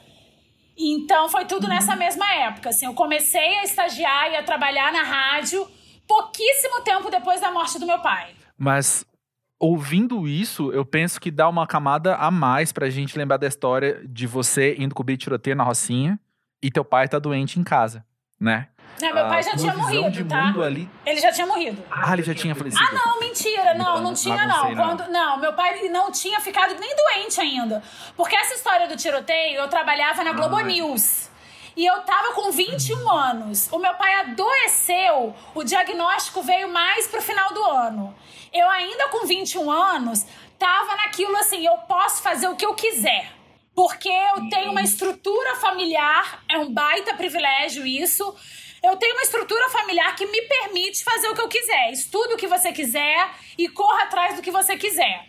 Então 0.77 1.29
foi 1.29 1.45
tudo 1.45 1.69
nessa 1.69 1.93
uhum. 1.93 1.99
mesma 1.99 2.29
época. 2.35 2.71
Assim, 2.71 2.87
eu 2.87 2.95
comecei 2.95 3.59
a 3.59 3.65
estagiar 3.65 4.33
e 4.33 4.37
a 4.37 4.43
trabalhar 4.43 4.93
na 4.93 5.03
rádio 5.03 5.67
pouquíssimo 6.07 6.83
tempo 6.83 7.11
depois 7.11 7.41
da 7.41 7.51
morte 7.51 7.79
do 7.79 7.87
meu 7.87 8.01
pai. 8.01 8.35
Mas 8.59 9.07
ouvindo 9.59 10.29
isso, 10.29 10.73
eu 10.73 10.85
penso 10.85 11.21
que 11.21 11.31
dá 11.31 11.49
uma 11.49 11.67
camada 11.67 12.17
a 12.17 12.31
mais 12.31 12.73
pra 12.73 12.91
gente 12.91 13.17
lembrar 13.17 13.37
da 13.37 13.47
história 13.47 14.03
de 14.07 14.27
você 14.27 14.75
indo 14.79 14.95
cobrir 14.95 15.17
tiroteio 15.17 15.57
na 15.57 15.65
Rocinha 15.65 16.19
e 16.63 16.71
teu 16.71 16.85
pai 16.85 17.09
tá 17.09 17.19
doente 17.19 17.59
em 17.59 17.65
casa, 17.65 18.05
né? 18.39 18.69
Não, 19.01 19.13
meu 19.13 19.25
pai 19.27 19.43
já 19.43 19.57
tinha 19.57 19.75
morrido, 19.75 20.25
tá? 20.29 20.55
Ali... 20.65 20.89
Ele 21.05 21.21
já 21.21 21.33
tinha 21.33 21.47
morrido. 21.47 21.83
Ah, 21.91 22.13
ele 22.13 22.23
já 22.23 22.35
tinha 22.35 22.55
falecido. 22.55 22.83
Ah, 22.83 22.93
não, 22.93 23.21
mentira. 23.21 23.75
Não, 23.75 24.01
não 24.01 24.15
tinha, 24.15 24.47
não. 24.47 24.71
não. 24.71 24.77
Quando, 24.77 25.11
não, 25.11 25.39
meu 25.39 25.53
pai 25.53 25.89
não 25.89 26.13
tinha 26.13 26.41
ficado 26.41 26.79
nem 26.79 26.95
doente 26.95 27.41
ainda. 27.41 27.83
Porque 28.17 28.37
essa 28.37 28.55
história 28.55 28.87
do 28.87 28.97
tiroteio, 28.97 29.57
eu 29.57 29.69
trabalhava 29.69 30.23
na 30.23 30.33
Globo 30.33 30.57
Ai. 30.57 30.65
News. 30.65 31.29
E 31.77 31.85
eu 31.85 32.01
tava 32.03 32.33
com 32.35 32.53
21 32.53 33.11
anos. 33.11 33.69
O 33.73 33.79
meu 33.79 33.95
pai 33.95 34.15
adoeceu. 34.21 35.35
O 35.55 35.65
diagnóstico 35.65 36.43
veio 36.43 36.69
mais 36.73 37.09
pro 37.09 37.21
final 37.21 37.53
do 37.53 37.65
ano. 37.65 38.15
Eu 38.53 38.69
ainda 38.71 39.09
com 39.09 39.27
21 39.27 39.69
anos, 39.69 40.25
tava 40.57 40.95
naquilo 40.97 41.37
assim, 41.39 41.67
eu 41.67 41.77
posso 41.79 42.23
fazer 42.23 42.47
o 42.47 42.55
que 42.55 42.65
eu 42.65 42.75
quiser. 42.75 43.33
Porque 43.75 44.09
eu 44.09 44.49
tenho 44.49 44.71
uma 44.71 44.83
estrutura 44.83 45.57
familiar, 45.57 46.45
é 46.49 46.57
um 46.59 46.73
baita 46.73 47.15
privilégio 47.15 47.85
isso 47.85 48.33
eu 48.85 48.97
tenho 48.97 49.15
uma 49.15 49.23
estrutura 49.23 49.69
familiar 49.71 50.15
que 50.15 50.27
me 50.27 50.43
permite 50.43 51.03
fazer 51.03 51.29
o 51.29 51.35
que 51.35 51.41
eu 51.41 51.49
quiser. 51.49 51.91
Estude 51.91 52.35
o 52.35 52.37
que 52.37 52.47
você 52.47 52.71
quiser 52.71 53.31
e 53.57 53.69
corra 53.69 54.03
atrás 54.03 54.37
do 54.37 54.43
que 54.43 54.51
você 54.51 54.77
quiser. 54.77 55.27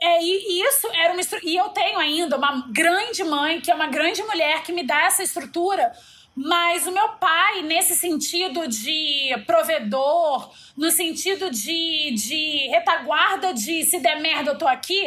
É, 0.00 0.22
e 0.22 0.60
isso 0.62 0.88
era 0.92 1.12
uma 1.12 1.22
E 1.44 1.56
eu 1.56 1.68
tenho 1.68 1.98
ainda 1.98 2.36
uma 2.36 2.68
grande 2.72 3.22
mãe, 3.22 3.60
que 3.60 3.70
é 3.70 3.74
uma 3.74 3.86
grande 3.86 4.22
mulher, 4.24 4.62
que 4.62 4.72
me 4.72 4.84
dá 4.84 5.04
essa 5.04 5.22
estrutura. 5.22 5.92
Mas 6.36 6.84
o 6.84 6.90
meu 6.90 7.10
pai, 7.10 7.62
nesse 7.62 7.94
sentido 7.94 8.66
de 8.66 9.32
provedor, 9.46 10.52
no 10.76 10.90
sentido 10.90 11.48
de, 11.48 12.10
de 12.10 12.68
retaguarda 12.70 13.54
de 13.54 13.84
se 13.84 14.00
der 14.00 14.20
merda, 14.20 14.50
eu 14.50 14.58
tô 14.58 14.66
aqui, 14.66 15.04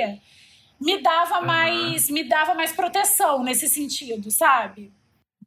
me 0.79 1.01
dava 1.01 1.39
uhum. 1.39 1.45
mais 1.45 2.09
me 2.09 2.23
dava 2.23 2.53
mais 2.53 2.71
proteção 2.71 3.43
nesse 3.43 3.67
sentido, 3.67 4.31
sabe? 4.31 4.93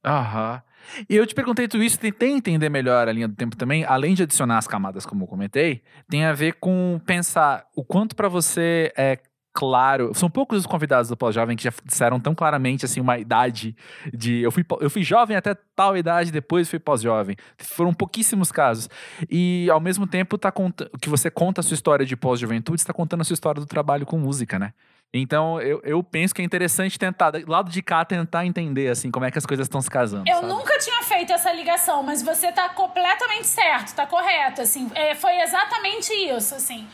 Aham. 0.05 0.63
E 1.09 1.17
eu 1.17 1.27
te 1.27 1.35
perguntei 1.35 1.69
tudo 1.69 1.83
isso, 1.83 1.99
tentei 1.99 2.31
entender 2.31 2.69
melhor 2.69 3.09
a 3.09 3.13
linha 3.13 3.29
do 3.29 3.35
tempo 3.35 3.57
também, 3.57 3.85
além 3.85 4.15
de 4.15 4.23
adicionar 4.23 4.59
as 4.59 4.67
camadas, 4.67 5.07
como 5.07 5.25
eu 5.25 5.29
comentei, 5.29 5.83
tem 6.09 6.25
a 6.25 6.33
ver 6.33 6.55
com 6.55 7.01
pensar 7.07 7.65
o 7.75 7.85
quanto 7.85 8.17
para 8.17 8.29
você 8.29 8.93
é 8.97 9.19
claro. 9.53 10.13
São 10.15 10.31
poucos 10.31 10.61
os 10.61 10.67
convidados 10.67 11.09
do 11.09 11.17
Pós-Jovem 11.17 11.57
que 11.57 11.65
já 11.65 11.73
disseram 11.85 12.21
tão 12.21 12.35
claramente 12.35 12.85
assim 12.85 13.01
uma 13.01 13.19
idade 13.19 13.77
de 14.13 14.41
eu 14.41 14.51
fui 14.51 14.65
eu 14.81 14.91
fui 14.91 15.03
jovem 15.03 15.37
até 15.37 15.55
tal 15.75 15.97
idade, 15.97 16.31
depois 16.31 16.69
fui 16.69 16.79
pós-jovem. 16.79 17.37
Foram 17.59 17.93
pouquíssimos 17.93 18.53
casos. 18.53 18.89
E 19.29 19.69
ao 19.71 19.81
mesmo 19.81 20.07
tempo 20.07 20.39
tá 20.39 20.53
que 21.01 21.09
você 21.09 21.31
conta 21.31 21.61
a 21.61 21.65
sua 21.65 21.75
história 21.75 22.07
de 22.07 22.17
pós-juventude, 22.17 22.81
está 22.81 22.93
contando 22.93 23.23
a 23.23 23.25
sua 23.25 23.35
história 23.35 23.61
do 23.61 23.67
trabalho 23.67 24.07
com 24.07 24.19
música, 24.19 24.59
né? 24.59 24.73
Então, 25.13 25.61
eu, 25.61 25.81
eu 25.83 26.03
penso 26.05 26.33
que 26.33 26.41
é 26.41 26.45
interessante 26.45 26.97
tentar, 26.97 27.33
do 27.33 27.51
lado 27.51 27.69
de 27.69 27.83
cá, 27.83 28.05
tentar 28.05 28.47
entender, 28.47 28.89
assim, 28.89 29.11
como 29.11 29.25
é 29.25 29.31
que 29.31 29.39
as 29.39 29.45
coisas 29.45 29.67
estão 29.67 29.81
se 29.81 29.91
casando. 29.91 30.29
Eu 30.29 30.37
sabe? 30.37 30.47
nunca 30.47 30.79
tinha 30.79 31.03
feito 31.03 31.33
essa 31.33 31.53
ligação, 31.53 32.03
mas 32.05 32.23
você 32.23 32.53
tá 32.53 32.69
completamente 32.69 33.49
certo, 33.49 33.95
tá 33.95 34.07
correto, 34.07 34.61
assim. 34.61 34.89
É, 34.95 35.17
foi 35.17 35.41
exatamente 35.41 36.13
isso, 36.13 36.55
assim. 36.55 36.87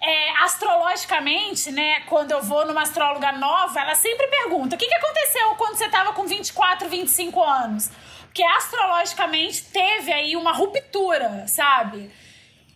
É, 0.00 0.30
astrologicamente, 0.42 1.70
né, 1.70 2.00
quando 2.08 2.30
eu 2.30 2.42
vou 2.42 2.66
numa 2.66 2.80
astróloga 2.80 3.32
nova, 3.32 3.78
ela 3.78 3.94
sempre 3.94 4.26
pergunta: 4.28 4.74
o 4.74 4.78
que, 4.78 4.86
que 4.86 4.94
aconteceu 4.94 5.50
quando 5.56 5.76
você 5.76 5.88
tava 5.90 6.14
com 6.14 6.26
24, 6.26 6.88
25 6.88 7.42
anos? 7.42 7.90
Porque 8.24 8.42
astrologicamente 8.42 9.64
teve 9.64 10.10
aí 10.10 10.34
uma 10.34 10.52
ruptura, 10.52 11.46
sabe? 11.46 12.10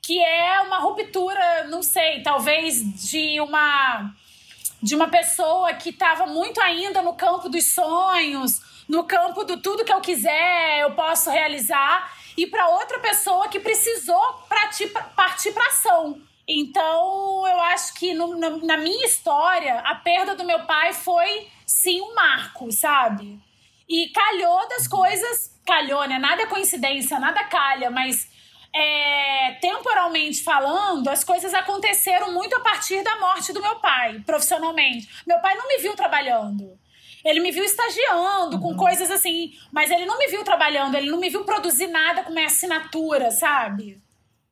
Que 0.02 0.22
é 0.22 0.60
uma 0.60 0.78
ruptura, 0.80 1.64
não 1.68 1.82
sei, 1.82 2.22
talvez 2.22 2.82
de 3.10 3.40
uma 3.40 4.12
de 4.84 4.94
uma 4.94 5.08
pessoa 5.08 5.72
que 5.72 5.88
estava 5.88 6.26
muito 6.26 6.60
ainda 6.60 7.00
no 7.00 7.14
campo 7.14 7.48
dos 7.48 7.72
sonhos, 7.72 8.60
no 8.86 9.04
campo 9.04 9.42
do 9.42 9.56
tudo 9.56 9.82
que 9.82 9.90
eu 9.90 10.00
quiser, 10.02 10.80
eu 10.80 10.90
posso 10.90 11.30
realizar, 11.30 12.14
e 12.36 12.46
para 12.46 12.68
outra 12.68 12.98
pessoa 12.98 13.48
que 13.48 13.58
precisou 13.58 14.20
partir 14.46 14.88
para 15.52 15.68
ação. 15.68 16.20
Então, 16.46 17.46
eu 17.46 17.60
acho 17.62 17.94
que 17.94 18.12
no, 18.12 18.36
na 18.66 18.76
minha 18.76 19.06
história, 19.06 19.78
a 19.78 19.94
perda 19.94 20.34
do 20.34 20.44
meu 20.44 20.66
pai 20.66 20.92
foi 20.92 21.48
sim 21.64 22.02
um 22.02 22.14
marco, 22.14 22.70
sabe? 22.70 23.40
E 23.88 24.10
calhou 24.10 24.68
das 24.68 24.86
coisas, 24.86 25.58
calhou, 25.64 26.06
né? 26.06 26.18
Nada 26.18 26.42
é 26.42 26.46
coincidência, 26.46 27.18
nada 27.18 27.42
calha, 27.44 27.90
mas 27.90 28.28
é, 28.74 29.52
temporalmente 29.60 30.42
falando, 30.42 31.08
as 31.08 31.22
coisas 31.22 31.54
aconteceram 31.54 32.32
muito 32.32 32.56
a 32.56 32.60
partir 32.60 33.02
da 33.04 33.20
morte 33.20 33.52
do 33.52 33.62
meu 33.62 33.76
pai, 33.76 34.20
profissionalmente. 34.26 35.08
Meu 35.24 35.38
pai 35.40 35.54
não 35.54 35.68
me 35.68 35.78
viu 35.78 35.94
trabalhando. 35.94 36.76
Ele 37.24 37.40
me 37.40 37.52
viu 37.52 37.64
estagiando 37.64 38.56
uhum. 38.56 38.62
com 38.62 38.76
coisas 38.76 39.10
assim, 39.10 39.52
mas 39.72 39.90
ele 39.90 40.04
não 40.04 40.18
me 40.18 40.26
viu 40.26 40.42
trabalhando, 40.42 40.96
ele 40.96 41.10
não 41.10 41.18
me 41.18 41.30
viu 41.30 41.44
produzir 41.44 41.86
nada 41.86 42.24
com 42.24 42.32
minha 42.32 42.46
assinatura, 42.46 43.30
sabe? 43.30 44.02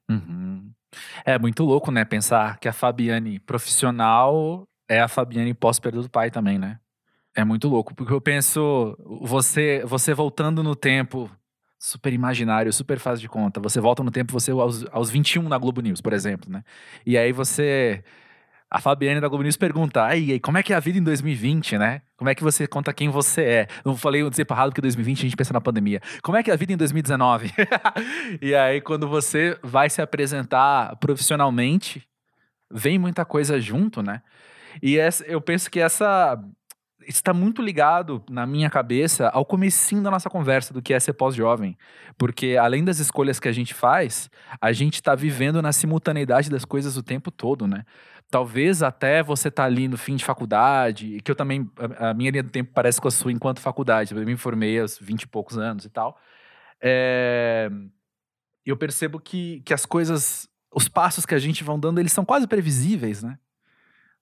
Uhum. 0.09 0.70
É 1.25 1.39
muito 1.39 1.64
louco, 1.64 1.91
né? 1.91 2.05
Pensar 2.05 2.59
que 2.59 2.68
a 2.68 2.73
Fabiane 2.73 3.41
profissional 3.41 4.62
é 4.89 5.01
a 5.01 5.09
Fabiane 5.09 5.53
pós-perda 5.53 6.01
do 6.01 6.09
pai 6.09 6.31
também, 6.31 6.59
né? 6.59 6.79
É 7.35 7.45
muito 7.45 7.68
louco, 7.68 7.95
porque 7.95 8.12
eu 8.12 8.20
penso, 8.20 8.97
você, 9.20 9.83
você 9.85 10.14
voltando 10.14 10.62
no 10.62 10.77
tempo 10.77 11.31
super 11.83 12.12
imaginário, 12.12 12.72
super 12.72 13.01
fácil 13.01 13.20
de 13.20 13.28
conta. 13.28 13.59
Você 13.59 13.80
volta 13.80 14.05
no 14.05 14.11
tempo, 14.12 14.33
você 14.33 14.53
aos, 14.53 14.87
aos 14.93 15.11
21 15.11 15.49
na 15.49 15.59
Globo 15.59 15.80
News, 15.80 16.01
por 16.01 16.12
exemplo, 16.12 16.49
né? 16.51 16.62
E 17.05 17.18
aí 17.18 17.33
você. 17.33 18.05
A 18.70 18.80
Fabiane 18.80 19.20
da 19.20 19.26
Globo 19.26 19.43
News 19.43 19.57
pergunta: 19.57 20.05
aí, 20.05 20.39
como 20.39 20.57
é 20.57 20.62
que 20.62 20.72
é 20.72 20.76
a 20.76 20.80
vida 20.80 20.97
em 20.97 21.03
2020, 21.03 21.76
né? 21.76 22.03
Como 22.16 22.30
é 22.30 22.37
que 22.37 22.43
você 22.43 22.68
conta 22.68 22.93
quem 22.93 23.09
você 23.09 23.43
é? 23.43 23.66
Não 23.85 23.97
falei 23.97 24.22
o 24.22 24.30
desemparrado 24.30 24.70
porque 24.70 24.80
2020 24.80 25.18
a 25.18 25.22
gente 25.22 25.37
pensa 25.37 25.53
na 25.53 25.61
pandemia. 25.61 26.01
Como 26.22 26.39
é 26.39 26.43
que 26.43 26.53
é 26.53 26.55
a 26.55 26.57
vida 26.57 26.72
em 26.72 26.76
2019? 26.76 27.53
e 28.41 28.55
aí, 28.55 28.80
quando 28.80 29.09
você 29.09 29.59
vai 29.61 29.91
se 29.91 30.01
apresentar 30.01 30.95
profissionalmente, 31.01 32.07
vem 32.70 32.97
muita 32.97 33.24
coisa 33.24 33.61
junto, 33.61 34.03
né? 34.03 34.22
E 34.80 34.97
essa, 34.99 35.24
eu 35.24 35.41
penso 35.41 35.68
que 35.68 35.80
essa 35.80 36.41
está 37.07 37.32
muito 37.32 37.62
ligado 37.62 38.22
na 38.28 38.46
minha 38.46 38.70
cabeça 38.70 39.28
ao 39.28 39.44
comecinho 39.44 40.03
da 40.03 40.11
nossa 40.11 40.30
conversa 40.30 40.72
do 40.72 40.82
que 40.82 40.94
é 40.94 41.00
ser 41.00 41.12
pós-jovem, 41.12 41.76
porque 42.16 42.57
além 42.61 42.84
das 42.84 42.98
escolhas 42.98 43.38
que 43.40 43.48
a 43.48 43.53
gente 43.53 43.74
faz, 43.74 44.30
a 44.61 44.72
gente 44.72 44.94
está 44.94 45.14
vivendo 45.14 45.61
na 45.62 45.72
simultaneidade 45.72 46.50
das 46.50 46.64
coisas 46.64 46.96
o 46.96 47.03
tempo 47.03 47.30
todo, 47.30 47.66
né? 47.66 47.84
Talvez 48.30 48.82
até 48.82 49.22
você 49.22 49.50
tá 49.50 49.64
ali 49.64 49.88
no 49.88 49.98
fim 49.98 50.16
de 50.16 50.24
faculdade, 50.24 51.20
que 51.22 51.30
eu 51.30 51.34
também 51.34 51.70
a, 51.98 52.14
minha 52.14 52.30
linha 52.30 52.42
do 52.42 52.50
tempo 52.50 52.70
parece 52.72 53.00
com 53.00 53.09
a 53.09 53.11
sua 53.11 53.30
enquanto 53.30 53.61
faculdade, 53.61 54.14
eu 54.14 54.24
me 54.24 54.36
formei 54.36 54.80
aos 54.80 54.98
20 54.98 55.22
e 55.22 55.26
poucos 55.26 55.59
anos 55.59 55.84
e 55.84 55.90
tal. 55.90 56.18
É, 56.80 57.70
eu 58.64 58.76
percebo 58.76 59.20
que, 59.20 59.61
que 59.64 59.74
as 59.74 59.84
coisas, 59.84 60.48
os 60.74 60.88
passos 60.88 61.26
que 61.26 61.34
a 61.34 61.38
gente 61.38 61.62
vão 61.62 61.78
dando, 61.78 62.00
eles 62.00 62.12
são 62.12 62.24
quase 62.24 62.46
previsíveis, 62.46 63.22
né? 63.22 63.38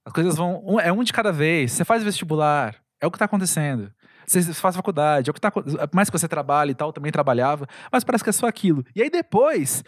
As 0.04 0.12
coisas 0.12 0.36
vão. 0.36 0.62
Um, 0.66 0.80
é 0.80 0.92
um 0.92 1.02
de 1.02 1.12
cada 1.12 1.32
vez. 1.32 1.72
Você 1.72 1.84
faz 1.84 2.02
vestibular, 2.02 2.76
é 3.00 3.06
o 3.06 3.10
que 3.10 3.16
está 3.16 3.26
acontecendo. 3.26 3.92
Você 4.26 4.52
faz 4.54 4.76
faculdade, 4.76 5.28
é 5.28 5.30
o 5.30 5.34
que 5.34 5.40
tá. 5.40 5.52
Mais 5.92 6.08
que 6.08 6.18
você 6.18 6.28
trabalha 6.28 6.70
e 6.70 6.74
tal, 6.74 6.92
também 6.92 7.10
trabalhava, 7.10 7.66
mas 7.90 8.04
parece 8.04 8.22
que 8.22 8.30
é 8.30 8.32
só 8.32 8.46
aquilo. 8.46 8.84
E 8.94 9.02
aí 9.02 9.10
depois, 9.10 9.82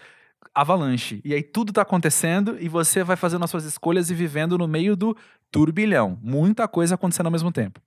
avalanche. 0.55 1.21
E 1.25 1.33
aí 1.33 1.43
tudo 1.43 1.71
está 1.71 1.83
acontecendo 1.83 2.57
e 2.61 2.69
você 2.69 3.05
vai 3.05 3.17
fazendo 3.17 3.45
as 3.45 3.51
suas 3.51 3.65
escolhas 3.65 4.11
e 4.11 4.15
vivendo 4.15 4.59
no 4.59 4.67
meio 4.67 4.97
do 4.97 5.17
turbilhão. 5.51 6.19
Muita 6.23 6.67
coisa 6.67 6.95
acontecendo 6.95 7.27
ao 7.27 7.33
mesmo 7.33 7.53
tempo. 7.53 7.81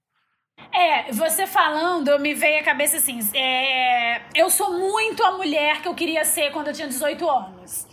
É, 0.74 1.12
você 1.12 1.46
falando, 1.46 2.18
me 2.20 2.34
veio 2.34 2.62
à 2.62 2.64
cabeça 2.64 2.98
assim: 2.98 3.20
é, 3.34 4.22
eu 4.34 4.50
sou 4.50 4.78
muito 4.78 5.24
a 5.24 5.38
mulher 5.38 5.82
que 5.82 5.88
eu 5.88 5.94
queria 5.94 6.24
ser 6.24 6.52
quando 6.52 6.68
eu 6.68 6.74
tinha 6.74 6.88
18 6.88 7.30
anos. 7.30 7.88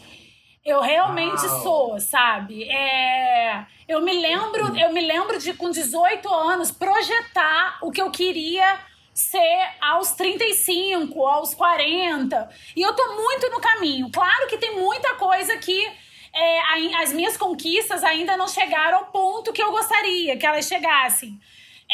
Eu 0.64 0.80
realmente 0.80 1.44
Uau. 1.44 1.62
sou, 1.62 2.00
sabe? 2.00 2.64
É, 2.64 3.66
eu 3.88 4.00
me 4.00 4.12
lembro, 4.12 4.78
eu 4.78 4.92
me 4.92 5.00
lembro 5.00 5.38
de 5.38 5.52
com 5.54 5.70
18 5.70 6.32
anos 6.32 6.70
projetar 6.70 7.78
o 7.82 7.90
que 7.90 8.00
eu 8.00 8.10
queria 8.12 8.78
ser 9.12 9.68
aos 9.80 10.12
35, 10.12 11.26
aos 11.26 11.52
40. 11.54 12.48
E 12.76 12.80
eu 12.80 12.94
tô 12.94 13.14
muito 13.14 13.50
no 13.50 13.60
caminho. 13.60 14.08
Claro 14.10 14.46
que 14.46 14.56
tem 14.56 14.76
muita 14.76 15.14
coisa 15.14 15.56
que 15.58 15.84
é, 16.32 16.94
as 17.02 17.12
minhas 17.12 17.36
conquistas 17.36 18.04
ainda 18.04 18.36
não 18.36 18.46
chegaram 18.46 18.98
ao 18.98 19.06
ponto 19.06 19.52
que 19.52 19.62
eu 19.62 19.72
gostaria 19.72 20.36
que 20.36 20.46
elas 20.46 20.66
chegassem. 20.66 21.40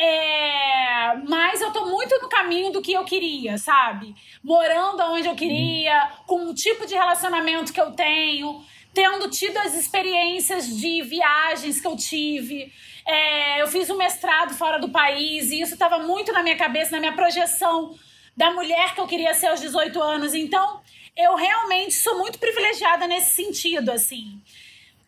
É, 0.00 1.16
mas 1.26 1.60
eu 1.60 1.72
tô 1.72 1.86
muito 1.86 2.16
no 2.22 2.28
caminho 2.28 2.70
do 2.70 2.80
que 2.80 2.92
eu 2.92 3.04
queria, 3.04 3.58
sabe? 3.58 4.14
Morando 4.42 5.02
onde 5.02 5.26
eu 5.26 5.34
queria, 5.34 6.12
com 6.26 6.48
o 6.48 6.54
tipo 6.54 6.86
de 6.86 6.94
relacionamento 6.94 7.72
que 7.72 7.80
eu 7.80 7.90
tenho, 7.90 8.64
tendo 8.94 9.28
tido 9.28 9.56
as 9.58 9.74
experiências 9.74 10.68
de 10.68 11.02
viagens 11.02 11.80
que 11.80 11.86
eu 11.86 11.96
tive. 11.96 12.72
É, 13.04 13.60
eu 13.60 13.66
fiz 13.66 13.90
um 13.90 13.96
mestrado 13.96 14.54
fora 14.54 14.78
do 14.78 14.88
país 14.88 15.50
e 15.50 15.60
isso 15.60 15.74
estava 15.74 15.98
muito 15.98 16.32
na 16.32 16.42
minha 16.42 16.56
cabeça, 16.56 16.92
na 16.92 17.00
minha 17.00 17.14
projeção 17.14 17.98
da 18.36 18.52
mulher 18.52 18.94
que 18.94 19.00
eu 19.00 19.06
queria 19.06 19.34
ser 19.34 19.48
aos 19.48 19.60
18 19.60 20.00
anos. 20.00 20.32
Então, 20.32 20.80
eu 21.16 21.34
realmente 21.34 21.94
sou 21.94 22.16
muito 22.18 22.38
privilegiada 22.38 23.08
nesse 23.08 23.34
sentido, 23.34 23.90
assim. 23.90 24.40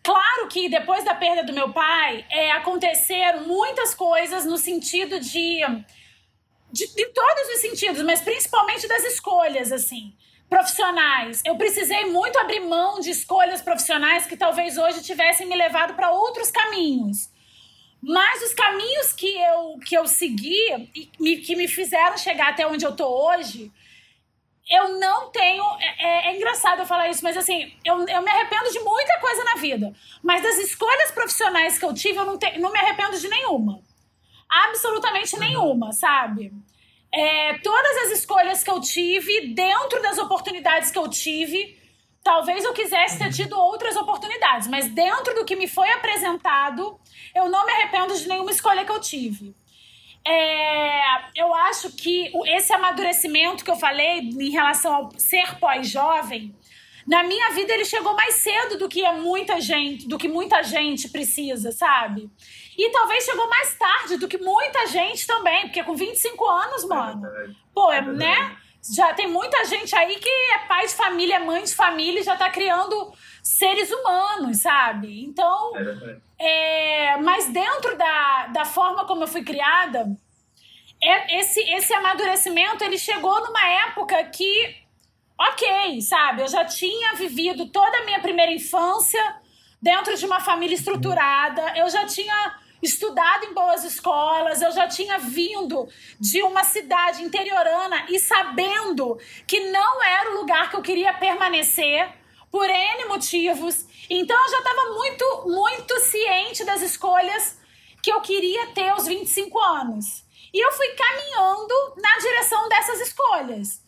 Claro 0.03 0.47
que 0.47 0.67
depois 0.67 1.03
da 1.03 1.13
perda 1.13 1.43
do 1.43 1.53
meu 1.53 1.71
pai, 1.71 2.25
é, 2.29 2.51
aconteceram 2.51 3.45
muitas 3.45 3.93
coisas 3.93 4.45
no 4.45 4.57
sentido 4.57 5.19
de, 5.19 5.59
de, 6.71 6.87
de 6.87 7.05
todos 7.07 7.49
os 7.53 7.61
sentidos, 7.61 8.01
mas 8.01 8.21
principalmente 8.21 8.87
das 8.87 9.03
escolhas, 9.03 9.71
assim, 9.71 10.15
profissionais. 10.49 11.41
Eu 11.45 11.55
precisei 11.55 12.05
muito 12.05 12.37
abrir 12.39 12.61
mão 12.61 12.99
de 12.99 13.11
escolhas 13.11 13.61
profissionais 13.61 14.25
que 14.25 14.35
talvez 14.35 14.77
hoje 14.77 15.03
tivessem 15.03 15.47
me 15.47 15.55
levado 15.55 15.93
para 15.93 16.11
outros 16.11 16.49
caminhos. 16.49 17.29
Mas 18.01 18.41
os 18.41 18.53
caminhos 18.55 19.13
que 19.13 19.31
eu, 19.39 19.79
que 19.85 19.95
eu 19.95 20.07
segui 20.07 20.89
e 21.19 21.37
que 21.37 21.55
me 21.55 21.67
fizeram 21.67 22.17
chegar 22.17 22.49
até 22.49 22.65
onde 22.65 22.83
eu 22.83 22.95
tô 22.95 23.05
hoje, 23.05 23.71
eu 24.71 24.97
não 24.97 25.29
tenho. 25.29 25.63
É, 25.79 26.05
é, 26.05 26.27
é, 26.29 26.37
engraçado 26.37 26.79
eu 26.79 26.85
falar 26.85 27.09
isso, 27.09 27.23
mas 27.23 27.35
assim, 27.35 27.73
eu, 27.83 27.99
eu 28.07 28.21
me 28.21 28.31
arrependo 28.31 28.71
de 28.71 28.79
muita 28.79 29.19
coisa 29.19 29.43
na 29.43 29.55
vida. 29.55 29.93
Mas 30.23 30.41
das 30.41 30.57
escolhas 30.59 31.11
profissionais 31.11 31.77
que 31.77 31.83
eu 31.83 31.93
tive, 31.93 32.17
eu 32.17 32.25
não, 32.25 32.37
te, 32.37 32.57
não 32.57 32.71
me 32.71 32.79
arrependo 32.79 33.19
de 33.19 33.27
nenhuma. 33.27 33.81
Absolutamente 34.49 35.37
nenhuma, 35.37 35.91
sabe? 35.91 36.53
É, 37.13 37.57
todas 37.59 37.97
as 38.05 38.19
escolhas 38.19 38.63
que 38.63 38.71
eu 38.71 38.79
tive, 38.79 39.53
dentro 39.53 40.01
das 40.01 40.17
oportunidades 40.17 40.89
que 40.89 40.97
eu 40.97 41.09
tive, 41.09 41.77
talvez 42.23 42.63
eu 42.63 42.73
quisesse 42.73 43.17
ter 43.17 43.31
tido 43.33 43.59
outras 43.59 43.97
oportunidades, 43.97 44.67
mas 44.67 44.87
dentro 44.87 45.35
do 45.35 45.43
que 45.43 45.55
me 45.55 45.67
foi 45.67 45.89
apresentado, 45.91 46.97
eu 47.35 47.49
não 47.49 47.65
me 47.65 47.71
arrependo 47.73 48.17
de 48.17 48.27
nenhuma 48.29 48.51
escolha 48.51 48.85
que 48.85 48.91
eu 48.91 49.01
tive. 49.01 49.53
É, 50.25 51.01
eu 51.35 51.53
acho 51.53 51.91
que 51.91 52.31
esse 52.47 52.71
amadurecimento 52.73 53.63
que 53.63 53.71
eu 53.71 53.75
falei 53.75 54.19
em 54.19 54.49
relação 54.49 54.93
ao 54.93 55.11
ser 55.17 55.59
pós-jovem, 55.59 56.55
na 57.07 57.23
minha 57.23 57.49
vida 57.51 57.73
ele 57.73 57.85
chegou 57.85 58.13
mais 58.15 58.35
cedo 58.35 58.77
do 58.77 58.87
que 58.87 59.09
muita 59.13 59.59
gente, 59.59 60.07
do 60.07 60.17
que 60.17 60.27
muita 60.27 60.61
gente 60.61 61.09
precisa, 61.09 61.71
sabe? 61.71 62.29
E 62.77 62.89
talvez 62.91 63.25
chegou 63.25 63.49
mais 63.49 63.75
tarde 63.75 64.17
do 64.17 64.27
que 64.27 64.37
muita 64.37 64.87
gente 64.87 65.25
também, 65.25 65.63
porque 65.63 65.83
com 65.83 65.95
25 65.95 66.47
anos, 66.47 66.85
mano, 66.85 67.27
pô, 67.73 67.91
é, 67.91 68.01
né? 68.01 68.57
Já 68.95 69.13
tem 69.13 69.27
muita 69.27 69.63
gente 69.65 69.95
aí 69.95 70.15
que 70.15 70.29
é 70.29 70.59
pai 70.67 70.87
de 70.87 70.93
família, 70.93 71.39
mãe 71.39 71.63
de 71.63 71.75
família, 71.75 72.21
e 72.21 72.23
já 72.23 72.35
tá 72.35 72.49
criando 72.49 73.13
seres 73.41 73.91
humanos, 73.91 74.61
sabe? 74.61 75.23
Então, 75.23 75.73
é, 76.39 77.17
mas 77.17 77.47
dentro 77.49 77.97
da, 77.97 78.47
da 78.47 78.65
forma 78.65 79.05
como 79.05 79.23
eu 79.23 79.27
fui 79.27 79.43
criada, 79.43 80.15
é, 81.01 81.39
esse, 81.39 81.59
esse 81.73 81.93
amadurecimento 81.93 82.83
ele 82.83 82.97
chegou 82.97 83.41
numa 83.41 83.67
época 83.87 84.23
que, 84.25 84.75
ok, 85.37 86.01
sabe? 86.01 86.43
Eu 86.43 86.47
já 86.47 86.63
tinha 86.65 87.15
vivido 87.15 87.67
toda 87.67 87.97
a 87.97 88.05
minha 88.05 88.19
primeira 88.19 88.51
infância 88.51 89.35
dentro 89.81 90.15
de 90.15 90.25
uma 90.25 90.39
família 90.39 90.75
estruturada, 90.75 91.73
eu 91.75 91.89
já 91.89 92.05
tinha 92.05 92.55
estudado 92.83 93.45
em 93.45 93.53
boas 93.53 93.83
escolas, 93.83 94.61
eu 94.61 94.71
já 94.71 94.87
tinha 94.87 95.17
vindo 95.17 95.87
de 96.19 96.41
uma 96.43 96.63
cidade 96.63 97.23
interiorana 97.23 98.05
e 98.09 98.19
sabendo 98.19 99.19
que 99.47 99.59
não 99.71 100.03
era 100.03 100.31
o 100.31 100.39
lugar 100.39 100.69
que 100.69 100.75
eu 100.75 100.81
queria 100.81 101.13
permanecer 101.13 102.20
por 102.51 102.69
N 102.69 103.05
motivos. 103.05 103.85
Então 104.09 104.37
eu 104.37 104.51
já 104.51 104.57
estava 104.57 104.93
muito, 104.93 105.43
muito 105.47 105.99
ciente 106.01 106.65
das 106.65 106.81
escolhas 106.81 107.57
que 108.03 108.11
eu 108.11 108.19
queria 108.21 108.67
ter 108.73 108.89
aos 108.89 109.07
25 109.07 109.59
anos. 109.59 110.23
E 110.53 110.59
eu 110.59 110.71
fui 110.73 110.87
caminhando 110.89 111.73
na 111.97 112.17
direção 112.19 112.67
dessas 112.67 112.99
escolhas. 112.99 113.81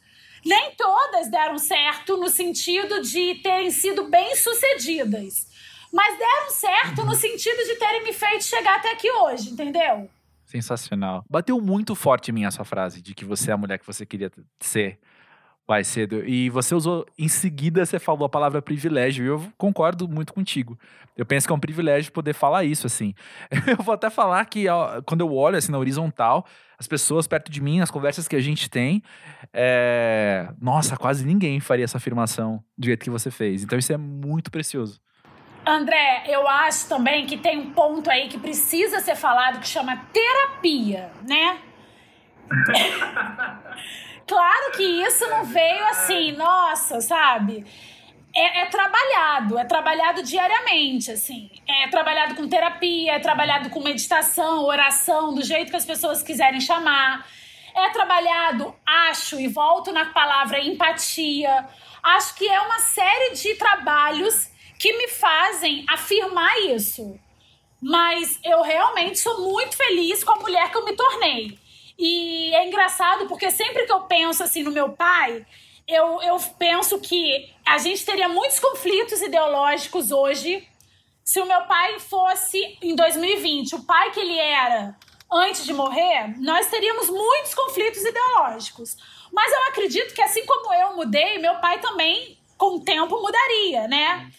Nem 0.45 0.75
todas 0.75 1.29
deram 1.29 1.57
certo 1.57 2.17
no 2.17 2.29
sentido 2.29 3.01
de 3.01 3.35
terem 3.35 3.71
sido 3.71 4.09
bem-sucedidas, 4.09 5.47
mas 5.91 6.17
deram 6.17 6.49
certo 6.49 7.05
no 7.05 7.15
sentido 7.15 7.63
de 7.65 7.75
terem 7.75 8.03
me 8.03 8.13
feito 8.13 8.43
chegar 8.43 8.77
até 8.77 8.91
aqui 8.91 9.09
hoje, 9.09 9.49
entendeu? 9.49 10.09
Sensacional. 10.45 11.23
Bateu 11.29 11.59
muito 11.61 11.95
forte 11.95 12.29
em 12.29 12.33
mim 12.33 12.45
essa 12.45 12.63
frase 12.65 13.01
de 13.01 13.15
que 13.15 13.23
você 13.23 13.51
é 13.51 13.53
a 13.53 13.57
mulher 13.57 13.79
que 13.79 13.87
você 13.87 14.05
queria 14.05 14.29
ser 14.59 14.99
mais 15.67 15.87
cedo. 15.87 16.23
E 16.27 16.49
você 16.49 16.75
usou, 16.75 17.05
em 17.17 17.27
seguida, 17.27 17.85
você 17.85 17.99
falou 17.99 18.25
a 18.25 18.29
palavra 18.29 18.61
privilégio, 18.61 19.25
e 19.25 19.27
eu 19.27 19.45
concordo 19.57 20.07
muito 20.07 20.33
contigo. 20.33 20.77
Eu 21.15 21.25
penso 21.25 21.47
que 21.47 21.53
é 21.53 21.55
um 21.55 21.59
privilégio 21.59 22.11
poder 22.11 22.33
falar 22.33 22.63
isso, 22.63 22.87
assim. 22.87 23.13
Eu 23.67 23.83
vou 23.83 23.93
até 23.93 24.09
falar 24.09 24.43
que 24.45 24.67
ó, 24.67 25.01
quando 25.03 25.21
eu 25.21 25.31
olho, 25.31 25.57
assim, 25.57 25.71
na 25.71 25.77
horizontal, 25.77 26.45
as 26.77 26.87
pessoas 26.87 27.27
perto 27.27 27.51
de 27.51 27.61
mim, 27.61 27.81
as 27.81 27.91
conversas 27.91 28.27
que 28.27 28.35
a 28.35 28.41
gente 28.41 28.67
tem, 28.67 29.03
é... 29.53 30.49
nossa, 30.59 30.97
quase 30.97 31.23
ninguém 31.23 31.59
faria 31.59 31.85
essa 31.85 31.97
afirmação 31.97 32.63
do 32.75 32.87
jeito 32.87 33.03
que 33.03 33.11
você 33.11 33.29
fez. 33.29 33.63
Então 33.63 33.77
isso 33.77 33.93
é 33.93 33.97
muito 33.97 34.49
precioso. 34.49 34.99
André, 35.65 36.23
eu 36.27 36.47
acho 36.47 36.89
também 36.89 37.25
que 37.25 37.37
tem 37.37 37.57
um 37.57 37.71
ponto 37.71 38.09
aí 38.09 38.27
que 38.27 38.37
precisa 38.37 38.99
ser 38.99 39.15
falado 39.15 39.59
que 39.59 39.67
chama 39.67 39.95
terapia, 40.11 41.09
né? 41.27 41.59
Claro 44.27 44.71
que 44.71 44.83
isso 44.83 45.27
não 45.29 45.43
veio 45.43 45.85
assim, 45.87 46.31
nossa, 46.33 47.01
sabe? 47.01 47.65
É, 48.35 48.61
é, 48.61 48.65
trabalhado, 48.65 49.59
é 49.59 49.65
trabalhado 49.65 50.23
diariamente, 50.23 51.11
assim. 51.11 51.51
É 51.67 51.87
trabalhado 51.87 52.33
com 52.35 52.47
terapia, 52.47 53.13
é 53.13 53.19
trabalhado 53.19 53.69
com 53.69 53.81
meditação, 53.81 54.63
oração, 54.63 55.35
do 55.35 55.43
jeito 55.43 55.69
que 55.69 55.77
as 55.77 55.85
pessoas 55.85 56.23
quiserem 56.23 56.59
chamar. 56.59 57.27
É 57.75 57.89
trabalhado, 57.89 58.73
acho, 58.85 59.39
e 59.39 59.47
volto 59.47 59.91
na 59.91 60.05
palavra 60.05 60.59
empatia. 60.59 61.67
Acho 62.01 62.33
que 62.35 62.47
é 62.47 62.59
uma 62.59 62.79
série 62.79 63.35
de 63.35 63.55
trabalhos 63.55 64.49
que 64.79 64.97
me 64.97 65.07
fazem 65.09 65.85
afirmar 65.87 66.57
isso. 66.59 67.19
Mas 67.81 68.39
eu 68.43 68.61
realmente 68.61 69.19
sou 69.19 69.41
muito 69.41 69.75
feliz 69.77 70.23
com 70.23 70.31
a 70.31 70.39
mulher 70.39 70.71
que 70.71 70.77
eu 70.77 70.85
me 70.85 70.95
tornei. 70.95 71.59
E 71.97 72.53
é 72.53 72.67
engraçado 72.67 73.27
porque 73.27 73.51
sempre 73.51 73.85
que 73.85 73.91
eu 73.91 74.01
penso 74.01 74.43
assim 74.43 74.63
no 74.63 74.71
meu 74.71 74.89
pai, 74.93 75.45
eu, 75.87 76.21
eu 76.21 76.37
penso 76.57 76.99
que 76.99 77.53
a 77.65 77.77
gente 77.77 78.05
teria 78.05 78.27
muitos 78.27 78.59
conflitos 78.59 79.21
ideológicos 79.21 80.11
hoje 80.11 80.67
se 81.23 81.39
o 81.39 81.45
meu 81.45 81.61
pai 81.63 81.99
fosse 81.99 82.77
em 82.81 82.95
2020, 82.95 83.75
o 83.75 83.83
pai 83.83 84.11
que 84.11 84.19
ele 84.19 84.37
era 84.37 84.95
antes 85.31 85.65
de 85.65 85.73
morrer, 85.73 86.35
nós 86.39 86.67
teríamos 86.67 87.09
muitos 87.09 87.55
conflitos 87.55 88.03
ideológicos. 88.03 88.97
Mas 89.31 89.51
eu 89.51 89.63
acredito 89.63 90.13
que 90.13 90.21
assim 90.21 90.45
como 90.45 90.73
eu 90.73 90.95
mudei, 90.95 91.39
meu 91.39 91.55
pai 91.55 91.79
também 91.79 92.37
com 92.57 92.75
o 92.75 92.83
tempo 92.83 93.19
mudaria, 93.19 93.87
né? 93.87 94.29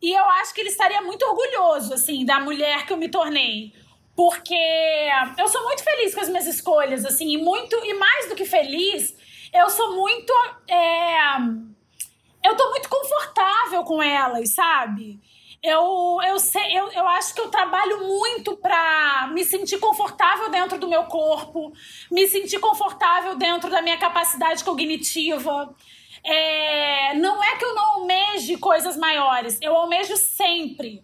E 0.00 0.12
eu 0.12 0.24
acho 0.24 0.52
que 0.52 0.60
ele 0.60 0.70
estaria 0.70 1.00
muito 1.00 1.22
orgulhoso 1.24 1.94
assim 1.94 2.24
da 2.24 2.40
mulher 2.40 2.86
que 2.86 2.92
eu 2.92 2.96
me 2.96 3.08
tornei 3.08 3.72
porque 4.14 4.58
eu 5.38 5.48
sou 5.48 5.62
muito 5.64 5.82
feliz 5.82 6.14
com 6.14 6.20
as 6.20 6.28
minhas 6.28 6.46
escolhas, 6.46 7.04
assim, 7.04 7.32
e 7.32 7.38
muito 7.38 7.74
e 7.84 7.94
mais 7.94 8.28
do 8.28 8.34
que 8.34 8.44
feliz, 8.44 9.14
eu 9.52 9.68
sou 9.70 9.94
muito 9.94 10.32
é, 10.68 11.36
eu 12.44 12.56
tô 12.56 12.70
muito 12.70 12.88
confortável 12.88 13.84
com 13.84 14.02
elas, 14.02 14.52
sabe? 14.54 15.20
Eu, 15.62 16.18
eu, 16.26 16.40
sei, 16.40 16.76
eu, 16.76 16.90
eu 16.90 17.06
acho 17.06 17.32
que 17.34 17.40
eu 17.40 17.48
trabalho 17.48 18.04
muito 18.04 18.56
pra 18.56 19.30
me 19.32 19.44
sentir 19.44 19.78
confortável 19.78 20.50
dentro 20.50 20.76
do 20.76 20.88
meu 20.88 21.04
corpo, 21.04 21.72
me 22.10 22.26
sentir 22.26 22.58
confortável 22.58 23.36
dentro 23.36 23.70
da 23.70 23.80
minha 23.80 23.96
capacidade 23.96 24.64
cognitiva. 24.64 25.72
É, 26.24 27.14
não 27.14 27.42
é 27.42 27.56
que 27.56 27.64
eu 27.64 27.74
não 27.76 27.84
almeje 27.94 28.56
coisas 28.56 28.96
maiores, 28.96 29.58
eu 29.60 29.76
almejo 29.76 30.16
sempre 30.16 31.02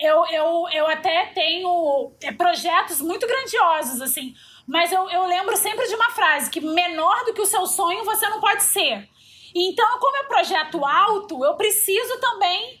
eu, 0.00 0.26
eu, 0.26 0.68
eu 0.72 0.86
até 0.86 1.26
tenho 1.26 2.12
é, 2.22 2.32
projetos 2.32 3.00
muito 3.00 3.26
grandiosos, 3.26 4.00
assim. 4.00 4.34
Mas 4.66 4.92
eu, 4.92 5.08
eu 5.10 5.26
lembro 5.26 5.56
sempre 5.56 5.86
de 5.88 5.94
uma 5.94 6.10
frase: 6.10 6.50
que 6.50 6.60
menor 6.60 7.24
do 7.24 7.34
que 7.34 7.40
o 7.40 7.46
seu 7.46 7.66
sonho 7.66 8.04
você 8.04 8.28
não 8.28 8.40
pode 8.40 8.62
ser. 8.62 9.08
Então, 9.54 9.98
como 9.98 10.16
é 10.18 10.24
projeto 10.24 10.84
alto, 10.84 11.44
eu 11.44 11.54
preciso 11.54 12.20
também, 12.20 12.80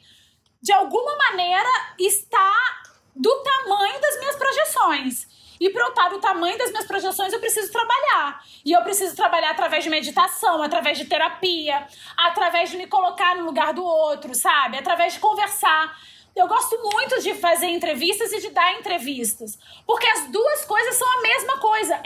de 0.62 0.72
alguma 0.72 1.16
maneira, 1.16 1.68
estar 1.98 2.82
do 3.16 3.42
tamanho 3.42 4.00
das 4.00 4.18
minhas 4.18 4.36
projeções. 4.36 5.26
E 5.60 5.70
para 5.70 5.82
eu 5.82 5.88
estar 5.88 6.08
do 6.08 6.20
tamanho 6.20 6.56
das 6.56 6.70
minhas 6.70 6.86
projeções, 6.86 7.32
eu 7.32 7.40
preciso 7.40 7.72
trabalhar. 7.72 8.44
E 8.64 8.72
eu 8.72 8.82
preciso 8.82 9.16
trabalhar 9.16 9.50
através 9.50 9.82
de 9.82 9.90
meditação, 9.90 10.62
através 10.62 10.96
de 10.98 11.06
terapia, 11.06 11.84
através 12.16 12.70
de 12.70 12.76
me 12.76 12.86
colocar 12.86 13.34
no 13.34 13.44
lugar 13.44 13.72
do 13.72 13.84
outro, 13.84 14.34
sabe? 14.34 14.78
Através 14.78 15.14
de 15.14 15.18
conversar. 15.18 15.96
Eu 16.40 16.48
gosto 16.48 16.78
muito 16.80 17.20
de 17.22 17.34
fazer 17.34 17.66
entrevistas 17.66 18.32
e 18.32 18.40
de 18.40 18.50
dar 18.50 18.78
entrevistas, 18.78 19.58
porque 19.86 20.06
as 20.06 20.30
duas 20.30 20.64
coisas 20.64 20.94
são 20.94 21.18
a 21.18 21.22
mesma 21.22 21.58
coisa 21.58 22.00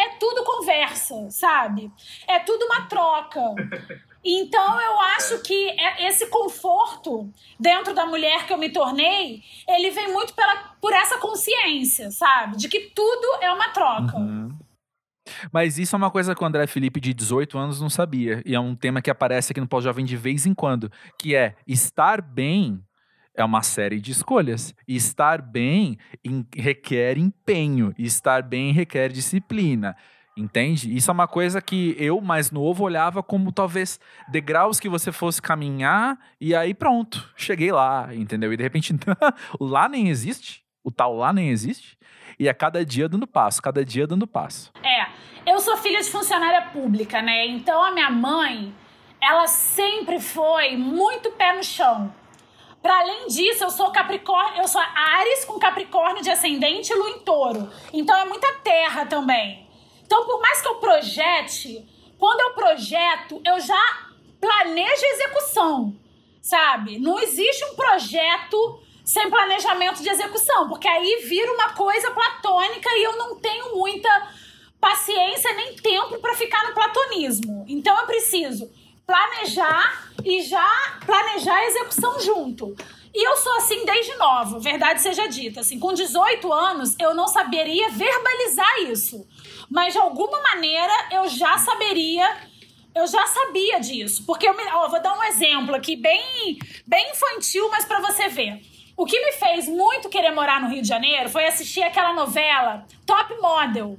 essa, 0.92 1.30
sabe? 1.30 1.90
É 2.28 2.38
tudo 2.38 2.64
uma 2.66 2.86
troca. 2.86 3.40
Então 4.24 4.80
eu 4.80 5.00
acho 5.00 5.42
que 5.42 5.70
é, 5.70 6.06
esse 6.06 6.28
conforto 6.28 7.28
dentro 7.58 7.92
da 7.94 8.06
mulher 8.06 8.46
que 8.46 8.52
eu 8.52 8.58
me 8.58 8.70
tornei, 8.70 9.42
ele 9.68 9.90
vem 9.90 10.12
muito 10.12 10.32
pela, 10.34 10.56
por 10.80 10.92
essa 10.92 11.18
consciência, 11.18 12.10
sabe? 12.10 12.56
De 12.56 12.68
que 12.68 12.92
tudo 12.94 13.42
é 13.42 13.50
uma 13.50 13.70
troca. 13.70 14.16
Uhum. 14.16 14.56
Mas 15.52 15.78
isso 15.78 15.94
é 15.94 15.98
uma 15.98 16.10
coisa 16.10 16.34
que 16.34 16.42
o 16.42 16.46
André 16.46 16.66
Felipe, 16.66 17.00
de 17.00 17.14
18 17.14 17.58
anos, 17.58 17.80
não 17.80 17.90
sabia. 17.90 18.42
E 18.44 18.54
é 18.54 18.60
um 18.60 18.76
tema 18.76 19.02
que 19.02 19.10
aparece 19.10 19.52
aqui 19.52 19.60
no 19.60 19.68
Pós-Jovem 19.68 20.04
de 20.04 20.16
vez 20.16 20.46
em 20.46 20.54
quando, 20.54 20.90
que 21.18 21.34
é 21.34 21.56
estar 21.66 22.20
bem 22.20 22.80
é 23.34 23.44
uma 23.44 23.62
série 23.62 24.00
de 24.00 24.12
escolhas. 24.12 24.74
E 24.86 24.96
estar 24.96 25.40
bem 25.40 25.98
em, 26.24 26.46
requer 26.54 27.18
empenho, 27.18 27.94
e 27.98 28.04
estar 28.04 28.42
bem 28.42 28.72
requer 28.72 29.08
disciplina. 29.10 29.96
Entende? 30.36 30.94
Isso 30.96 31.10
é 31.10 31.12
uma 31.14 31.28
coisa 31.28 31.60
que 31.60 31.94
eu, 31.98 32.20
mais 32.20 32.50
novo, 32.50 32.84
olhava 32.84 33.22
como 33.22 33.52
talvez 33.52 34.00
degraus 34.30 34.80
que 34.80 34.88
você 34.88 35.12
fosse 35.12 35.42
caminhar 35.42 36.18
e 36.40 36.54
aí 36.54 36.72
pronto, 36.72 37.30
cheguei 37.36 37.70
lá, 37.70 38.08
entendeu? 38.14 38.50
E 38.50 38.56
de 38.56 38.62
repente, 38.62 38.94
lá 39.60 39.90
nem 39.90 40.08
existe, 40.08 40.62
o 40.82 40.90
tal 40.90 41.14
lá 41.14 41.34
nem 41.34 41.50
existe, 41.50 41.98
e 42.38 42.48
é 42.48 42.54
cada 42.54 42.82
dia 42.82 43.10
dando 43.10 43.26
passo, 43.26 43.60
cada 43.60 43.84
dia 43.84 44.06
dando 44.06 44.26
passo. 44.26 44.72
É, 44.82 45.06
eu 45.44 45.58
sou 45.60 45.76
filha 45.76 46.00
de 46.00 46.10
funcionária 46.10 46.62
pública, 46.62 47.20
né? 47.20 47.46
Então 47.48 47.84
a 47.84 47.92
minha 47.92 48.10
mãe, 48.10 48.74
ela 49.20 49.46
sempre 49.46 50.18
foi 50.18 50.78
muito 50.78 51.30
pé 51.32 51.54
no 51.54 51.62
chão. 51.62 52.21
Para 52.82 52.98
além 52.98 53.28
disso, 53.28 53.62
eu 53.62 53.70
sou 53.70 53.92
Capricórnio, 53.92 54.62
eu 54.62 54.68
sou 54.68 54.80
Ares 54.80 55.44
com 55.44 55.58
Capricórnio 55.58 56.22
de 56.22 56.30
ascendente 56.30 56.92
e 56.92 56.96
Lua 56.96 57.10
em 57.10 57.20
Touro. 57.20 57.70
Então 57.92 58.16
é 58.16 58.24
muita 58.24 58.52
terra 58.54 59.06
também. 59.06 59.68
Então, 60.04 60.26
por 60.26 60.40
mais 60.40 60.60
que 60.60 60.66
eu 60.66 60.74
projete, 60.74 61.86
quando 62.18 62.40
eu 62.40 62.54
projeto, 62.54 63.40
eu 63.46 63.60
já 63.60 64.08
planejo 64.40 65.04
a 65.04 65.08
execução, 65.08 65.96
sabe? 66.42 66.98
Não 66.98 67.20
existe 67.20 67.64
um 67.66 67.76
projeto 67.76 68.82
sem 69.04 69.30
planejamento 69.30 70.02
de 70.02 70.08
execução, 70.08 70.68
porque 70.68 70.88
aí 70.88 71.24
vira 71.24 71.52
uma 71.52 71.70
coisa 71.74 72.10
platônica 72.10 72.88
e 72.90 73.04
eu 73.04 73.16
não 73.16 73.36
tenho 73.36 73.76
muita 73.76 74.08
paciência 74.80 75.52
nem 75.54 75.76
tempo 75.76 76.18
para 76.18 76.34
ficar 76.34 76.66
no 76.66 76.74
platonismo. 76.74 77.64
Então 77.68 77.96
eu 77.96 78.06
preciso 78.06 78.68
planejar 79.12 80.08
e 80.24 80.40
já 80.40 80.98
planejar 81.04 81.54
a 81.54 81.66
execução 81.66 82.18
junto. 82.20 82.74
E 83.14 83.28
eu 83.28 83.36
sou 83.36 83.54
assim 83.58 83.84
desde 83.84 84.16
nova, 84.16 84.58
verdade 84.58 85.02
seja 85.02 85.28
dita. 85.28 85.60
Assim, 85.60 85.78
com 85.78 85.92
18 85.92 86.50
anos, 86.50 86.96
eu 86.98 87.14
não 87.14 87.28
saberia 87.28 87.90
verbalizar 87.90 88.78
isso. 88.88 89.26
Mas 89.70 89.92
de 89.92 89.98
alguma 89.98 90.40
maneira 90.40 90.92
eu 91.10 91.28
já 91.28 91.58
saberia, 91.58 92.26
eu 92.94 93.06
já 93.06 93.26
sabia 93.26 93.80
disso. 93.80 94.24
Porque 94.24 94.48
eu 94.48 94.56
me, 94.56 94.62
ó, 94.72 94.88
vou 94.88 95.02
dar 95.02 95.18
um 95.18 95.24
exemplo 95.24 95.74
aqui, 95.74 95.94
bem, 95.94 96.58
bem 96.86 97.10
infantil, 97.10 97.68
mas 97.70 97.84
para 97.84 98.00
você 98.00 98.28
ver. 98.28 98.62
O 98.96 99.04
que 99.04 99.20
me 99.20 99.32
fez 99.32 99.68
muito 99.68 100.08
querer 100.08 100.30
morar 100.30 100.58
no 100.58 100.68
Rio 100.68 100.80
de 100.80 100.88
Janeiro 100.88 101.28
foi 101.28 101.46
assistir 101.46 101.82
aquela 101.82 102.14
novela 102.14 102.86
Top 103.04 103.34
Model. 103.42 103.98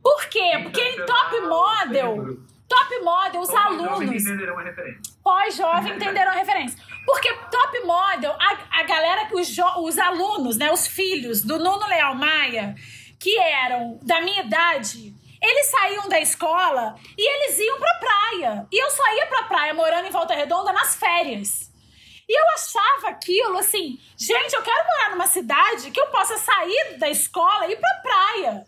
Por 0.00 0.28
quê? 0.28 0.60
Porque 0.62 0.80
em 0.80 1.04
Top 1.04 1.40
Model 1.40 2.46
Top 2.68 2.98
Model, 3.00 3.40
os 3.40 3.50
alunos. 3.50 3.86
Pós-jovem 3.98 4.18
entenderão 4.18 4.58
a 4.58 4.62
referência. 4.62 5.14
Pós-jovem 5.22 5.96
entenderão 5.96 6.32
a 6.32 6.34
referência. 6.34 6.78
Porque 7.04 7.32
Top 7.50 7.80
Model, 7.84 8.32
a, 8.32 8.80
a 8.80 8.82
galera, 8.82 9.28
os, 9.32 9.56
os 9.78 9.98
alunos, 9.98 10.56
né, 10.56 10.72
os 10.72 10.86
filhos 10.86 11.42
do 11.42 11.58
Nuno 11.58 11.86
Leal 11.86 12.14
Maia, 12.14 12.74
que 13.20 13.38
eram 13.38 13.98
da 14.02 14.20
minha 14.20 14.42
idade, 14.42 15.14
eles 15.40 15.66
saíam 15.66 16.08
da 16.08 16.20
escola 16.20 16.96
e 17.16 17.28
eles 17.28 17.58
iam 17.58 17.78
pra 17.78 17.94
praia. 17.94 18.66
E 18.72 18.82
eu 18.82 18.90
só 18.90 19.14
ia 19.14 19.26
pra 19.26 19.44
praia 19.44 19.74
morando 19.74 20.06
em 20.06 20.10
Volta 20.10 20.34
Redonda 20.34 20.72
nas 20.72 20.96
férias. 20.96 21.72
E 22.28 22.36
eu 22.36 22.44
achava 22.54 23.10
aquilo 23.10 23.58
assim, 23.58 24.00
gente, 24.18 24.52
eu 24.52 24.62
quero 24.62 24.84
morar 24.84 25.10
numa 25.10 25.28
cidade 25.28 25.92
que 25.92 26.00
eu 26.00 26.08
possa 26.08 26.36
sair 26.36 26.98
da 26.98 27.08
escola 27.08 27.68
e 27.68 27.72
ir 27.72 27.76
pra 27.76 28.02
praia. 28.02 28.66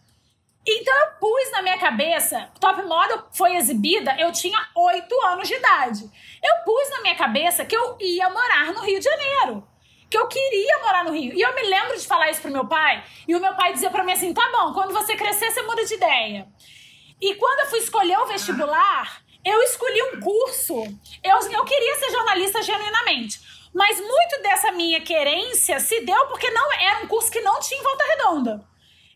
Então 0.70 0.94
eu 0.94 1.12
pus 1.18 1.50
na 1.50 1.62
minha 1.62 1.78
cabeça, 1.78 2.50
Top 2.60 2.82
Model 2.82 3.24
foi 3.32 3.56
exibida, 3.56 4.14
eu 4.18 4.30
tinha 4.30 4.68
8 4.74 5.20
anos 5.22 5.48
de 5.48 5.54
idade. 5.54 6.04
Eu 6.44 6.62
pus 6.62 6.90
na 6.90 7.00
minha 7.00 7.14
cabeça 7.14 7.64
que 7.64 7.74
eu 7.74 7.96
ia 7.98 8.28
morar 8.28 8.74
no 8.74 8.80
Rio 8.82 8.98
de 8.98 9.04
Janeiro. 9.06 9.66
Que 10.10 10.18
eu 10.18 10.26
queria 10.28 10.78
morar 10.80 11.04
no 11.04 11.12
Rio. 11.12 11.32
E 11.34 11.40
eu 11.40 11.54
me 11.54 11.62
lembro 11.62 11.98
de 11.98 12.06
falar 12.06 12.30
isso 12.30 12.42
pro 12.42 12.52
meu 12.52 12.66
pai, 12.66 13.02
e 13.26 13.34
o 13.34 13.40
meu 13.40 13.54
pai 13.54 13.72
dizia 13.72 13.90
para 13.90 14.04
mim 14.04 14.12
assim: 14.12 14.34
tá 14.34 14.46
bom, 14.52 14.74
quando 14.74 14.92
você 14.92 15.16
crescer, 15.16 15.50
você 15.50 15.62
muda 15.62 15.86
de 15.86 15.94
ideia. 15.94 16.46
E 17.18 17.34
quando 17.36 17.60
eu 17.60 17.66
fui 17.66 17.78
escolher 17.78 18.18
o 18.18 18.26
vestibular, 18.26 19.22
eu 19.42 19.62
escolhi 19.62 20.02
um 20.02 20.20
curso. 20.20 20.82
Eu, 21.24 21.38
eu 21.50 21.64
queria 21.64 21.94
ser 21.96 22.10
jornalista 22.10 22.62
genuinamente. 22.62 23.40
Mas 23.74 23.98
muito 23.98 24.42
dessa 24.42 24.70
minha 24.72 25.00
querência 25.00 25.80
se 25.80 26.00
deu 26.00 26.26
porque 26.26 26.50
não 26.50 26.72
era 26.74 27.04
um 27.04 27.08
curso 27.08 27.30
que 27.30 27.40
não 27.40 27.58
tinha 27.58 27.82
volta 27.82 28.04
redonda. 28.04 28.68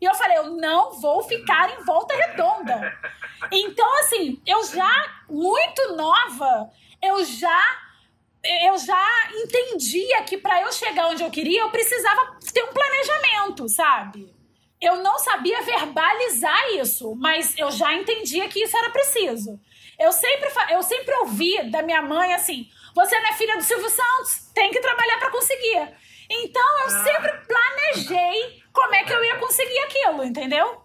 E 0.02 0.04
eu 0.04 0.14
falei, 0.16 0.36
eu 0.36 0.50
não 0.50 1.00
vou 1.00 1.22
ficar 1.22 1.70
em 1.70 1.84
volta 1.84 2.12
redonda. 2.12 2.92
Então, 3.52 4.00
assim, 4.00 4.42
eu 4.44 4.64
já, 4.64 5.22
muito 5.30 5.94
nova, 5.94 6.68
eu 7.00 7.24
já 7.24 7.78
eu 8.44 8.76
já 8.76 9.28
entendia 9.34 10.24
que 10.24 10.36
para 10.36 10.62
eu 10.62 10.72
chegar 10.72 11.06
onde 11.06 11.22
eu 11.22 11.30
queria, 11.30 11.60
eu 11.60 11.70
precisava 11.70 12.36
ter 12.52 12.64
um 12.64 12.72
planejamento, 12.72 13.68
sabe? 13.68 14.34
Eu 14.80 14.96
não 14.96 15.16
sabia 15.20 15.62
verbalizar 15.62 16.70
isso, 16.72 17.14
mas 17.14 17.56
eu 17.56 17.70
já 17.70 17.94
entendia 17.94 18.48
que 18.48 18.60
isso 18.60 18.76
era 18.76 18.90
preciso. 18.90 19.60
Eu 19.96 20.10
sempre, 20.10 20.48
eu 20.70 20.82
sempre 20.82 21.14
ouvi 21.18 21.70
da 21.70 21.82
minha 21.82 22.02
mãe 22.02 22.34
assim: 22.34 22.68
você 22.92 23.16
não 23.20 23.28
é 23.28 23.32
filha 23.34 23.56
do 23.56 23.62
Silvio 23.62 23.88
Santos, 23.88 24.50
tem 24.52 24.72
que 24.72 24.80
trabalhar 24.80 25.18
para 25.20 25.30
conseguir. 25.30 25.94
Então 26.28 26.78
eu 26.80 26.90
sempre 26.90 27.32
planejei 27.46 28.62
como 28.72 28.94
é 28.94 29.04
que 29.04 29.12
eu 29.12 29.24
ia 29.24 29.38
conseguir 29.52 29.78
aquilo, 29.80 30.24
entendeu? 30.24 30.82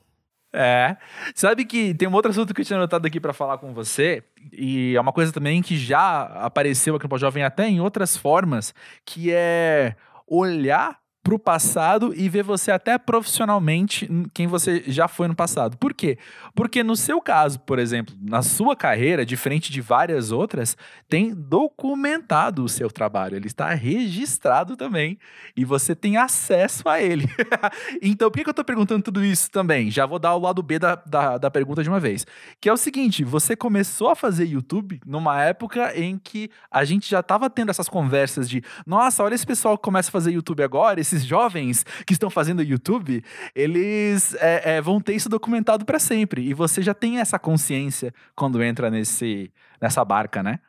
É. 0.54 0.98
Sabe 1.34 1.66
que 1.66 1.94
tem 1.94 2.08
um 2.08 2.14
outro 2.14 2.32
assunto 2.32 2.54
que 2.54 2.62
eu 2.62 2.66
tinha 2.66 2.78
anotado 2.78 3.08
aqui 3.08 3.20
para 3.20 3.34
falar 3.34 3.58
com 3.58 3.74
você, 3.74 4.24
e 4.52 4.96
é 4.96 5.02
uma 5.02 5.14
coisa 5.14 5.32
também 5.32 5.62
que 5.62 5.78
já 5.78 6.24
apareceu 6.24 6.96
aqui 6.96 7.08
no 7.10 7.18
Jovem 7.18 7.44
até 7.44 7.68
em 7.68 7.80
outras 7.80 8.18
formas, 8.18 8.74
que 9.06 9.32
é 9.32 9.96
olhar 10.28 11.00
para 11.28 11.36
o 11.36 11.40
passado 11.40 12.14
e 12.16 12.30
ver 12.30 12.42
você 12.42 12.72
até 12.72 12.98
profissionalmente 12.98 14.10
quem 14.34 14.48
você 14.48 14.82
já 14.88 15.10
foi 15.10 15.28
no 15.28 15.36
passado. 15.36 15.76
Por 15.76 15.94
quê? 15.94 16.18
Porque 16.56 16.82
no 16.82 16.96
seu 16.96 17.20
caso, 17.20 17.60
por 17.60 17.80
exemplo, 17.80 18.16
na 18.22 18.42
sua 18.42 18.78
carreira, 18.78 19.26
diferente 19.26 19.70
de 19.70 19.82
várias 19.82 20.32
outras, 20.32 20.78
tem 21.10 21.36
documentado 21.36 22.64
o 22.64 22.70
seu 22.70 22.90
trabalho, 22.90 23.36
ele 23.36 23.48
está 23.48 23.74
registrado 23.74 24.78
também 24.78 25.20
e 25.54 25.66
você 25.66 25.94
tem 25.94 26.16
acesso 26.16 26.88
a 26.88 27.02
ele. 27.02 27.28
então, 28.02 28.32
por 28.32 28.42
que 28.42 28.48
eu 28.48 28.52
estou 28.52 28.64
perguntando 28.64 29.04
tudo 29.04 29.22
isso 29.22 29.52
também? 29.52 29.92
Já 29.92 30.06
vou 30.06 30.20
dar 30.20 30.34
o 30.34 30.40
lado 30.40 30.64
B 30.64 30.80
da, 30.80 30.96
da, 30.96 31.38
da 31.38 31.52
pergunta 31.52 31.84
de 31.84 31.90
uma 31.90 32.00
vez. 32.00 32.26
Que 32.62 32.70
é 32.70 32.74
o 32.74 32.78
seguinte: 32.78 33.26
você 33.26 33.54
começou 33.54 34.10
a 34.10 34.16
fazer 34.16 34.46
YouTube 34.46 35.02
numa 35.06 35.44
época 35.44 35.92
em 35.94 36.18
que 36.18 36.50
a 36.72 36.86
gente 36.86 37.10
já 37.10 37.20
estava 37.20 37.50
tendo 37.50 37.70
essas 37.70 37.90
conversas 37.90 38.50
de 38.50 38.64
nossa, 38.86 39.22
olha 39.26 39.36
esse 39.36 39.46
pessoal 39.46 39.78
que 39.78 39.84
começa 39.84 40.08
a 40.08 40.12
fazer 40.14 40.32
YouTube 40.32 40.64
agora, 40.64 41.02
esses 41.02 41.17
esses 41.18 41.26
jovens 41.26 41.84
que 42.06 42.14
estão 42.14 42.30
fazendo 42.30 42.64
YouTube, 42.64 43.24
eles 43.56 44.36
é, 44.36 44.78
é, 44.78 44.82
vão 44.82 45.02
ter 45.02 45.14
isso 45.14 45.30
documentado 45.30 45.86
para 45.86 46.00
sempre. 46.00 46.42
E 46.42 46.54
você 46.54 46.82
já 46.82 46.94
tem 46.94 47.20
essa 47.20 47.40
consciência 47.40 48.14
quando 48.36 48.62
entra 48.64 48.90
nesse, 48.90 49.52
nessa 49.82 50.06
barca, 50.06 50.44
né? 50.44 50.60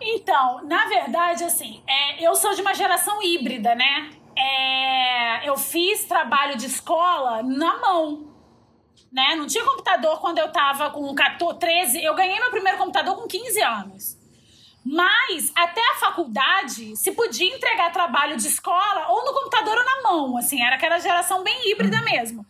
Então, 0.00 0.64
na 0.66 0.86
verdade, 0.86 1.44
assim, 1.44 1.82
é, 1.86 2.24
eu 2.24 2.34
sou 2.34 2.54
de 2.54 2.60
uma 2.60 2.74
geração 2.74 3.22
híbrida, 3.22 3.74
né? 3.74 4.10
É, 4.36 5.48
eu 5.48 5.56
fiz 5.56 6.04
trabalho 6.04 6.56
de 6.56 6.66
escola 6.66 7.42
na 7.42 7.78
mão. 7.78 8.28
Né? 9.10 9.34
Não 9.36 9.46
tinha 9.46 9.64
computador 9.64 10.20
quando 10.20 10.38
eu 10.38 10.52
tava 10.52 10.90
com 10.90 11.14
14, 11.14 11.58
13. 11.58 12.04
Eu 12.04 12.14
ganhei 12.14 12.38
meu 12.38 12.50
primeiro 12.50 12.78
computador 12.78 13.16
com 13.16 13.26
15 13.26 13.62
anos. 13.62 14.17
Mas 14.90 15.52
até 15.54 15.82
a 15.90 15.96
faculdade 15.96 16.96
se 16.96 17.12
podia 17.12 17.54
entregar 17.54 17.92
trabalho 17.92 18.38
de 18.38 18.48
escola 18.48 19.06
ou 19.08 19.22
no 19.22 19.34
computador 19.34 19.76
ou 19.76 19.84
na 19.84 20.02
mão, 20.02 20.38
assim, 20.38 20.64
era 20.64 20.76
aquela 20.76 20.98
geração 20.98 21.42
bem 21.42 21.70
híbrida 21.70 22.00
mesmo. 22.00 22.46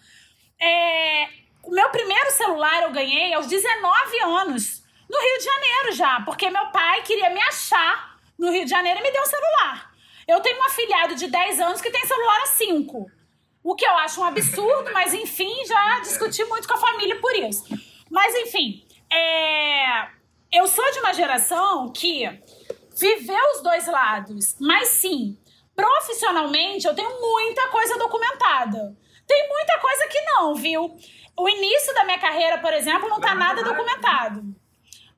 É, 0.61 1.29
o 1.65 1.71
meu 1.73 1.91
primeiro 1.91 2.31
celular 2.31 2.85
eu 2.85 2.93
ganhei 2.93 3.35
aos 3.35 3.49
19 3.49 4.21
anos, 4.21 4.85
no 5.11 5.21
Rio 5.21 5.39
de 5.39 5.45
Janeiro 5.45 5.93
já, 5.93 6.21
porque 6.21 6.49
meu 6.49 6.67
pai 6.67 7.03
queria 7.03 7.31
me 7.31 7.41
achar 7.41 8.17
no 8.39 8.53
Rio 8.53 8.65
de 8.65 8.71
Janeiro 8.71 9.01
e 9.01 9.03
me 9.03 9.11
deu 9.11 9.23
um 9.23 9.27
celular. 9.27 9.93
Eu 10.29 10.41
tenho 10.41 10.61
um 10.61 10.65
afilhado 10.65 11.17
de 11.17 11.27
10 11.27 11.61
anos 11.61 11.81
que 11.81 11.91
tem 11.91 12.07
celular 12.07 12.43
a 12.43 12.47
5. 12.47 13.11
O 13.65 13.75
que 13.75 13.85
eu 13.85 13.97
acho 13.97 14.21
um 14.21 14.25
absurdo, 14.25 14.93
mas 14.93 15.13
enfim, 15.13 15.53
já 15.67 15.99
discuti 16.01 16.45
muito 16.45 16.69
com 16.69 16.75
a 16.75 16.79
família 16.79 17.19
por 17.21 17.35
isso. 17.35 17.65
Mas 18.09 18.33
enfim, 18.37 18.87
é, 19.11 20.09
eu 20.53 20.67
sou 20.67 20.91
de 20.93 20.99
uma 21.01 21.13
geração 21.13 21.93
que 21.93 22.27
viveu 22.99 23.45
os 23.55 23.63
dois 23.63 23.87
lados, 23.87 24.57
mas 24.61 24.89
sim, 24.89 25.39
profissionalmente 25.75 26.87
eu 26.87 26.95
tenho 26.95 27.21
muita 27.21 27.69
coisa 27.69 27.97
documentada. 27.99 28.97
Tem 29.27 29.49
muita 29.49 29.79
coisa 29.79 30.09
que 30.09 30.21
não, 30.23 30.55
viu? 30.55 30.97
O 31.37 31.49
início 31.49 31.95
da 31.95 32.05
minha 32.05 32.19
carreira, 32.19 32.59
por 32.59 32.73
exemplo, 32.73 33.09
não 33.09 33.21
tá 33.21 33.35
nada 33.35 33.63
documentado. 33.63 34.43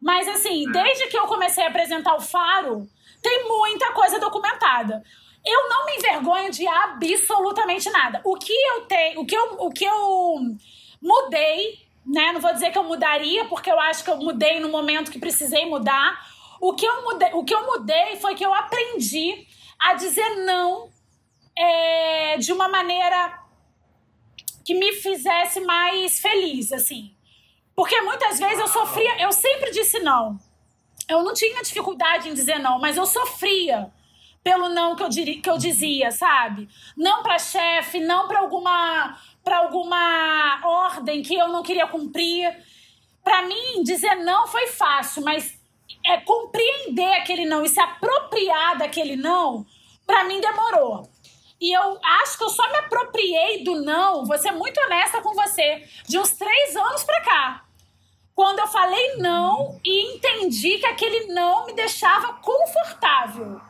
Mas 0.00 0.26
assim, 0.26 0.70
desde 0.72 1.06
que 1.06 1.16
eu 1.16 1.26
comecei 1.26 1.64
a 1.64 1.68
apresentar 1.68 2.16
o 2.16 2.20
Faro, 2.20 2.88
tem 3.22 3.46
muita 3.46 3.92
coisa 3.92 4.18
documentada. 4.18 5.02
Eu 5.46 5.68
não 5.68 5.86
me 5.86 5.96
envergonho 5.96 6.50
de 6.50 6.66
absolutamente 6.66 7.88
nada. 7.90 8.20
O 8.24 8.36
que 8.36 8.52
eu 8.52 8.86
tenho, 8.86 9.20
o 9.20 9.26
que 9.26 9.34
eu, 9.34 9.56
o 9.58 9.70
que 9.70 9.84
eu 9.84 10.40
mudei, 11.00 11.78
né? 12.04 12.32
Não 12.32 12.40
vou 12.40 12.52
dizer 12.52 12.70
que 12.70 12.78
eu 12.78 12.84
mudaria, 12.84 13.44
porque 13.46 13.70
eu 13.70 13.78
acho 13.78 14.04
que 14.04 14.10
eu 14.10 14.16
mudei 14.16 14.60
no 14.60 14.68
momento 14.68 15.10
que 15.10 15.18
precisei 15.18 15.66
mudar. 15.66 16.18
O 16.60 16.74
que 16.74 16.86
eu 16.86 17.02
mudei, 17.02 17.30
o 17.32 17.44
que 17.44 17.54
eu 17.54 17.66
mudei 17.66 18.16
foi 18.16 18.34
que 18.34 18.44
eu 18.44 18.52
aprendi 18.52 19.46
a 19.78 19.94
dizer 19.94 20.44
não 20.44 20.90
é, 21.56 22.36
de 22.38 22.52
uma 22.52 22.68
maneira 22.68 23.38
que 24.64 24.74
me 24.74 24.92
fizesse 24.92 25.60
mais 25.60 26.20
feliz, 26.20 26.72
assim. 26.72 27.14
Porque 27.74 28.00
muitas 28.02 28.38
vezes 28.38 28.58
eu 28.58 28.68
sofria, 28.68 29.22
eu 29.22 29.32
sempre 29.32 29.70
disse 29.70 30.00
não. 30.00 30.38
Eu 31.08 31.22
não 31.24 31.32
tinha 31.32 31.62
dificuldade 31.62 32.28
em 32.28 32.34
dizer 32.34 32.58
não, 32.58 32.78
mas 32.78 32.96
eu 32.96 33.06
sofria 33.06 33.90
pelo 34.42 34.68
não 34.68 34.96
que 34.96 35.02
eu, 35.02 35.08
diri, 35.08 35.36
que 35.36 35.50
eu 35.50 35.58
dizia, 35.58 36.10
sabe? 36.10 36.68
Não 36.96 37.22
para 37.22 37.38
chefe, 37.38 38.00
não 38.00 38.26
para 38.26 38.40
alguma 38.40 39.18
para 39.42 39.58
alguma 39.58 40.60
ordem 40.64 41.22
que 41.22 41.34
eu 41.34 41.48
não 41.48 41.62
queria 41.62 41.86
cumprir. 41.86 42.56
Para 43.22 43.42
mim, 43.42 43.82
dizer 43.82 44.16
não 44.16 44.46
foi 44.46 44.66
fácil, 44.68 45.22
mas 45.22 45.58
é 46.06 46.18
compreender 46.18 47.12
aquele 47.14 47.44
não 47.44 47.64
e 47.64 47.68
se 47.68 47.80
apropriar 47.80 48.78
daquele 48.78 49.16
não, 49.16 49.66
para 50.06 50.24
mim 50.24 50.40
demorou. 50.40 51.08
E 51.60 51.72
eu 51.72 51.98
acho 52.02 52.38
que 52.38 52.44
eu 52.44 52.48
só 52.48 52.66
me 52.70 52.78
apropriei 52.78 53.62
do 53.62 53.82
não, 53.82 54.24
vou 54.24 54.38
ser 54.38 54.50
muito 54.50 54.80
honesta 54.80 55.20
com 55.20 55.34
você, 55.34 55.86
de 56.08 56.18
uns 56.18 56.30
três 56.30 56.74
anos 56.74 57.04
pra 57.04 57.20
cá. 57.20 57.64
Quando 58.34 58.60
eu 58.60 58.66
falei 58.66 59.16
não 59.16 59.78
e 59.84 60.16
entendi 60.16 60.78
que 60.78 60.86
aquele 60.86 61.26
não 61.26 61.66
me 61.66 61.74
deixava 61.74 62.32
confortável. 62.34 63.60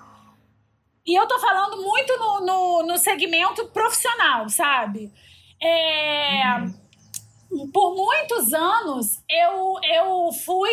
E 1.05 1.19
eu 1.19 1.27
tô 1.27 1.41
falando 1.41 1.83
muito 1.83 2.17
no, 2.17 2.41
no, 2.47 2.83
no 2.85 2.99
segmento 2.99 3.67
profissional, 3.69 4.49
sabe? 4.49 5.13
É. 5.63 6.43
Por 7.73 7.95
muitos 7.97 8.53
anos 8.55 9.23
eu, 9.29 9.75
eu 9.83 10.33
fui 10.45 10.71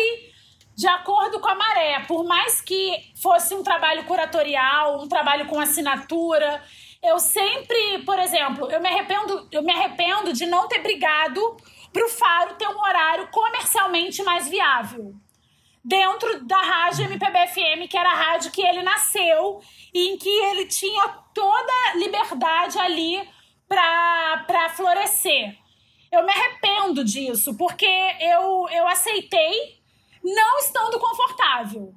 de 0.76 0.86
acordo 0.86 1.40
com 1.40 1.48
a 1.48 1.54
maré. 1.54 2.00
Por 2.06 2.24
mais 2.24 2.60
que 2.60 3.12
fosse 3.20 3.54
um 3.54 3.62
trabalho 3.62 4.04
curatorial, 4.04 5.02
um 5.02 5.08
trabalho 5.08 5.46
com 5.46 5.58
assinatura, 5.58 6.62
eu 7.02 7.18
sempre, 7.18 7.98
por 8.04 8.18
exemplo, 8.18 8.70
eu 8.70 8.80
me 8.80 8.88
arrependo, 8.88 9.48
eu 9.50 9.62
me 9.62 9.72
arrependo 9.72 10.32
de 10.32 10.46
não 10.46 10.68
ter 10.68 10.80
brigado 10.80 11.56
para 11.92 12.04
o 12.04 12.08
Faro 12.08 12.54
ter 12.54 12.68
um 12.68 12.80
horário 12.80 13.28
comercialmente 13.28 14.22
mais 14.22 14.48
viável 14.48 15.14
dentro 15.84 16.44
da 16.44 16.58
rádio 16.58 17.06
MPB-FM, 17.06 17.88
que 17.88 17.96
era 17.96 18.10
a 18.10 18.14
rádio 18.14 18.52
que 18.52 18.62
ele 18.62 18.82
nasceu 18.82 19.60
e 19.94 20.10
em 20.10 20.18
que 20.18 20.28
ele 20.28 20.66
tinha 20.66 21.08
toda 21.32 21.94
liberdade 21.94 22.78
ali 22.78 23.26
para 23.68 24.70
florescer. 24.70 25.56
Eu 26.10 26.24
me 26.24 26.32
arrependo 26.32 27.04
disso, 27.04 27.54
porque 27.56 27.86
eu, 28.20 28.66
eu 28.70 28.88
aceitei 28.88 29.78
não 30.24 30.58
estando 30.58 30.98
confortável, 30.98 31.94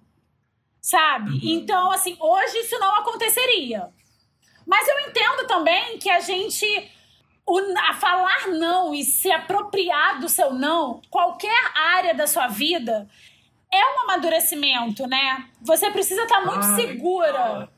sabe? 0.81 1.31
Uhum. 1.31 1.39
Então, 1.41 1.91
assim, 1.91 2.17
hoje 2.19 2.57
isso 2.57 2.77
não 2.77 2.93
aconteceria. 2.95 3.89
Mas 4.67 4.87
eu 4.87 4.99
entendo 4.99 5.47
também 5.47 5.97
que 5.97 6.09
a 6.09 6.19
gente 6.19 6.65
o, 7.47 7.59
a 7.89 7.93
falar 7.93 8.47
não 8.49 8.93
e 8.93 9.03
se 9.03 9.31
apropriar 9.31 10.19
do 10.19 10.29
seu 10.29 10.53
não, 10.53 11.01
qualquer 11.09 11.71
área 11.73 12.13
da 12.13 12.27
sua 12.27 12.47
vida, 12.47 13.09
é 13.73 13.85
um 13.95 14.01
amadurecimento, 14.01 15.07
né? 15.07 15.49
Você 15.61 15.89
precisa 15.89 16.23
estar 16.23 16.41
tá 16.41 16.45
muito 16.45 16.65
segura 16.75 17.69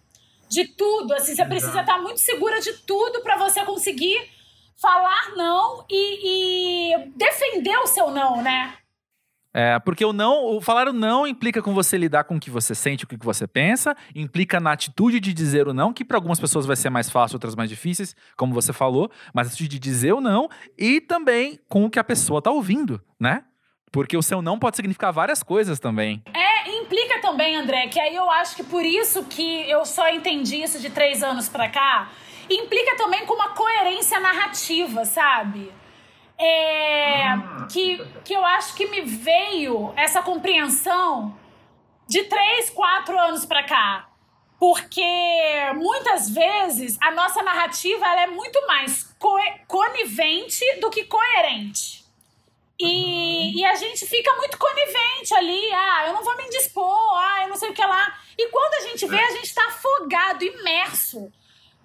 de 0.53 0.65
tudo, 0.67 1.13
assim, 1.13 1.35
você 1.35 1.45
precisa 1.45 1.79
estar 1.81 1.95
tá 1.95 2.01
muito 2.01 2.19
segura 2.19 2.61
de 2.61 2.73
tudo 2.85 3.21
para 3.21 3.37
você 3.37 3.65
conseguir 3.65 4.17
falar 4.79 5.35
não 5.35 5.83
e, 5.89 6.93
e, 6.93 7.11
defender 7.15 7.77
o 7.77 7.87
seu 7.87 8.11
não, 8.11 8.41
né? 8.41 8.75
É, 9.55 9.77
porque 9.79 10.03
o 10.03 10.11
não, 10.11 10.45
o 10.45 10.61
falar 10.61 10.87
o 10.87 10.93
não 10.93 11.27
implica 11.27 11.61
com 11.61 11.73
você 11.73 11.95
lidar 11.95 12.23
com 12.23 12.37
o 12.37 12.39
que 12.39 12.49
você 12.49 12.73
sente, 12.73 13.03
o 13.05 13.07
que 13.07 13.15
você 13.17 13.47
pensa, 13.47 13.95
implica 14.15 14.59
na 14.59 14.71
atitude 14.71 15.19
de 15.19 15.31
dizer 15.31 15.67
o 15.67 15.73
não, 15.73 15.93
que 15.93 16.03
para 16.03 16.17
algumas 16.17 16.39
pessoas 16.39 16.65
vai 16.65 16.75
ser 16.75 16.89
mais 16.89 17.09
fácil, 17.09 17.35
outras 17.35 17.55
mais 17.55 17.69
difíceis, 17.69 18.15
como 18.35 18.53
você 18.53 18.73
falou, 18.73 19.11
mas 19.33 19.47
a 19.47 19.49
atitude 19.49 19.69
de 19.69 19.79
dizer 19.79 20.13
o 20.13 20.21
não 20.21 20.49
e 20.77 20.99
também 20.99 21.59
com 21.69 21.85
o 21.85 21.89
que 21.89 21.99
a 21.99 22.03
pessoa 22.03 22.41
tá 22.41 22.51
ouvindo, 22.51 22.99
né? 23.19 23.43
Porque 23.91 24.17
o 24.17 24.23
seu 24.23 24.41
não 24.41 24.57
pode 24.57 24.75
significar 24.75 25.13
várias 25.13 25.43
coisas 25.43 25.79
também. 25.79 26.23
É, 26.33 26.42
implica 26.93 27.19
também, 27.19 27.55
André, 27.55 27.87
que 27.87 27.99
aí 27.99 28.15
eu 28.15 28.29
acho 28.29 28.55
que 28.55 28.63
por 28.63 28.85
isso 28.85 29.25
que 29.25 29.67
eu 29.67 29.83
só 29.83 30.07
entendi 30.09 30.61
isso 30.61 30.79
de 30.79 30.91
três 30.91 31.23
anos 31.23 31.49
pra 31.49 31.67
cá, 31.67 32.11
implica 32.47 32.95
também 32.95 33.25
com 33.25 33.33
uma 33.33 33.49
coerência 33.49 34.19
narrativa, 34.19 35.03
sabe? 35.03 35.73
É, 36.37 37.27
ah. 37.29 37.67
que, 37.71 37.97
que 38.23 38.33
eu 38.33 38.45
acho 38.45 38.75
que 38.75 38.87
me 38.87 39.01
veio 39.01 39.91
essa 39.95 40.21
compreensão 40.21 41.35
de 42.07 42.23
três, 42.25 42.69
quatro 42.69 43.17
anos 43.19 43.43
pra 43.43 43.63
cá. 43.63 44.09
Porque 44.59 45.03
muitas 45.75 46.29
vezes 46.29 46.97
a 47.01 47.11
nossa 47.11 47.41
narrativa 47.41 48.05
é 48.05 48.27
muito 48.27 48.65
mais 48.67 49.03
co 49.17 49.35
conivente 49.67 50.63
do 50.79 50.89
que 50.89 51.05
coerente. 51.05 52.02
E, 52.79 53.59
e 53.59 53.65
a 53.65 53.75
gente 53.75 54.05
fica 54.05 54.33
muito 54.35 54.57
conivente 54.57 55.33
ali. 55.35 55.71
Ah, 55.73 56.07
eu 56.07 56.13
não 56.13 56.23
vou 56.23 56.35
me 56.35 56.43
indispor, 56.45 57.17
ah, 57.17 57.43
eu 57.43 57.49
não 57.49 57.55
sei 57.55 57.69
o 57.69 57.73
que 57.73 57.85
lá. 57.85 58.17
E 58.37 58.49
quando 58.49 58.73
a 58.73 58.89
gente 58.89 59.05
vê, 59.05 59.19
a 59.19 59.31
gente 59.31 59.53
tá 59.53 59.65
afogado, 59.67 60.43
imerso, 60.43 61.31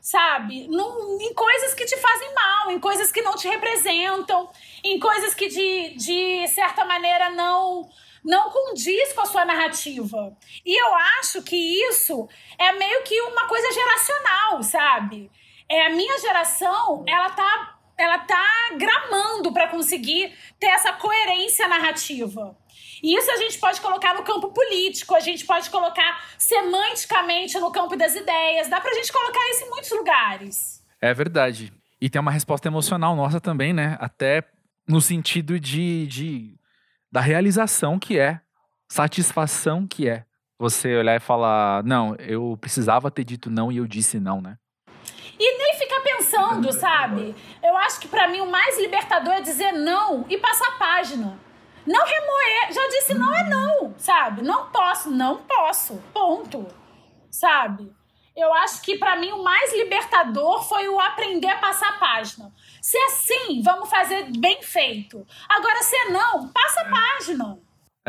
sabe? 0.01 0.67
Num, 0.69 1.19
em 1.21 1.35
coisas 1.35 1.75
que 1.75 1.85
te 1.85 1.97
fazem 1.97 2.35
mal, 2.35 2.71
em 2.71 2.81
coisas 2.81 3.13
que 3.13 3.23
não 3.23 3.37
te 3.37 3.47
representam, 3.49 4.51
em 4.83 4.99
coisas 4.99 5.35
que 5.35 5.49
de, 5.49 5.95
de 5.97 6.49
certa 6.49 6.85
maneira 6.85 7.31
não 7.31 7.89
não 8.25 8.51
condiz 8.51 9.13
com 9.13 9.23
a 9.23 9.27
sua 9.27 9.45
narrativa. 9.45 10.37
E 10.67 10.77
eu 10.79 10.95
acho 11.21 11.41
que 11.43 11.57
isso 11.57 12.29
é 12.59 12.73
meio 12.73 13.03
que 13.05 13.19
uma 13.23 13.47
coisa 13.47 13.73
geracional, 13.73 14.63
sabe? 14.63 15.31
É 15.69 15.87
a 15.87 15.91
minha 15.91 16.19
geração, 16.19 17.05
ela 17.07 17.31
tá 17.31 17.78
ela 17.99 18.19
tá 18.21 18.71
gramando 18.77 19.53
para 19.53 19.69
conseguir 19.69 20.33
ter 20.59 20.69
essa 20.69 20.93
coerência 20.93 21.67
narrativa. 21.67 22.57
E 23.03 23.17
isso 23.17 23.31
a 23.31 23.37
gente 23.37 23.59
pode 23.59 23.81
colocar 23.81 24.15
no 24.15 24.23
campo 24.23 24.51
político, 24.51 25.15
a 25.15 25.21
gente 25.21 25.45
pode 25.45 25.69
colocar 25.71 26.25
semanticamente 26.39 27.59
no 27.59 27.71
campo 27.71 27.97
das 27.97 28.15
ideias, 28.15 28.69
dá 28.69 28.81
pra 28.81 28.95
gente 28.95 29.13
colocar 29.13 29.51
isso 29.51 29.65
em 29.65 29.71
muitos 29.71 29.91
lugares. 29.91 30.85
É 31.01 31.13
verdade. 31.13 31.73
E 32.01 32.09
tem 32.09 32.21
uma 32.21 32.31
resposta 32.31 32.69
emocional 32.69 33.17
nossa 33.17 33.41
também, 33.41 33.73
né? 33.73 33.97
Até 34.01 34.45
no 34.87 35.01
sentido 35.01 35.59
de, 35.59 36.07
de 36.07 36.55
da 37.11 37.21
realização 37.21 37.99
que 37.99 38.19
é, 38.19 38.41
satisfação 38.89 39.87
que 39.87 40.09
é. 40.09 40.25
Você 40.61 40.97
olhar 40.97 41.15
e 41.15 41.21
falar, 41.21 41.85
não, 41.85 42.17
eu 42.17 42.59
precisava 42.61 43.13
ter 43.13 43.23
dito 43.23 43.49
não 43.49 43.71
e 43.71 43.77
eu 43.77 43.87
disse 43.87 44.19
não, 44.19 44.41
né? 44.41 44.59
E 45.39 45.59
pensando, 46.39 46.73
sabe? 46.73 47.35
Eu 47.63 47.77
acho 47.77 48.01
que 48.01 48.09
para 48.09 48.29
mim 48.29 48.41
o 48.41 48.51
mais 48.51 48.79
libertador 48.79 49.35
é 49.35 49.41
dizer 49.41 49.73
não 49.73 50.25
e 50.29 50.39
passar 50.39 50.69
a 50.69 50.79
página. 50.79 51.39
Não 51.87 52.05
remoer. 52.05 52.73
Já 52.73 52.89
disse 52.89 53.15
não 53.15 53.35
é 53.35 53.45
não, 53.45 53.95
sabe? 53.99 54.43
Não 54.43 54.71
posso, 54.71 55.11
não 55.11 55.39
posso. 55.39 55.97
Ponto. 56.13 56.67
Sabe? 57.31 57.93
Eu 58.37 58.53
acho 58.55 58.83
que 58.83 58.97
para 58.99 59.17
mim 59.17 59.33
o 59.33 59.43
mais 59.43 59.73
libertador 59.73 60.63
foi 60.63 60.89
o 60.89 61.01
aprender 61.01 61.49
a 61.49 61.59
passar 61.59 61.89
a 61.89 61.99
página. 61.99 62.53
Se 62.81 62.97
é 62.97 63.09
sim, 63.09 63.63
vamos 63.63 63.91
fazer 63.91 64.31
bem 64.39 64.63
feito. 64.63 65.27
Agora, 65.49 65.83
se 65.83 65.97
é 65.97 66.11
não, 66.11 66.49
passa 66.49 66.83
a 66.83 66.91
página. 66.91 67.59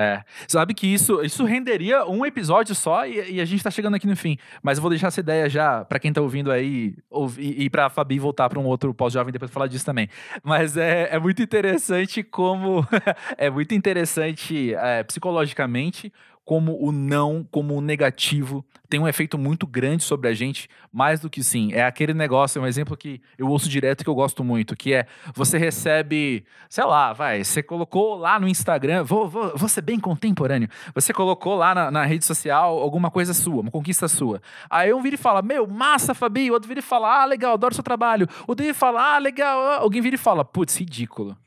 É. 0.02 0.24
Sabe 0.48 0.74
que 0.74 0.88
isso, 0.88 1.22
isso 1.24 1.44
renderia 1.44 2.06
um 2.06 2.26
episódio 2.26 2.74
só 2.74 3.06
e, 3.06 3.34
e, 3.34 3.42
a 3.42 3.44
gente 3.46 3.62
tá 3.62 3.70
chegando 3.70 3.96
aqui 3.96 4.08
no 4.08 4.16
fim. 4.16 4.38
Mas 4.64 4.78
eu 4.78 4.82
vou 4.82 4.90
deixar 4.90 5.08
essa 5.08 5.20
ideia 5.20 5.50
já 5.50 5.84
para 5.84 6.00
quem 6.00 6.14
tá 6.14 6.22
ouvindo 6.22 6.50
aí 6.54 6.96
ouvir, 7.10 7.60
e 7.60 7.70
pra 7.70 7.90
Fabi 7.90 8.18
voltar 8.18 8.48
para 8.48 8.58
um 8.58 8.66
outro 8.66 8.94
pós-jovem 8.94 9.34
depois 9.34 9.52
falar 9.52 9.68
disso 9.68 9.86
também. 9.86 10.08
Mas 10.42 10.78
é, 10.78 11.10
é 11.12 11.20
muito 11.20 11.42
interessante 11.42 12.24
como. 12.24 12.88
é 13.38 13.50
muito 13.50 13.76
interessante 13.76 14.74
é, 14.74 15.04
psicologicamente 15.04 16.14
como 16.50 16.84
o 16.84 16.92
não, 16.92 17.48
como 17.52 17.76
o 17.76 17.80
negativo, 17.80 18.66
tem 18.90 19.00
um 19.00 19.08
efeito 19.08 19.38
muito 19.38 19.68
grande 19.68 20.02
sobre 20.02 20.28
a 20.28 20.34
gente, 20.34 20.68
mais 20.92 21.20
do 21.20 21.30
que 21.30 21.44
sim. 21.44 21.72
É 21.74 21.86
aquele 21.86 22.12
negócio, 22.12 22.58
é 22.58 22.62
um 22.64 22.66
exemplo 22.66 22.98
que 22.98 23.22
eu 23.38 23.48
ouço 23.50 23.70
direto 23.70 24.04
que 24.04 24.10
eu 24.10 24.16
gosto 24.16 24.44
muito, 24.44 24.76
que 24.76 24.92
é 24.96 25.06
você 25.36 25.60
recebe, 25.60 26.44
sei 26.68 26.84
lá, 26.86 27.14
vai, 27.14 27.44
você 27.44 27.62
colocou 27.62 28.16
lá 28.16 28.40
no 28.40 28.48
Instagram, 28.48 29.04
vou, 29.04 29.30
vou, 29.30 29.56
vou 29.56 29.70
ser 29.70 29.82
bem 29.82 30.00
contemporâneo, 30.00 30.68
você 30.92 31.14
colocou 31.14 31.54
lá 31.54 31.76
na, 31.76 31.92
na 31.92 32.04
rede 32.04 32.26
social 32.26 32.80
alguma 32.80 33.12
coisa 33.12 33.32
sua, 33.32 33.62
uma 33.62 33.70
conquista 33.70 34.08
sua. 34.08 34.42
Aí 34.72 34.92
um 34.92 35.04
vira 35.04 35.14
e 35.14 35.20
fala, 35.20 35.44
meu, 35.44 35.68
massa, 35.68 36.16
Fabi, 36.16 36.50
o 36.50 36.56
outro 36.56 36.68
vira 36.68 36.80
e 36.80 36.82
fala, 36.82 37.22
ah, 37.22 37.26
legal, 37.26 37.54
adoro 37.54 37.76
seu 37.76 37.84
trabalho. 37.84 38.28
O 38.48 38.54
outro 38.54 38.64
vira 38.64 38.76
e 38.76 38.80
fala, 38.80 39.14
ah, 39.14 39.20
legal. 39.20 39.84
Alguém 39.84 40.02
vira 40.02 40.16
e 40.16 40.18
fala, 40.18 40.44
putz, 40.44 40.76
ridículo. 40.80 41.38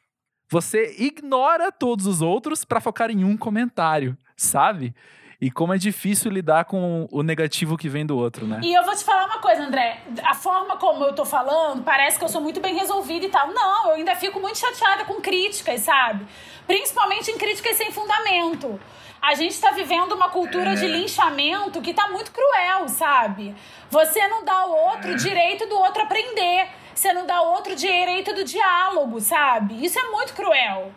Você 0.52 0.94
ignora 0.98 1.72
todos 1.72 2.06
os 2.06 2.20
outros 2.20 2.62
para 2.62 2.78
focar 2.78 3.10
em 3.10 3.24
um 3.24 3.38
comentário, 3.38 4.14
sabe? 4.42 4.94
E 5.40 5.50
como 5.50 5.74
é 5.74 5.76
difícil 5.76 6.30
lidar 6.30 6.66
com 6.66 7.08
o 7.10 7.20
negativo 7.20 7.76
que 7.76 7.88
vem 7.88 8.06
do 8.06 8.16
outro, 8.16 8.46
né? 8.46 8.60
E 8.62 8.72
eu 8.72 8.84
vou 8.84 8.94
te 8.94 9.02
falar 9.02 9.26
uma 9.26 9.40
coisa, 9.40 9.64
André. 9.64 10.00
A 10.22 10.34
forma 10.34 10.76
como 10.76 11.04
eu 11.04 11.12
tô 11.14 11.24
falando, 11.24 11.82
parece 11.82 12.16
que 12.16 12.24
eu 12.24 12.28
sou 12.28 12.40
muito 12.40 12.60
bem 12.60 12.76
resolvida 12.76 13.26
e 13.26 13.28
tal. 13.28 13.48
Não, 13.48 13.88
eu 13.88 13.94
ainda 13.94 14.14
fico 14.14 14.38
muito 14.38 14.56
chateada 14.56 15.04
com 15.04 15.14
críticas, 15.14 15.80
sabe? 15.80 16.24
Principalmente 16.64 17.32
em 17.32 17.36
críticas 17.36 17.76
sem 17.76 17.90
fundamento. 17.90 18.78
A 19.20 19.34
gente 19.34 19.60
tá 19.60 19.72
vivendo 19.72 20.12
uma 20.12 20.28
cultura 20.28 20.72
é. 20.72 20.74
de 20.76 20.86
linchamento 20.86 21.80
que 21.80 21.92
tá 21.92 22.08
muito 22.08 22.30
cruel, 22.30 22.88
sabe? 22.88 23.52
Você 23.90 24.24
não 24.28 24.44
dá 24.44 24.54
ao 24.54 24.70
outro 24.70 25.10
o 25.10 25.16
direito 25.16 25.66
do 25.66 25.76
outro 25.76 26.04
aprender. 26.04 26.68
Você 26.94 27.12
não 27.12 27.26
dá 27.26 27.38
ao 27.38 27.48
outro 27.52 27.74
direito 27.74 28.32
do 28.32 28.44
diálogo, 28.44 29.20
sabe? 29.20 29.84
Isso 29.84 29.98
é 29.98 30.08
muito 30.10 30.34
cruel. 30.34 30.92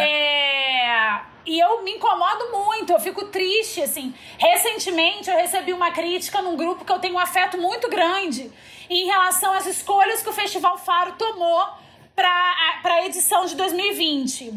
É... 0.00 1.20
E 1.46 1.60
eu 1.60 1.82
me 1.82 1.92
incomodo 1.92 2.50
muito, 2.50 2.92
eu 2.92 2.98
fico 2.98 3.26
triste, 3.26 3.80
assim. 3.80 4.12
Recentemente 4.36 5.30
eu 5.30 5.36
recebi 5.36 5.72
uma 5.72 5.92
crítica 5.92 6.42
num 6.42 6.56
grupo 6.56 6.84
que 6.84 6.90
eu 6.90 6.98
tenho 6.98 7.14
um 7.14 7.18
afeto 7.18 7.56
muito 7.56 7.88
grande 7.88 8.50
em 8.90 9.06
relação 9.06 9.52
às 9.52 9.64
escolhas 9.66 10.22
que 10.22 10.28
o 10.28 10.32
Festival 10.32 10.76
Faro 10.76 11.12
tomou 11.12 11.68
para 12.16 12.94
a 12.94 13.06
edição 13.06 13.46
de 13.46 13.54
2020. 13.54 14.54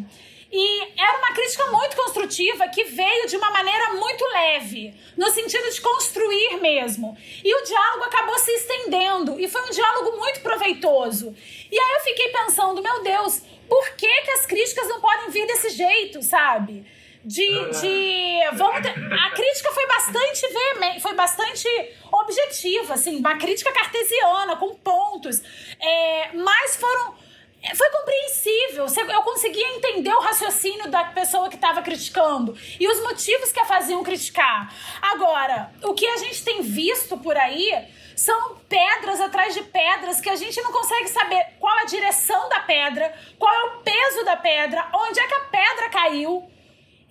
E 0.52 0.82
era 1.00 1.18
uma 1.20 1.34
crítica 1.34 1.66
muito 1.68 1.96
construtiva 1.96 2.68
que 2.70 2.84
veio 2.86 3.28
de 3.28 3.38
uma 3.38 3.52
maneira 3.52 3.94
muito 3.94 4.26
leve, 4.26 4.96
no 5.16 5.30
sentido 5.30 5.70
de 5.70 5.80
construir 5.80 6.58
mesmo. 6.60 7.16
E 7.44 7.56
o 7.56 7.64
diálogo 7.64 8.06
acabou 8.06 8.38
se 8.40 8.52
estendendo 8.52 9.40
e 9.40 9.48
foi 9.48 9.62
um 9.62 9.70
diálogo 9.70 10.18
muito 10.18 10.42
proveitoso. 10.42 11.36
E 11.72 11.80
aí 11.80 11.92
eu 11.94 12.00
fiquei 12.02 12.30
pensando, 12.30 12.82
meu 12.82 13.04
Deus, 13.04 13.44
por 13.70 13.92
que, 13.92 14.22
que 14.22 14.32
as 14.32 14.46
críticas 14.48 14.88
não 14.88 15.00
podem 15.00 15.30
vir 15.30 15.46
desse 15.46 15.70
jeito, 15.70 16.24
sabe? 16.24 16.84
De. 17.24 17.46
de 17.82 18.40
vamos 18.54 18.82
ter, 18.82 18.90
a 18.92 19.30
crítica 19.32 19.72
foi 19.72 19.86
bastante 19.88 20.48
veemente, 20.48 21.02
foi 21.02 21.14
bastante 21.14 21.68
objetiva, 22.12 22.94
assim, 22.94 23.18
uma 23.18 23.38
crítica 23.38 23.72
cartesiana, 23.72 24.56
com 24.56 24.74
pontos. 24.76 25.42
É, 25.80 26.30
mas 26.34 26.78
foram. 26.78 27.29
Foi 27.76 27.90
compreensível, 27.92 28.86
eu 29.14 29.22
conseguia 29.22 29.76
entender 29.76 30.14
o 30.14 30.22
raciocínio 30.22 30.90
da 30.90 31.04
pessoa 31.06 31.50
que 31.50 31.56
estava 31.56 31.82
criticando 31.82 32.58
e 32.80 32.88
os 32.88 33.02
motivos 33.02 33.52
que 33.52 33.60
a 33.60 33.66
faziam 33.66 34.02
criticar. 34.02 34.74
Agora, 35.02 35.72
o 35.84 35.94
que 35.94 36.08
a 36.08 36.18
gente 36.18 36.44
tem 36.44 36.62
visto 36.62 37.18
por 37.18 37.36
aí 37.36 37.70
são 38.16 38.56
pedras 38.68 39.20
atrás 39.20 39.54
de 39.54 39.62
pedras 39.62 40.22
que 40.22 40.30
a 40.30 40.38
gente 40.38 40.62
não 40.62 40.72
consegue 40.72 41.10
saber 41.10 41.54
qual 41.60 41.78
a 41.80 41.86
direção 41.86 42.48
da 42.48 42.62
pedra, 42.62 43.14
qual 43.38 43.54
é 43.54 43.64
o 43.64 43.78
peso 43.82 44.24
da 44.24 44.38
pedra, 44.38 44.90
onde 44.94 45.20
é 45.20 45.28
que 45.28 45.34
a 45.34 45.40
pedra 45.42 45.90
caiu. 45.90 46.50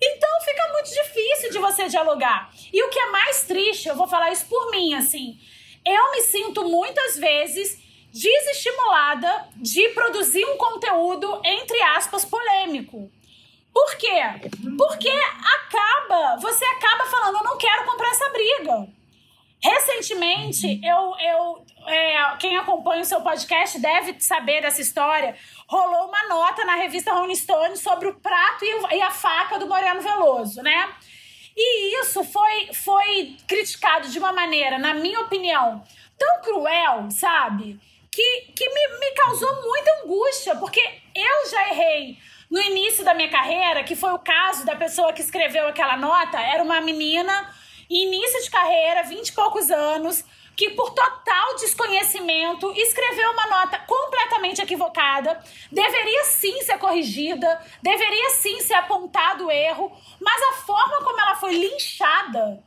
Então 0.01 0.29
fica 0.45 0.71
muito 0.71 0.89
difícil 0.89 1.51
de 1.51 1.59
você 1.59 1.87
dialogar. 1.87 2.51
E 2.73 2.83
o 2.83 2.89
que 2.89 2.99
é 2.99 3.11
mais 3.11 3.43
triste, 3.43 3.87
eu 3.87 3.95
vou 3.95 4.07
falar 4.07 4.31
isso 4.31 4.47
por 4.47 4.71
mim, 4.71 4.95
assim, 4.95 5.37
eu 5.85 6.11
me 6.11 6.21
sinto 6.21 6.63
muitas 6.67 7.17
vezes 7.17 7.77
desestimulada 8.11 9.47
de 9.55 9.89
produzir 9.89 10.45
um 10.45 10.57
conteúdo, 10.57 11.41
entre 11.43 11.81
aspas, 11.81 12.25
polêmico. 12.25 13.11
Por 13.73 13.95
quê? 13.97 14.21
Porque 14.77 15.09
acaba, 15.09 16.37
você 16.41 16.65
acaba 16.65 17.05
falando, 17.05 17.37
eu 17.37 17.43
não 17.43 17.57
quero 17.57 17.85
comprar 17.85 18.09
essa 18.09 18.29
briga. 18.29 18.87
Recentemente, 19.61 20.79
eu, 20.83 21.15
eu 21.19 21.65
é, 21.87 22.35
quem 22.37 22.57
acompanha 22.57 23.01
o 23.01 23.05
seu 23.05 23.21
podcast 23.21 23.79
deve 23.79 24.19
saber 24.19 24.61
dessa 24.61 24.81
história. 24.81 25.35
Rolou 25.67 26.07
uma 26.07 26.27
nota 26.27 26.63
na 26.63 26.75
revista 26.75 27.13
Rolling 27.13 27.35
Stone 27.35 27.77
sobre 27.77 28.07
o 28.07 28.15
prato 28.15 28.63
e 28.63 29.01
a 29.01 29.11
faca 29.11 29.59
do 29.59 29.67
Moreno 29.67 30.01
Veloso, 30.01 30.61
né? 30.61 30.89
E 31.55 31.99
isso 32.01 32.23
foi, 32.23 32.73
foi 32.73 33.35
criticado 33.47 34.07
de 34.07 34.17
uma 34.17 34.31
maneira, 34.31 34.77
na 34.77 34.93
minha 34.93 35.19
opinião, 35.21 35.83
tão 36.17 36.41
cruel, 36.41 37.09
sabe? 37.11 37.79
Que, 38.19 38.51
que 38.53 38.69
me, 38.69 38.99
me 38.99 39.11
causou 39.11 39.61
muita 39.61 39.91
angústia, 40.03 40.53
porque 40.57 40.81
eu 41.15 41.49
já 41.49 41.69
errei 41.69 42.17
no 42.51 42.59
início 42.59 43.05
da 43.05 43.13
minha 43.13 43.29
carreira, 43.29 43.81
que 43.81 43.95
foi 43.95 44.11
o 44.11 44.19
caso 44.19 44.65
da 44.65 44.75
pessoa 44.75 45.13
que 45.13 45.21
escreveu 45.21 45.69
aquela 45.69 45.95
nota, 45.95 46.37
era 46.37 46.61
uma 46.61 46.81
menina 46.81 47.49
início 47.89 48.43
de 48.43 48.51
carreira, 48.51 49.03
20 49.03 49.29
e 49.29 49.31
poucos 49.31 49.71
anos, 49.71 50.25
que 50.57 50.71
por 50.71 50.89
total 50.89 51.55
desconhecimento 51.55 52.73
escreveu 52.75 53.31
uma 53.31 53.47
nota 53.47 53.79
completamente 53.79 54.61
equivocada, 54.61 55.41
deveria 55.71 56.25
sim 56.25 56.61
ser 56.63 56.77
corrigida, 56.77 57.61
deveria 57.81 58.31
sim 58.31 58.59
ser 58.59 58.73
apontado 58.73 59.45
o 59.45 59.51
erro, 59.51 59.89
mas 60.19 60.41
a 60.41 60.53
forma 60.65 60.97
como 61.05 61.21
ela 61.21 61.35
foi 61.35 61.53
linchada 61.53 62.61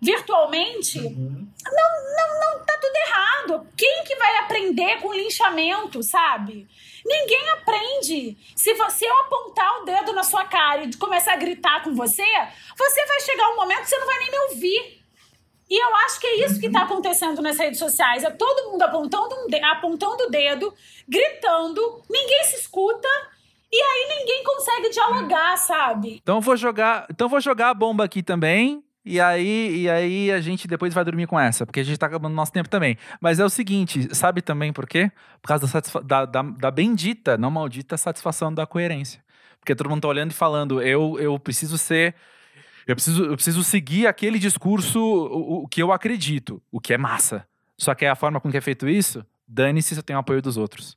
virtualmente, 0.00 0.98
uhum. 0.98 1.46
não, 1.64 2.16
não, 2.16 2.40
não 2.40 2.64
tá 2.64 2.78
tudo 2.80 2.96
errado. 2.96 3.66
Quem 3.76 4.04
que 4.04 4.16
vai 4.16 4.38
aprender 4.38 5.00
com 5.00 5.12
linchamento, 5.12 6.02
sabe? 6.02 6.66
Ninguém 7.04 7.48
aprende. 7.50 8.38
Se 8.56 8.74
você 8.74 9.06
eu 9.06 9.20
apontar 9.20 9.80
o 9.80 9.84
dedo 9.84 10.12
na 10.12 10.22
sua 10.22 10.44
cara 10.44 10.84
e 10.84 10.96
começar 10.96 11.34
a 11.34 11.36
gritar 11.36 11.82
com 11.82 11.94
você, 11.94 12.26
você 12.76 13.06
vai 13.06 13.20
chegar 13.20 13.50
um 13.50 13.56
momento 13.56 13.80
que 13.80 13.88
você 13.88 13.98
não 13.98 14.06
vai 14.06 14.18
nem 14.18 14.30
me 14.30 14.38
ouvir. 14.38 15.00
E 15.68 15.80
eu 15.80 15.96
acho 15.96 16.18
que 16.18 16.26
é 16.26 16.44
isso 16.44 16.58
que 16.58 16.66
está 16.66 16.82
acontecendo 16.82 17.40
nas 17.40 17.56
redes 17.56 17.78
sociais. 17.78 18.24
É 18.24 18.30
todo 18.30 18.72
mundo 18.72 18.82
apontando, 18.82 19.34
um 19.36 19.46
de, 19.46 19.62
apontando 19.62 20.24
o 20.24 20.30
dedo, 20.30 20.74
gritando, 21.08 22.02
ninguém 22.10 22.44
se 22.44 22.56
escuta. 22.56 23.08
E 23.72 23.80
aí 23.80 24.18
ninguém 24.18 24.42
consegue 24.42 24.90
dialogar, 24.90 25.56
sabe? 25.56 26.18
Então 26.20 26.40
vou 26.40 26.56
jogar, 26.56 27.06
então 27.08 27.28
vou 27.28 27.40
jogar 27.40 27.70
a 27.70 27.74
bomba 27.74 28.04
aqui 28.04 28.20
também. 28.20 28.82
E 29.04 29.18
aí, 29.18 29.82
e 29.82 29.90
aí 29.90 30.30
a 30.30 30.40
gente 30.40 30.68
depois 30.68 30.92
vai 30.92 31.04
dormir 31.04 31.26
com 31.26 31.40
essa, 31.40 31.64
porque 31.64 31.80
a 31.80 31.82
gente 31.82 31.98
tá 31.98 32.06
acabando 32.06 32.34
nosso 32.34 32.52
tempo 32.52 32.68
também. 32.68 32.98
Mas 33.20 33.40
é 33.40 33.44
o 33.44 33.48
seguinte, 33.48 34.14
sabe 34.14 34.42
também 34.42 34.72
por 34.72 34.86
quê? 34.86 35.10
Por 35.40 35.48
causa 35.48 35.66
da, 35.66 36.00
da, 36.00 36.24
da, 36.26 36.42
da 36.42 36.70
bendita, 36.70 37.38
não 37.38 37.50
maldita, 37.50 37.96
satisfação 37.96 38.52
da 38.52 38.66
coerência. 38.66 39.22
Porque 39.58 39.74
todo 39.74 39.88
mundo 39.88 40.02
tá 40.02 40.08
olhando 40.08 40.30
e 40.32 40.34
falando, 40.34 40.82
eu, 40.82 41.18
eu 41.18 41.38
preciso 41.38 41.78
ser. 41.78 42.14
Eu 42.86 42.94
preciso, 42.94 43.24
eu 43.24 43.34
preciso 43.34 43.62
seguir 43.62 44.06
aquele 44.06 44.38
discurso 44.38 45.00
o, 45.00 45.64
o 45.64 45.68
que 45.68 45.82
eu 45.82 45.92
acredito, 45.92 46.62
o 46.70 46.80
que 46.80 46.92
é 46.92 46.98
massa. 46.98 47.46
Só 47.78 47.94
que 47.94 48.04
é 48.04 48.10
a 48.10 48.14
forma 48.16 48.40
com 48.40 48.50
que 48.50 48.56
é 48.56 48.60
feito 48.60 48.88
isso, 48.88 49.24
dane-se 49.46 49.94
se 49.94 49.98
eu 49.98 50.02
tenho 50.02 50.18
apoio 50.18 50.42
dos 50.42 50.56
outros. 50.56 50.96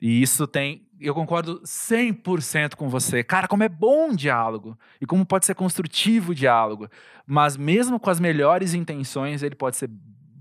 E 0.00 0.22
isso 0.22 0.46
tem. 0.46 0.86
Eu 1.00 1.14
concordo 1.14 1.60
100% 1.62 2.74
com 2.74 2.88
você. 2.88 3.22
Cara, 3.22 3.48
como 3.48 3.62
é 3.62 3.68
bom 3.68 4.10
o 4.10 4.16
diálogo. 4.16 4.78
E 5.00 5.06
como 5.06 5.24
pode 5.24 5.46
ser 5.46 5.54
construtivo 5.54 6.32
o 6.32 6.34
diálogo. 6.34 6.88
Mas 7.26 7.56
mesmo 7.56 7.98
com 7.98 8.10
as 8.10 8.20
melhores 8.20 8.74
intenções, 8.74 9.42
ele 9.42 9.54
pode 9.54 9.76
ser 9.76 9.90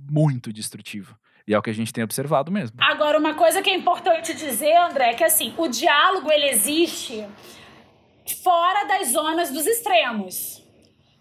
muito 0.10 0.52
destrutivo. 0.52 1.18
E 1.48 1.54
é 1.54 1.58
o 1.58 1.62
que 1.62 1.70
a 1.70 1.74
gente 1.74 1.92
tem 1.92 2.04
observado 2.04 2.52
mesmo. 2.52 2.78
Agora, 2.80 3.18
uma 3.18 3.34
coisa 3.34 3.62
que 3.62 3.70
é 3.70 3.76
importante 3.76 4.34
dizer, 4.34 4.76
André, 4.78 5.12
é 5.12 5.14
que 5.14 5.24
assim, 5.24 5.54
o 5.58 5.68
diálogo 5.68 6.32
ele 6.32 6.50
existe 6.50 7.26
fora 8.44 8.86
das 8.86 9.12
zonas 9.12 9.52
dos 9.52 9.66
extremos. 9.66 10.64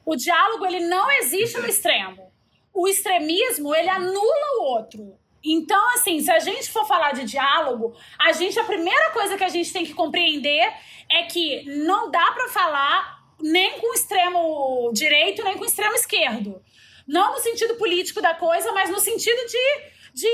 O 0.05 0.15
diálogo 0.17 0.67
ele 0.67 0.87
não 0.87 1.11
existe 1.11 1.59
no 1.59 1.67
extremo. 1.67 2.33
O 2.73 2.89
extremismo 2.89 3.75
ele 3.75 3.89
anula 3.89 4.61
o 4.61 4.65
outro. 4.65 5.19
Então, 5.45 5.91
assim, 5.95 6.21
se 6.21 6.31
a 6.31 6.39
gente 6.39 6.71
for 6.71 6.87
falar 6.87 7.13
de 7.13 7.25
diálogo, 7.25 7.95
a 8.19 8.33
gente 8.33 8.59
a 8.59 8.65
primeira 8.65 9.11
coisa 9.11 9.37
que 9.37 9.45
a 9.45 9.49
gente 9.49 9.73
tem 9.73 9.85
que 9.85 9.95
compreender 9.95 10.73
é 11.11 11.25
que 11.25 11.65
não 11.85 12.11
dá 12.11 12.31
para 12.33 12.49
falar 12.49 13.23
nem 13.41 13.79
com 13.81 13.91
o 13.91 13.95
extremo 13.95 14.91
direito, 14.95 15.43
nem 15.43 15.57
com 15.57 15.63
o 15.63 15.67
extremo 15.67 15.95
esquerdo. 15.95 16.63
Não 17.07 17.33
no 17.33 17.39
sentido 17.41 17.75
político 17.75 18.23
da 18.23 18.35
coisa, 18.35 18.71
mas 18.73 18.89
no 18.89 19.01
sentido 19.01 19.45
de 19.47 19.93
de, 20.15 20.29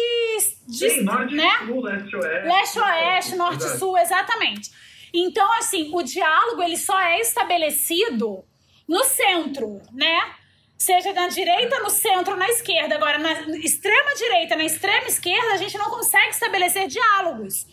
de 0.66 0.90
Sim, 0.90 1.02
norte, 1.02 1.34
né? 1.34 1.50
sul, 1.66 1.82
leste, 1.82 2.16
oeste. 2.16 2.48
Leste, 2.48 2.78
oeste, 2.80 3.36
norte, 3.36 3.78
sul, 3.78 3.96
exatamente. 3.96 4.70
Então, 5.14 5.50
assim, 5.54 5.90
o 5.94 6.02
diálogo 6.02 6.62
ele 6.62 6.76
só 6.76 6.98
é 6.98 7.20
estabelecido 7.20 8.44
no 8.86 9.04
centro, 9.04 9.80
né? 9.92 10.34
Seja 10.78 11.12
na 11.12 11.26
direita, 11.26 11.80
no 11.80 11.90
centro, 11.90 12.36
na 12.36 12.48
esquerda. 12.48 12.94
Agora, 12.94 13.18
na 13.18 13.32
extrema 13.58 14.14
direita, 14.14 14.54
na 14.54 14.64
extrema 14.64 15.08
esquerda, 15.08 15.54
a 15.54 15.56
gente 15.56 15.76
não 15.76 15.90
consegue 15.90 16.30
estabelecer 16.30 16.86
diálogos. 16.86 17.66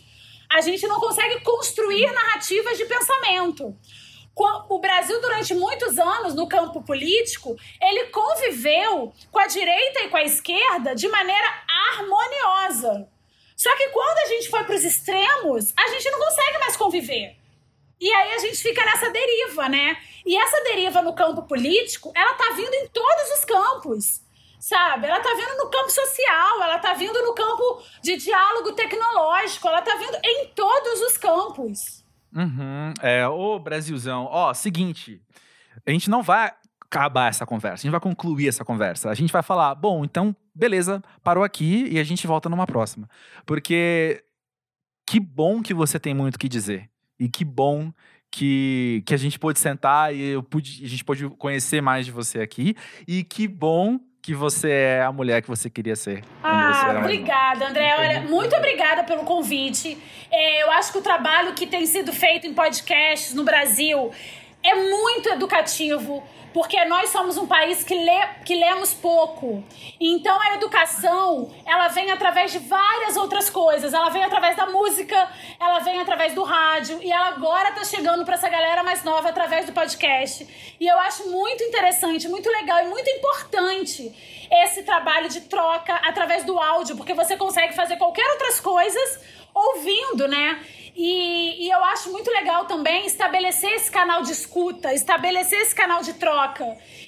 A 0.50 0.60
gente 0.60 0.86
não 0.88 0.98
consegue 0.98 1.40
construir 1.40 2.12
narrativas 2.12 2.76
de 2.76 2.84
pensamento. 2.84 3.76
o 4.68 4.78
Brasil, 4.78 5.20
durante 5.20 5.54
muitos 5.54 5.98
anos, 5.98 6.34
no 6.34 6.48
campo 6.48 6.82
político, 6.82 7.56
ele 7.80 8.06
conviveu 8.06 9.12
com 9.30 9.38
a 9.38 9.46
direita 9.46 10.02
e 10.02 10.08
com 10.08 10.16
a 10.16 10.24
esquerda 10.24 10.94
de 10.94 11.08
maneira 11.08 11.46
harmoniosa. 11.94 13.08
Só 13.56 13.74
que 13.76 13.88
quando 13.88 14.18
a 14.18 14.26
gente 14.26 14.50
foi 14.50 14.64
para 14.64 14.74
os 14.74 14.84
extremos, 14.84 15.72
a 15.76 15.88
gente 15.88 16.10
não 16.10 16.18
consegue 16.18 16.58
mais 16.58 16.76
conviver. 16.76 17.36
E 18.00 18.12
aí 18.12 18.32
a 18.34 18.38
gente 18.38 18.56
fica 18.58 18.84
nessa 18.84 19.10
deriva, 19.10 19.68
né? 19.68 19.96
E 20.24 20.36
essa 20.36 20.62
deriva 20.64 21.00
no 21.02 21.14
campo 21.14 21.42
político, 21.42 22.12
ela 22.14 22.34
tá 22.34 22.52
vindo 22.54 22.74
em 22.74 22.88
todos 22.88 23.30
os 23.38 23.44
campos. 23.44 24.20
Sabe? 24.58 25.06
Ela 25.06 25.20
tá 25.20 25.32
vindo 25.34 25.56
no 25.62 25.70
campo 25.70 25.90
social, 25.90 26.62
ela 26.62 26.78
tá 26.78 26.92
vindo 26.94 27.22
no 27.22 27.34
campo 27.34 27.82
de 28.02 28.16
diálogo 28.16 28.72
tecnológico, 28.72 29.68
ela 29.68 29.80
tá 29.80 29.94
vindo 29.96 30.18
em 30.24 30.48
todos 30.48 31.00
os 31.02 31.16
campos. 31.16 32.04
Uhum. 32.34 32.92
É, 33.00 33.28
ô 33.28 33.58
Brasilzão, 33.58 34.26
ó, 34.30 34.52
seguinte, 34.52 35.22
a 35.86 35.90
gente 35.90 36.10
não 36.10 36.22
vai 36.22 36.52
acabar 36.80 37.28
essa 37.28 37.46
conversa, 37.46 37.74
a 37.74 37.82
gente 37.82 37.92
vai 37.92 38.00
concluir 38.00 38.48
essa 38.48 38.64
conversa. 38.64 39.10
A 39.10 39.14
gente 39.14 39.32
vai 39.32 39.42
falar, 39.42 39.74
bom, 39.74 40.04
então, 40.04 40.34
beleza, 40.54 41.02
parou 41.22 41.44
aqui 41.44 41.86
e 41.88 41.98
a 41.98 42.04
gente 42.04 42.26
volta 42.26 42.48
numa 42.48 42.66
próxima. 42.66 43.08
Porque 43.44 44.24
que 45.06 45.20
bom 45.20 45.62
que 45.62 45.74
você 45.74 46.00
tem 46.00 46.14
muito 46.14 46.36
o 46.36 46.38
que 46.38 46.48
dizer. 46.48 46.90
E 47.18 47.28
que 47.28 47.44
bom 47.44 47.92
que, 48.30 49.02
que 49.06 49.14
a 49.14 49.16
gente 49.16 49.38
pôde 49.38 49.58
sentar 49.58 50.14
e 50.14 50.32
eu 50.32 50.42
pude, 50.42 50.84
a 50.84 50.88
gente 50.88 51.04
pôde 51.04 51.28
conhecer 51.30 51.80
mais 51.80 52.04
de 52.04 52.12
você 52.12 52.40
aqui. 52.40 52.76
E 53.06 53.24
que 53.24 53.48
bom 53.48 53.98
que 54.20 54.34
você 54.34 54.70
é 54.70 55.02
a 55.02 55.12
mulher 55.12 55.40
que 55.40 55.48
você 55.48 55.70
queria 55.70 55.94
ser. 55.94 56.24
Ah, 56.42 56.96
obrigada, 56.98 57.68
André. 57.68 57.94
Olha, 57.96 58.20
muito 58.22 58.56
obrigada 58.56 59.04
pelo 59.04 59.22
convite. 59.22 59.96
É, 60.32 60.64
eu 60.64 60.70
acho 60.72 60.90
que 60.90 60.98
o 60.98 61.02
trabalho 61.02 61.54
que 61.54 61.66
tem 61.66 61.86
sido 61.86 62.12
feito 62.12 62.46
em 62.46 62.52
podcasts 62.52 63.32
no 63.32 63.44
Brasil 63.44 64.10
é 64.64 64.74
muito 64.74 65.28
educativo 65.28 66.24
porque 66.56 66.82
nós 66.86 67.10
somos 67.10 67.36
um 67.36 67.46
país 67.46 67.84
que, 67.84 67.94
lê, 67.94 68.26
que 68.42 68.54
lemos 68.54 68.94
pouco. 68.94 69.62
Então 70.00 70.40
a 70.40 70.54
educação, 70.54 71.54
ela 71.66 71.88
vem 71.88 72.10
através 72.10 72.50
de 72.50 72.58
várias 72.60 73.14
outras 73.14 73.50
coisas. 73.50 73.92
Ela 73.92 74.08
vem 74.08 74.24
através 74.24 74.56
da 74.56 74.64
música, 74.64 75.28
ela 75.60 75.80
vem 75.80 76.00
através 76.00 76.32
do 76.32 76.42
rádio 76.42 76.98
e 77.02 77.12
ela 77.12 77.26
agora 77.26 77.72
tá 77.72 77.84
chegando 77.84 78.24
para 78.24 78.36
essa 78.36 78.48
galera 78.48 78.82
mais 78.82 79.04
nova 79.04 79.28
através 79.28 79.66
do 79.66 79.72
podcast. 79.74 80.48
E 80.80 80.86
eu 80.86 80.98
acho 81.00 81.28
muito 81.28 81.62
interessante, 81.62 82.26
muito 82.26 82.48
legal 82.48 82.84
e 82.84 82.86
muito 82.86 83.10
importante 83.10 84.10
esse 84.50 84.82
trabalho 84.82 85.28
de 85.28 85.42
troca 85.42 85.94
através 85.96 86.42
do 86.44 86.58
áudio, 86.58 86.96
porque 86.96 87.12
você 87.12 87.36
consegue 87.36 87.74
fazer 87.74 87.98
qualquer 87.98 88.26
outras 88.30 88.60
coisas 88.60 89.20
ouvindo, 89.52 90.26
né? 90.26 90.58
E, 90.96 91.66
e, 91.66 91.70
eu 91.70 91.84
acho 91.84 92.10
muito 92.10 92.30
legal 92.30 92.64
também 92.64 93.04
estabelecer 93.04 93.70
esse 93.72 93.90
canal 93.90 94.22
de 94.22 94.32
escuta, 94.32 94.94
estabelecer 94.94 95.60
esse 95.60 95.74
canal 95.74 96.00
de 96.00 96.14
troca. 96.14 96.45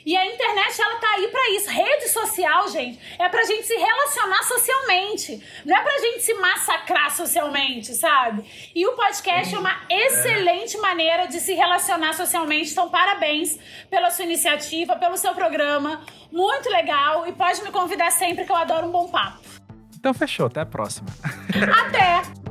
E 0.05 0.17
a 0.17 0.27
internet, 0.27 0.81
ela 0.81 0.97
tá 0.97 1.09
aí 1.15 1.29
para 1.29 1.51
isso. 1.51 1.71
Rede 1.71 2.09
social, 2.09 2.69
gente, 2.69 2.99
é 3.19 3.29
pra 3.29 3.45
gente 3.45 3.65
se 3.65 3.75
relacionar 3.75 4.43
socialmente. 4.43 5.43
Não 5.65 5.77
é 5.77 5.83
pra 5.83 5.99
gente 5.99 6.23
se 6.23 6.35
massacrar 6.35 7.15
socialmente, 7.15 7.95
sabe? 7.95 8.45
E 8.75 8.87
o 8.87 8.93
podcast 8.93 9.55
é 9.55 9.59
uma 9.59 9.77
excelente 9.89 10.79
maneira 10.79 11.27
de 11.27 11.41
se 11.41 11.55
relacionar 11.55 12.15
socialmente. 12.15 12.73
Então, 12.73 12.89
parabéns 12.91 13.59
pela 13.91 14.11
sua 14.11 14.25
iniciativa, 14.25 14.97
pelo 14.97 15.17
seu 15.17 15.35
programa. 15.35 16.03
Muito 16.31 16.69
legal. 16.71 17.27
E 17.27 17.33
pode 17.33 17.63
me 17.63 17.71
convidar 17.71 18.11
sempre, 18.11 18.45
que 18.45 18.53
eu 18.53 18.57
adoro 18.57 18.87
um 18.87 18.91
bom 18.91 19.09
papo. 19.09 19.41
Então, 19.99 20.15
fechou. 20.15 20.47
Até 20.47 20.61
a 20.61 20.67
próxima. 20.67 21.09
Até! 21.85 22.48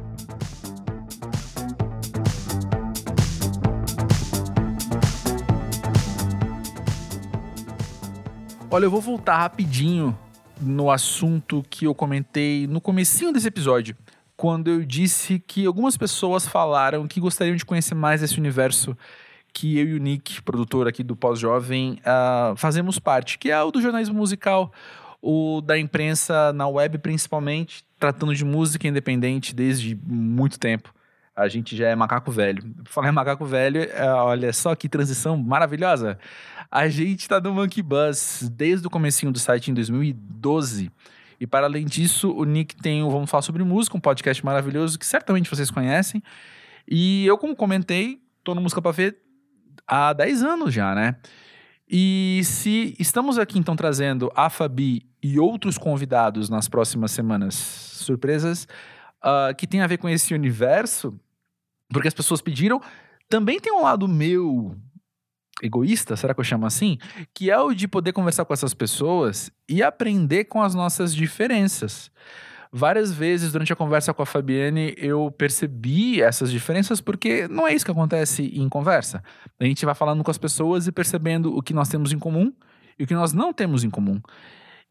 Olha, 8.69 8.83
eu 8.83 8.91
vou 8.91 8.99
voltar 8.99 9.37
rapidinho 9.37 10.17
no 10.59 10.91
assunto 10.91 11.63
que 11.69 11.85
eu 11.85 11.95
comentei 11.95 12.67
no 12.67 12.81
comecinho 12.81 13.31
desse 13.31 13.47
episódio, 13.47 13.95
quando 14.35 14.69
eu 14.69 14.83
disse 14.83 15.39
que 15.39 15.65
algumas 15.65 15.95
pessoas 15.95 16.45
falaram 16.45 17.07
que 17.07 17.21
gostariam 17.21 17.55
de 17.55 17.63
conhecer 17.63 17.95
mais 17.95 18.21
esse 18.21 18.37
universo 18.37 18.95
que 19.53 19.79
eu 19.79 19.87
e 19.87 19.93
o 19.93 19.99
Nick, 19.99 20.41
produtor 20.41 20.85
aqui 20.85 21.01
do 21.01 21.15
Pós-Jovem, 21.15 21.99
uh, 22.01 22.57
fazemos 22.57 22.99
parte, 22.99 23.39
que 23.39 23.49
é 23.49 23.63
o 23.63 23.71
do 23.71 23.81
jornalismo 23.81 24.15
musical, 24.15 24.71
o 25.21 25.61
da 25.61 25.79
imprensa 25.79 26.51
na 26.51 26.67
web 26.67 26.97
principalmente, 26.97 27.85
tratando 27.97 28.35
de 28.35 28.43
música 28.43 28.85
independente 28.85 29.55
desde 29.55 29.97
muito 30.05 30.59
tempo. 30.59 30.93
A 31.37 31.47
gente 31.47 31.77
já 31.77 31.87
é 31.87 31.95
macaco 31.95 32.31
velho. 32.31 32.63
Falar 32.85 33.09
em 33.09 33.11
macaco 33.11 33.45
velho, 33.45 33.83
é, 33.83 34.11
olha 34.11 34.51
só 34.51 34.75
que 34.75 34.89
transição 34.89 35.37
maravilhosa. 35.37 36.17
A 36.69 36.89
gente 36.89 37.21
está 37.21 37.39
no 37.39 37.53
Monkey 37.53 37.81
Buzz 37.81 38.49
desde 38.53 38.87
o 38.87 38.89
comecinho 38.89 39.31
do 39.31 39.39
site 39.39 39.71
em 39.71 39.73
2012. 39.73 40.91
E 41.39 41.47
para 41.47 41.65
além 41.65 41.85
disso, 41.85 42.31
o 42.31 42.43
Nick 42.43 42.75
tem 42.75 43.03
o 43.03 43.09
Vamos 43.09 43.29
Falar 43.29 43.41
Sobre 43.41 43.63
Música, 43.63 43.95
um 43.95 44.01
podcast 44.01 44.43
maravilhoso 44.43 44.99
que 44.99 45.05
certamente 45.05 45.49
vocês 45.49 45.71
conhecem. 45.71 46.21
E 46.87 47.25
eu, 47.25 47.37
como 47.37 47.55
comentei, 47.55 48.21
tô 48.43 48.53
no 48.53 48.61
Música 48.61 48.81
Ver 48.91 49.17
há 49.87 50.11
10 50.11 50.43
anos 50.43 50.73
já, 50.73 50.93
né? 50.93 51.15
E 51.89 52.41
se 52.43 52.95
estamos 52.99 53.39
aqui 53.39 53.57
então 53.57 53.75
trazendo 53.75 54.29
a 54.35 54.49
Fabi 54.49 55.05
e 55.23 55.39
outros 55.39 55.77
convidados 55.77 56.49
nas 56.49 56.67
próximas 56.67 57.11
semanas, 57.11 57.55
surpresas, 57.55 58.67
uh, 59.23 59.55
que 59.55 59.65
tem 59.65 59.79
a 59.79 59.87
ver 59.87 59.97
com 59.97 60.09
esse 60.09 60.33
universo, 60.33 61.17
porque 61.89 62.09
as 62.09 62.13
pessoas 62.13 62.41
pediram. 62.41 62.81
Também 63.29 63.59
tem 63.59 63.71
um 63.71 63.83
lado 63.83 64.07
meu 64.07 64.75
egoísta, 65.61 66.15
será 66.15 66.33
que 66.33 66.39
eu 66.39 66.43
chamo 66.43 66.65
assim? 66.65 66.97
Que 67.33 67.49
é 67.49 67.59
o 67.59 67.73
de 67.73 67.87
poder 67.87 68.13
conversar 68.13 68.45
com 68.45 68.53
essas 68.53 68.73
pessoas 68.73 69.51
e 69.67 69.81
aprender 69.81 70.45
com 70.45 70.61
as 70.61 70.75
nossas 70.75 71.13
diferenças. 71.13 72.11
Várias 72.71 73.13
vezes 73.13 73.53
durante 73.53 73.71
a 73.71 73.75
conversa 73.75 74.13
com 74.13 74.21
a 74.21 74.25
Fabiane 74.25 74.93
eu 74.97 75.31
percebi 75.31 76.21
essas 76.21 76.51
diferenças 76.51 76.99
porque 76.99 77.47
não 77.47 77.67
é 77.67 77.73
isso 77.73 77.85
que 77.85 77.91
acontece 77.91 78.51
em 78.53 78.67
conversa. 78.67 79.23
A 79.59 79.65
gente 79.65 79.85
vai 79.85 79.95
falando 79.95 80.23
com 80.23 80.31
as 80.31 80.37
pessoas 80.37 80.85
e 80.85 80.91
percebendo 80.91 81.55
o 81.55 81.61
que 81.61 81.73
nós 81.73 81.87
temos 81.87 82.11
em 82.11 82.19
comum 82.19 82.51
e 82.99 83.03
o 83.03 83.07
que 83.07 83.13
nós 83.13 83.33
não 83.33 83.53
temos 83.53 83.83
em 83.83 83.89
comum. 83.89 84.21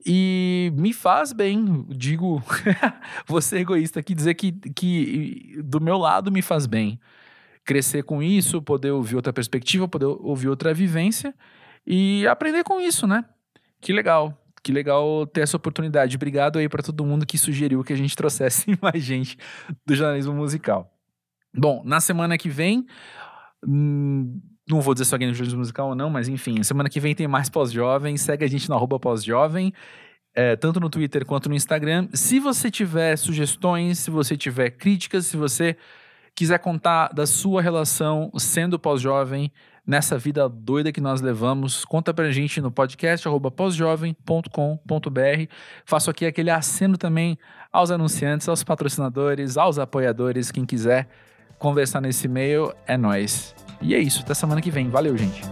E 0.05 0.73
me 0.77 0.93
faz 0.93 1.33
bem, 1.33 1.85
digo, 1.89 2.43
você 3.27 3.59
egoísta 3.59 4.01
aqui, 4.01 4.15
dizer 4.15 4.35
que, 4.35 4.53
que 4.53 5.61
do 5.65 5.81
meu 5.81 5.97
lado 5.99 6.31
me 6.31 6.43
faz 6.43 6.67
bem. 6.67 7.01
Crescer 7.67 8.03
com 8.05 8.23
isso, 8.23 8.63
poder 8.63 8.93
ouvir 8.93 9.17
outra 9.17 9.33
perspectiva, 9.33 9.87
poder 9.87 10.07
ouvir 10.07 10.49
outra 10.49 10.73
vivência 10.73 11.35
e 11.87 12.27
aprender 12.27 12.65
com 12.65 12.81
isso, 12.81 13.07
né? 13.07 13.25
Que 13.81 13.93
legal, 13.93 14.33
que 14.63 14.73
legal 14.73 15.27
ter 15.27 15.43
essa 15.43 15.57
oportunidade. 15.57 16.17
Obrigado 16.17 16.59
aí 16.59 16.69
para 16.69 16.83
todo 16.83 17.05
mundo 17.05 17.27
que 17.27 17.37
sugeriu 17.37 17.85
que 17.85 17.93
a 17.93 17.97
gente 17.97 18.15
trouxesse 18.17 18.79
mais 18.81 19.03
gente 19.03 19.37
do 19.85 19.95
jornalismo 19.95 20.33
musical. 20.33 20.91
Bom, 21.55 21.83
na 21.85 22.01
semana 22.01 22.39
que 22.39 22.49
vem. 22.49 22.87
Hum, 23.67 24.41
não 24.69 24.81
vou 24.81 24.95
dizer 24.95 25.05
se 25.05 25.15
alguém 25.15 25.29
no 25.29 25.35
jornalismo 25.35 25.61
musical 25.61 25.89
ou 25.91 25.95
não, 25.95 26.11
mas 26.11 26.29
enfim, 26.29 26.63
semana 26.63 26.89
que 26.89 26.99
vem 26.99 27.15
tem 27.15 27.29
mais 27.29 27.49
pós-jovem. 27.49 28.17
Segue 28.17 28.45
a 28.45 28.49
gente 28.49 28.69
no 28.69 28.75
arroba 28.75 28.99
pós-jovem, 28.99 29.73
é, 30.35 30.57
tanto 30.57 30.81
no 30.81 30.91
Twitter 30.91 31.25
quanto 31.25 31.49
no 31.49 31.55
Instagram. 31.55 32.09
Se 32.13 32.41
você 32.41 32.71
tiver 32.71 33.17
sugestões, 33.17 34.01
se 34.01 34.11
você 34.11 34.37
tiver 34.37 34.71
críticas, 34.71 35.27
se 35.27 35.37
você 35.37 35.77
quiser 36.37 36.59
contar 36.59 37.09
da 37.15 37.27
sua 37.27 37.63
relação 37.63 38.31
sendo 38.37 38.79
pós-jovem, 38.79 39.51
nessa 39.87 40.19
vida 40.19 40.47
doida 40.49 40.93
que 40.93 41.01
nós 41.01 41.23
levamos, 41.23 41.85
conta 41.85 42.13
pra 42.13 42.31
gente 42.31 42.61
no 42.61 42.71
podcast 42.71 43.27
pós-jovem.com.br. 43.57 45.53
Faço 45.87 46.11
aqui 46.11 46.27
aquele 46.27 46.51
aceno 46.51 46.99
também 46.99 47.39
aos 47.73 47.91
anunciantes, 47.91 48.49
aos 48.49 48.63
patrocinadores, 48.63 49.57
aos 49.57 49.79
apoiadores, 49.79 50.51
quem 50.51 50.67
quiser 50.67 51.09
conversar 51.59 52.03
nesse 52.03 52.27
e-mail, 52.27 52.73
é 52.87 52.99
nós. 52.99 53.55
E 53.81 53.95
é 53.95 53.99
isso, 53.99 54.21
até 54.21 54.35
semana 54.35 54.61
que 54.61 54.71
vem. 54.71 54.91
Valeu, 54.91 55.17
gente. 55.17 55.43